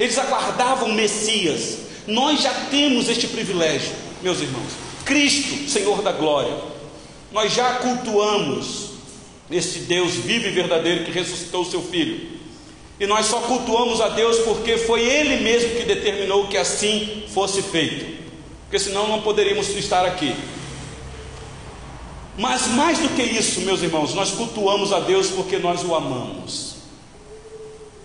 Eles 0.00 0.18
aguardavam 0.18 0.88
o 0.88 0.92
Messias. 0.92 1.78
Nós 2.04 2.42
já 2.42 2.52
temos 2.68 3.08
este 3.08 3.28
privilégio, 3.28 3.92
meus 4.20 4.40
irmãos. 4.40 4.72
Cristo, 5.04 5.70
Senhor 5.70 6.02
da 6.02 6.10
glória. 6.10 6.52
Nós 7.30 7.52
já 7.52 7.74
cultuamos 7.74 8.90
este 9.52 9.78
Deus 9.80 10.14
vivo 10.14 10.48
e 10.48 10.50
verdadeiro 10.50 11.04
que 11.04 11.12
ressuscitou 11.12 11.62
o 11.62 11.70
seu 11.70 11.80
filho. 11.80 12.28
E 12.98 13.06
nós 13.06 13.26
só 13.26 13.38
cultuamos 13.42 14.00
a 14.00 14.08
Deus 14.08 14.38
porque 14.38 14.78
foi 14.78 15.02
Ele 15.02 15.44
mesmo 15.44 15.76
que 15.76 15.84
determinou 15.84 16.48
que 16.48 16.56
assim 16.56 17.22
fosse 17.32 17.62
feito. 17.62 18.21
Porque 18.72 18.84
senão 18.84 19.06
não 19.06 19.20
poderíamos 19.20 19.68
estar 19.76 20.02
aqui. 20.06 20.34
Mas 22.38 22.68
mais 22.68 22.98
do 22.98 23.10
que 23.10 23.22
isso, 23.22 23.60
meus 23.60 23.82
irmãos, 23.82 24.14
nós 24.14 24.30
cultuamos 24.30 24.94
a 24.94 25.00
Deus 25.00 25.28
porque 25.28 25.58
nós 25.58 25.84
o 25.84 25.94
amamos. 25.94 26.76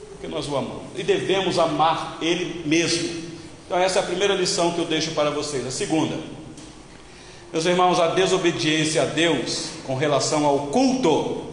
Porque 0.09 0.28
nós 0.28 0.45
o 0.45 0.57
amamos. 0.57 0.88
E 0.97 1.03
devemos 1.03 1.57
amar 1.57 2.18
Ele 2.22 2.68
mesmo. 2.68 3.30
Então, 3.65 3.80
essa 3.80 3.99
é 3.99 4.01
a 4.01 4.05
primeira 4.05 4.34
lição 4.34 4.74
que 4.74 4.80
eu 4.80 4.84
deixo 4.84 5.11
para 5.11 5.30
vocês. 5.30 5.65
A 5.65 5.72
segunda, 5.72 6.18
meus 7.53 7.65
irmãos, 7.65 7.97
a 7.97 8.07
desobediência 8.07 9.03
a 9.03 9.05
Deus 9.05 9.70
com 9.86 9.95
relação 9.95 10.45
ao 10.45 10.68
culto 10.68 11.45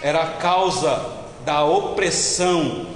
era 0.00 0.22
a 0.22 0.30
causa 0.38 1.26
da 1.44 1.62
opressão, 1.62 2.86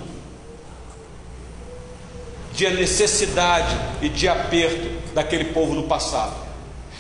de 2.59 2.69
necessidade 2.71 3.79
e 4.03 4.09
de 4.09 4.27
aperto 4.27 5.15
daquele 5.15 5.45
povo 5.45 5.75
no 5.75 5.85
passado. 5.85 6.35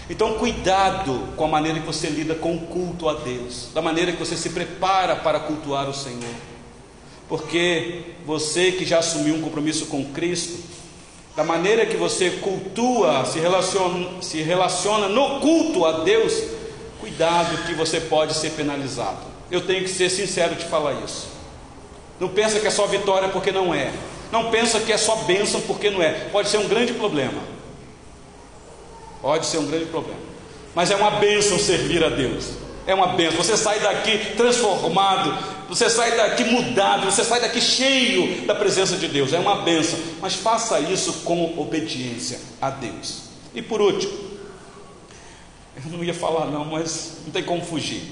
Então, 0.09 0.35
cuidado 0.35 1.31
com 1.37 1.47
a 1.47 1.49
maneira 1.49 1.81
que 1.81 1.87
você 1.87 2.07
lida 2.07 2.37
com 2.37 2.55
o 2.55 2.61
culto 2.61 3.09
a 3.09 3.15
Deus, 3.15 3.69
da 3.75 3.83
maneira 3.83 4.13
que 4.13 4.21
você 4.21 4.37
se 4.37 4.51
prepara 4.51 5.17
para 5.17 5.41
cultuar 5.41 5.91
o 5.91 5.93
Senhor, 5.93 6.31
porque 7.29 8.03
você 8.25 8.71
que 8.71 8.85
já 8.85 9.01
assumiu 9.01 9.35
um 9.35 9.43
compromisso 9.43 9.87
com 9.87 10.05
Cristo, 10.13 10.63
da 11.35 11.43
maneira 11.43 11.85
que 11.87 11.97
você 11.97 12.31
cultua, 12.31 13.25
se 13.25 13.41
relaciona, 13.41 14.23
se 14.23 14.41
relaciona 14.41 15.09
no 15.09 15.41
culto 15.41 15.85
a 15.85 16.05
Deus, 16.05 16.41
cuidado 17.01 17.67
que 17.67 17.75
você 17.75 17.99
pode 17.99 18.33
ser 18.35 18.51
penalizado. 18.51 19.27
Eu 19.51 19.63
tenho 19.63 19.83
que 19.83 19.91
ser 19.91 20.09
sincero 20.09 20.55
de 20.55 20.67
falar 20.67 21.03
isso. 21.05 21.27
Não 22.21 22.29
pensa 22.29 22.61
que 22.61 22.67
é 22.69 22.71
só 22.71 22.87
vitória 22.87 23.29
porque 23.29 23.51
não 23.51 23.75
é. 23.75 23.93
Não 24.31 24.51
pensa 24.51 24.81
que 24.81 24.93
é 24.93 24.97
só 24.97 25.17
bênção 25.17 25.61
porque 25.63 25.91
não 25.91 26.03
é. 26.03 26.13
Pode 26.31 26.49
ser 26.49 26.59
um 26.59 26.69
grande 26.69 26.93
problema. 26.93 27.41
Pode 29.23 29.47
ser 29.47 29.59
um 29.59 29.67
grande 29.67 29.87
problema. 29.87 30.21
Mas 30.75 30.91
é 30.91 30.97
uma 30.97 31.13
bênção 31.13 31.59
servir 31.59 32.05
a 32.05 32.09
Deus. 32.09 32.51
É 32.87 32.95
uma 32.95 33.09
bênção. 33.09 33.39
Você 33.39 33.57
sai 33.57 33.81
daqui 33.81 34.37
transformado, 34.37 35.37
você 35.69 35.91
sai 35.91 36.17
daqui 36.17 36.45
mudado, 36.45 37.07
você 37.07 37.25
sai 37.25 37.41
daqui 37.41 37.61
cheio 37.61 38.47
da 38.47 38.55
presença 38.55 38.97
de 38.97 39.09
Deus. 39.09 39.33
É 39.33 39.39
uma 39.39 39.63
bênção. 39.63 39.99
Mas 40.21 40.35
faça 40.35 40.79
isso 40.79 41.13
com 41.25 41.59
obediência 41.59 42.39
a 42.61 42.71
Deus. 42.71 43.23
E 43.55 43.63
por 43.63 43.81
último, 43.81 44.13
eu 45.77 45.91
não 45.91 46.05
ia 46.05 46.15
falar 46.15 46.47
não, 46.47 46.67
mas 46.67 47.19
não 47.25 47.33
tem 47.33 47.43
como 47.43 47.65
fugir. 47.65 48.03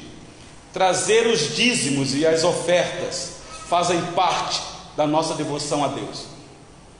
Trazer 0.72 1.26
os 1.26 1.54
dízimos 1.54 2.14
e 2.14 2.26
as 2.26 2.42
ofertas 2.42 3.36
fazem 3.68 4.00
parte 4.14 4.75
da 4.96 5.06
nossa 5.06 5.34
devoção 5.34 5.84
a 5.84 5.88
Deus. 5.88 6.26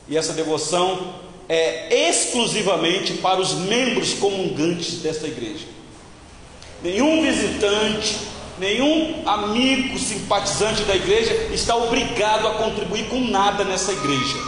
E 0.09 0.17
essa 0.17 0.33
devoção 0.33 1.15
é 1.49 2.09
exclusivamente 2.09 3.15
para 3.15 3.41
os 3.41 3.55
membros 3.55 4.15
comungantes 4.15 4.99
desta 4.99 5.27
igreja. 5.27 5.67
Nenhum 6.83 7.23
visitante, 7.23 8.19
nenhum 8.59 9.23
amigo 9.27 9.99
simpatizante 9.99 10.83
da 10.83 10.95
igreja 10.95 11.33
está 11.53 11.75
obrigado 11.77 12.47
a 12.47 12.55
contribuir 12.55 13.09
com 13.09 13.21
nada 13.21 13.65
nessa 13.65 13.93
igreja. 13.93 14.39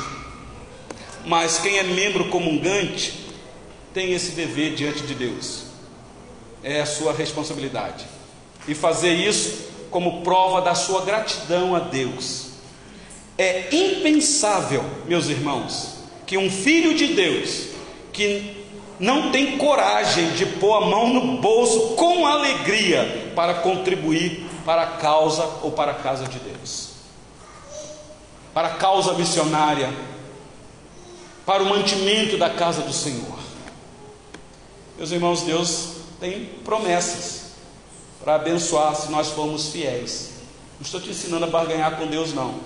Mas 1.24 1.59
quem 1.59 1.78
é 1.78 1.82
membro 1.82 2.28
comungante 2.28 3.26
tem 3.92 4.12
esse 4.12 4.32
dever 4.32 4.74
diante 4.74 5.03
de 5.03 5.14
Deus. 5.14 5.64
É 6.62 6.80
a 6.80 6.86
sua 6.86 7.12
responsabilidade. 7.12 8.05
E 8.66 8.74
fazer 8.74 9.14
isso 9.14 9.68
como 9.90 10.22
prova 10.22 10.61
da 10.61 10.74
sua 10.74 11.05
gratidão 11.05 11.74
a 11.74 11.80
Deus. 11.80 12.47
É 13.39 13.72
impensável, 13.72 14.84
meus 15.07 15.28
irmãos, 15.28 15.99
que 16.26 16.36
um 16.36 16.51
filho 16.51 16.93
de 16.93 17.14
Deus 17.14 17.68
que 18.12 18.66
não 18.99 19.30
tem 19.30 19.57
coragem 19.57 20.32
de 20.32 20.45
pôr 20.45 20.74
a 20.74 20.86
mão 20.86 21.14
no 21.14 21.41
bolso 21.41 21.95
com 21.95 22.26
alegria 22.26 23.32
para 23.36 23.55
contribuir 23.55 24.45
para 24.64 24.82
a 24.82 24.86
causa 24.97 25.45
ou 25.62 25.70
para 25.70 25.93
a 25.93 25.95
casa 25.95 26.26
de 26.26 26.41
Deus, 26.41 26.91
para 28.53 28.68
a 28.68 28.74
causa 28.74 29.14
missionária, 29.14 29.89
para 31.47 31.62
o 31.62 31.66
mantimento 31.66 32.36
da 32.36 32.51
casa 32.51 32.82
do 32.82 32.93
Senhor. 32.93 33.39
Meus 34.97 35.12
irmãos, 35.12 35.43
Deus 35.43 35.91
tem 36.18 36.45
promessas 36.64 37.53
para 38.22 38.34
abençoar 38.34 38.97
se 38.97 39.12
nós 39.12 39.28
formos 39.28 39.68
fiéis. 39.68 40.30
Não 40.78 40.84
estou 40.84 41.01
te 41.01 41.11
ensinando 41.11 41.45
a 41.45 41.49
barganhar 41.49 41.97
com 41.97 42.07
Deus, 42.09 42.34
não, 42.34 42.57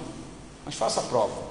mas 0.64 0.74
faça 0.74 1.00
a 1.00 1.04
prova 1.04 1.42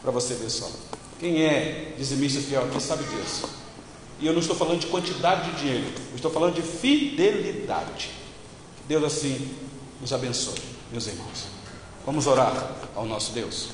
para 0.00 0.10
você 0.10 0.34
ver 0.34 0.50
só. 0.50 0.70
Quem 1.18 1.44
é 1.44 1.94
dizimista 1.96 2.40
fiel 2.40 2.64
aqui 2.64 2.82
sabe 2.82 3.04
disso. 3.04 3.48
E 4.20 4.26
eu 4.26 4.32
não 4.32 4.40
estou 4.40 4.56
falando 4.56 4.80
de 4.80 4.86
quantidade 4.86 5.50
de 5.50 5.58
dinheiro, 5.58 5.92
eu 6.10 6.16
estou 6.16 6.30
falando 6.30 6.54
de 6.54 6.62
fidelidade. 6.62 8.10
Deus 8.86 9.04
assim 9.04 9.48
nos 10.00 10.12
abençoe, 10.12 10.58
meus 10.90 11.06
irmãos. 11.06 11.46
Vamos 12.04 12.26
orar 12.26 12.76
ao 12.94 13.06
nosso 13.06 13.32
Deus. 13.32 13.68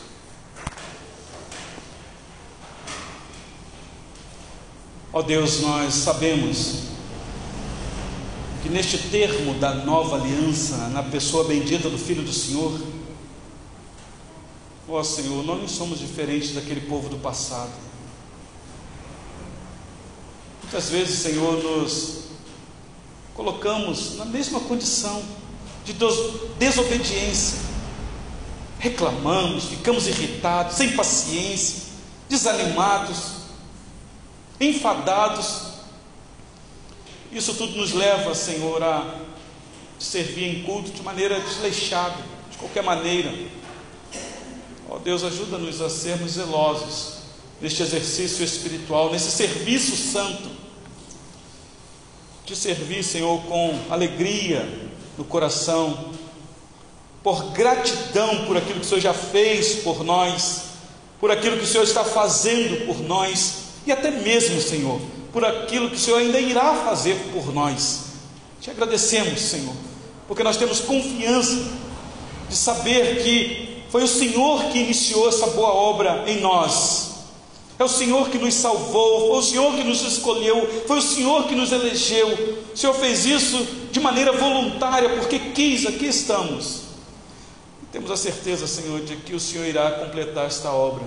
Ó 5.11 5.23
Deus, 5.23 5.61
nós 5.61 5.95
sabemos 5.95 6.83
que 8.63 8.69
neste 8.69 8.99
termo 9.09 9.55
da 9.55 9.75
nova 9.75 10.17
aliança, 10.17 10.77
na 10.89 11.03
pessoa 11.03 11.45
bendita 11.45 11.89
do 11.89 11.97
Filho 11.97 12.23
do 12.23 12.33
Senhor, 12.33 12.79
Ó 14.91 14.99
oh, 14.99 15.05
Senhor, 15.05 15.45
nós 15.45 15.61
não 15.61 15.69
somos 15.69 15.99
diferentes 15.99 16.55
daquele 16.55 16.81
povo 16.81 17.11
do 17.11 17.19
passado. 17.19 17.71
Muitas 20.63 20.89
vezes, 20.89 21.19
Senhor, 21.19 21.63
nos 21.63 22.25
colocamos 23.35 24.17
na 24.17 24.25
mesma 24.25 24.61
condição 24.61 25.23
de 25.85 25.95
desobediência. 26.59 27.59
Reclamamos, 28.79 29.65
ficamos 29.65 30.07
irritados, 30.07 30.77
sem 30.77 30.97
paciência, 30.97 31.83
desanimados, 32.27 33.33
enfadados. 34.59 35.65
Isso 37.31 37.53
tudo 37.55 37.77
nos 37.77 37.93
leva, 37.93 38.35
Senhor, 38.35 38.83
a 38.83 39.21
servir 39.99 40.45
em 40.45 40.63
culto 40.63 40.91
de 40.93 41.03
maneira 41.03 41.39
desleixada, 41.41 42.17
de 42.51 42.57
qualquer 42.57 42.83
maneira 42.83 43.31
Deus, 45.09 45.25
ajuda-nos 45.25 45.81
a 45.81 45.89
sermos 45.89 46.33
zelosos 46.33 47.15
neste 47.63 47.83
exercício 47.83 48.45
espiritual, 48.45 49.11
nesse 49.11 49.31
serviço 49.31 49.97
santo. 49.97 50.51
De 52.45 52.55
servir, 52.55 53.03
Senhor, 53.03 53.41
com 53.45 53.75
alegria 53.89 54.69
no 55.17 55.25
coração, 55.25 56.13
por 57.23 57.53
gratidão 57.53 58.45
por 58.45 58.59
aquilo 58.59 58.81
que 58.81 58.85
o 58.85 58.89
Senhor 58.91 59.01
já 59.01 59.15
fez 59.15 59.77
por 59.77 60.05
nós, 60.05 60.65
por 61.19 61.31
aquilo 61.31 61.57
que 61.57 61.65
o 61.65 61.67
Senhor 61.67 61.85
está 61.85 62.05
fazendo 62.05 62.85
por 62.85 63.01
nós, 63.01 63.61
e 63.87 63.93
até 63.93 64.11
mesmo, 64.11 64.61
Senhor, 64.61 65.01
por 65.33 65.43
aquilo 65.43 65.89
que 65.89 65.97
o 65.97 65.99
Senhor 65.99 66.19
ainda 66.19 66.39
irá 66.39 66.75
fazer 66.85 67.17
por 67.33 67.51
nós. 67.55 68.09
Te 68.61 68.71
agradecemos, 68.71 69.41
Senhor, 69.41 69.75
porque 70.27 70.45
nós 70.45 70.59
temos 70.59 70.81
confiança 70.81 71.67
de 72.47 72.55
saber 72.55 73.23
que 73.23 73.68
foi 73.91 74.03
o 74.03 74.09
Senhor 74.09 74.65
que 74.65 74.79
iniciou 74.79 75.29
essa 75.29 75.47
boa 75.49 75.71
obra 75.71 76.25
em 76.27 76.41
nós. 76.41 77.09
É 77.79 77.85
o 77.85 77.89
Senhor 77.89 78.29
que 78.29 78.39
nos 78.39 78.55
salvou, 78.55 79.29
foi 79.29 79.39
o 79.39 79.43
Senhor 79.43 79.75
que 79.75 79.85
nos 79.85 80.03
escolheu, 80.03 80.85
foi 80.87 80.99
o 80.99 81.03
Senhor 81.03 81.45
que 81.45 81.55
nos 81.55 81.71
elegeu. 81.71 82.29
O 82.75 82.77
Senhor 82.77 82.95
fez 82.95 83.25
isso 83.25 83.67
de 83.93 84.01
maneira 84.01 84.33
voluntária, 84.33 85.09
porque 85.11 85.39
quis, 85.39 85.87
aqui 85.87 86.07
estamos. 86.07 86.83
Temos 87.93 88.11
a 88.11 88.17
certeza, 88.17 88.67
Senhor, 88.67 89.01
de 89.01 89.17
que 89.17 89.35
o 89.35 89.41
Senhor 89.41 89.65
irá 89.65 89.91
completar 89.93 90.47
esta 90.47 90.71
obra 90.71 91.05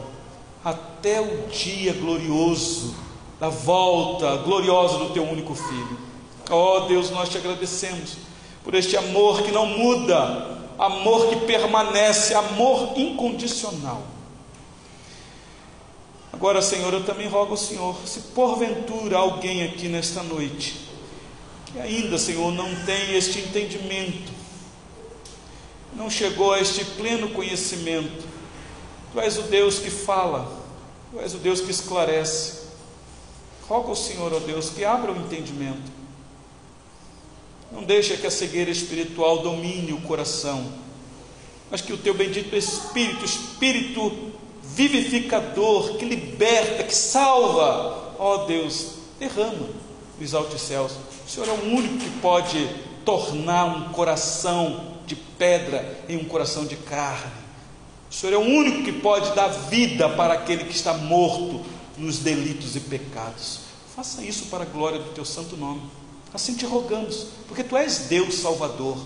até 0.63 1.19
o 1.19 1.47
dia 1.47 1.93
glorioso 1.93 2.95
da 3.39 3.49
volta 3.49 4.37
gloriosa 4.37 4.99
do 4.99 5.09
teu 5.09 5.23
único 5.23 5.55
filho. 5.55 5.97
Ó 6.49 6.77
oh, 6.77 6.79
Deus, 6.81 7.09
nós 7.09 7.27
te 7.27 7.37
agradecemos 7.37 8.17
por 8.63 8.75
este 8.75 8.95
amor 8.95 9.41
que 9.41 9.51
não 9.51 9.65
muda, 9.65 10.60
amor 10.81 11.29
que 11.29 11.35
permanece, 11.45 12.33
amor 12.33 12.97
incondicional. 12.97 14.01
Agora, 16.33 16.59
Senhor, 16.59 16.91
eu 16.91 17.05
também 17.05 17.27
rogo 17.27 17.51
ao 17.51 17.57
Senhor, 17.57 17.95
se 18.07 18.19
porventura 18.33 19.17
alguém 19.17 19.63
aqui 19.63 19.87
nesta 19.87 20.23
noite, 20.23 20.89
que 21.67 21.79
ainda, 21.79 22.17
Senhor, 22.17 22.51
não 22.51 22.73
tem 22.83 23.15
este 23.15 23.39
entendimento, 23.39 24.31
não 25.93 26.09
chegou 26.09 26.51
a 26.51 26.59
este 26.59 26.83
pleno 26.83 27.29
conhecimento, 27.29 28.31
Tu 29.13 29.19
és 29.19 29.37
o 29.37 29.43
Deus 29.43 29.77
que 29.77 29.91
fala, 29.91 30.51
Tu 31.11 31.19
és 31.19 31.35
o 31.35 31.37
Deus 31.37 31.61
que 31.61 31.69
esclarece. 31.69 32.61
Rogo 33.67 33.89
ao 33.89 33.95
Senhor, 33.95 34.33
ó 34.33 34.39
Deus, 34.39 34.69
que 34.69 34.83
abra 34.83 35.11
o 35.11 35.17
entendimento 35.17 36.00
não 37.71 37.83
deixe 37.83 38.17
que 38.17 38.27
a 38.27 38.31
cegueira 38.31 38.69
espiritual 38.69 39.39
domine 39.39 39.93
o 39.93 40.01
coração. 40.01 40.63
mas 41.69 41.79
que 41.79 41.93
o 41.93 41.97
teu 41.97 42.13
bendito 42.13 42.53
Espírito, 42.53 43.23
Espírito 43.23 44.31
vivificador, 44.61 45.97
que 45.97 46.05
liberta, 46.05 46.83
que 46.83 46.95
salva, 46.95 48.13
ó 48.19 48.45
Deus, 48.45 48.95
derrama 49.19 49.69
dos 50.19 50.33
altos 50.33 50.61
céus. 50.61 50.93
O 51.25 51.29
Senhor 51.29 51.47
é 51.47 51.51
o 51.51 51.63
único 51.73 51.97
que 51.97 52.09
pode 52.19 52.69
tornar 53.05 53.65
um 53.65 53.89
coração 53.93 54.97
de 55.05 55.15
pedra 55.15 55.99
em 56.07 56.17
um 56.17 56.25
coração 56.25 56.65
de 56.65 56.75
carne. 56.75 57.31
O 58.09 58.13
Senhor 58.13 58.33
é 58.33 58.37
o 58.37 58.41
único 58.41 58.83
que 58.83 58.91
pode 58.91 59.33
dar 59.33 59.47
vida 59.47 60.09
para 60.09 60.33
aquele 60.33 60.65
que 60.65 60.75
está 60.75 60.93
morto 60.93 61.61
nos 61.97 62.19
delitos 62.19 62.75
e 62.75 62.79
pecados. 62.81 63.61
Faça 63.95 64.23
isso 64.23 64.45
para 64.45 64.63
a 64.63 64.67
glória 64.67 64.99
do 64.99 65.13
teu 65.13 65.25
santo 65.25 65.57
nome. 65.57 65.81
Assim 66.33 66.55
te 66.55 66.65
rogamos, 66.65 67.27
porque 67.47 67.63
tu 67.63 67.75
és 67.75 68.07
Deus 68.09 68.35
Salvador. 68.35 68.97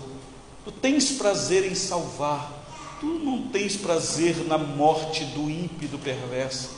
Tu 0.64 0.72
tens 0.72 1.12
prazer 1.12 1.70
em 1.70 1.74
salvar. 1.74 2.52
Tu 3.00 3.06
não 3.06 3.48
tens 3.48 3.76
prazer 3.76 4.36
na 4.46 4.56
morte 4.56 5.24
do 5.24 5.50
ímpio 5.50 5.88
do 5.88 5.98
perverso. 5.98 6.70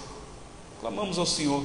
Clamamos 0.81 1.19
ao 1.19 1.27
Senhor 1.27 1.65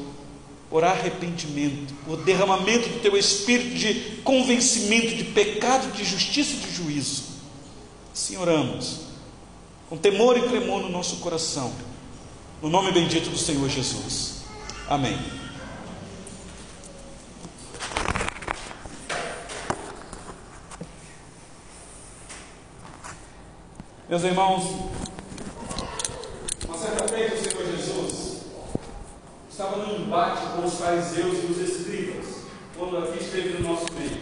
por 0.70 0.84
arrependimento, 0.84 1.94
por 2.06 2.18
derramamento 2.18 2.90
do 2.90 3.00
teu 3.00 3.16
espírito 3.16 3.76
de 3.76 4.22
convencimento 4.24 5.16
de 5.16 5.24
pecado, 5.26 5.92
de 5.92 6.04
justiça 6.04 6.54
e 6.54 6.58
de 6.58 6.72
juízo. 6.74 7.24
Assim 8.14 8.38
oramos, 8.38 9.02
com 9.90 9.98
temor 9.98 10.38
e 10.38 10.48
tremor 10.48 10.82
no 10.82 10.90
nosso 10.90 11.18
coração, 11.18 11.72
no 12.62 12.70
nome 12.70 12.92
bendito 12.92 13.30
do 13.30 13.38
Senhor 13.38 13.70
Jesus. 13.70 14.42
Amém. 14.88 15.43
Meus 24.14 24.26
irmãos, 24.26 24.64
uma 26.68 26.78
certa 26.78 27.08
vez 27.08 27.34
o 27.34 27.50
Senhor 27.50 27.66
Jesus 27.66 28.42
estava 29.50 29.78
num 29.78 30.06
embate 30.06 30.46
com 30.56 30.68
os 30.68 30.76
fariseus 30.76 31.34
e 31.42 31.48
os 31.48 31.58
escribas, 31.58 32.44
quando 32.78 33.00
aqui 33.00 33.24
esteve 33.24 33.58
no 33.58 33.70
nosso 33.70 33.88
meio. 33.94 34.16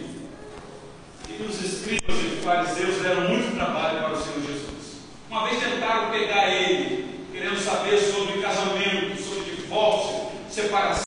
E 1.28 1.42
os 1.42 1.62
escribas 1.62 2.16
e 2.22 2.38
os 2.38 2.42
fariseus 2.42 3.02
deram 3.02 3.28
muito 3.28 3.54
trabalho 3.54 3.98
para 3.98 4.12
o 4.14 4.22
Senhor 4.22 4.40
Jesus. 4.40 4.96
Uma 5.28 5.46
vez 5.46 5.62
tentaram 5.62 6.10
pegar 6.10 6.48
ele, 6.48 7.28
querendo 7.30 7.60
saber 7.60 7.98
sobre 7.98 8.40
casamento, 8.40 9.22
sobre 9.22 9.56
divórcio, 9.56 10.28
separação. 10.48 10.92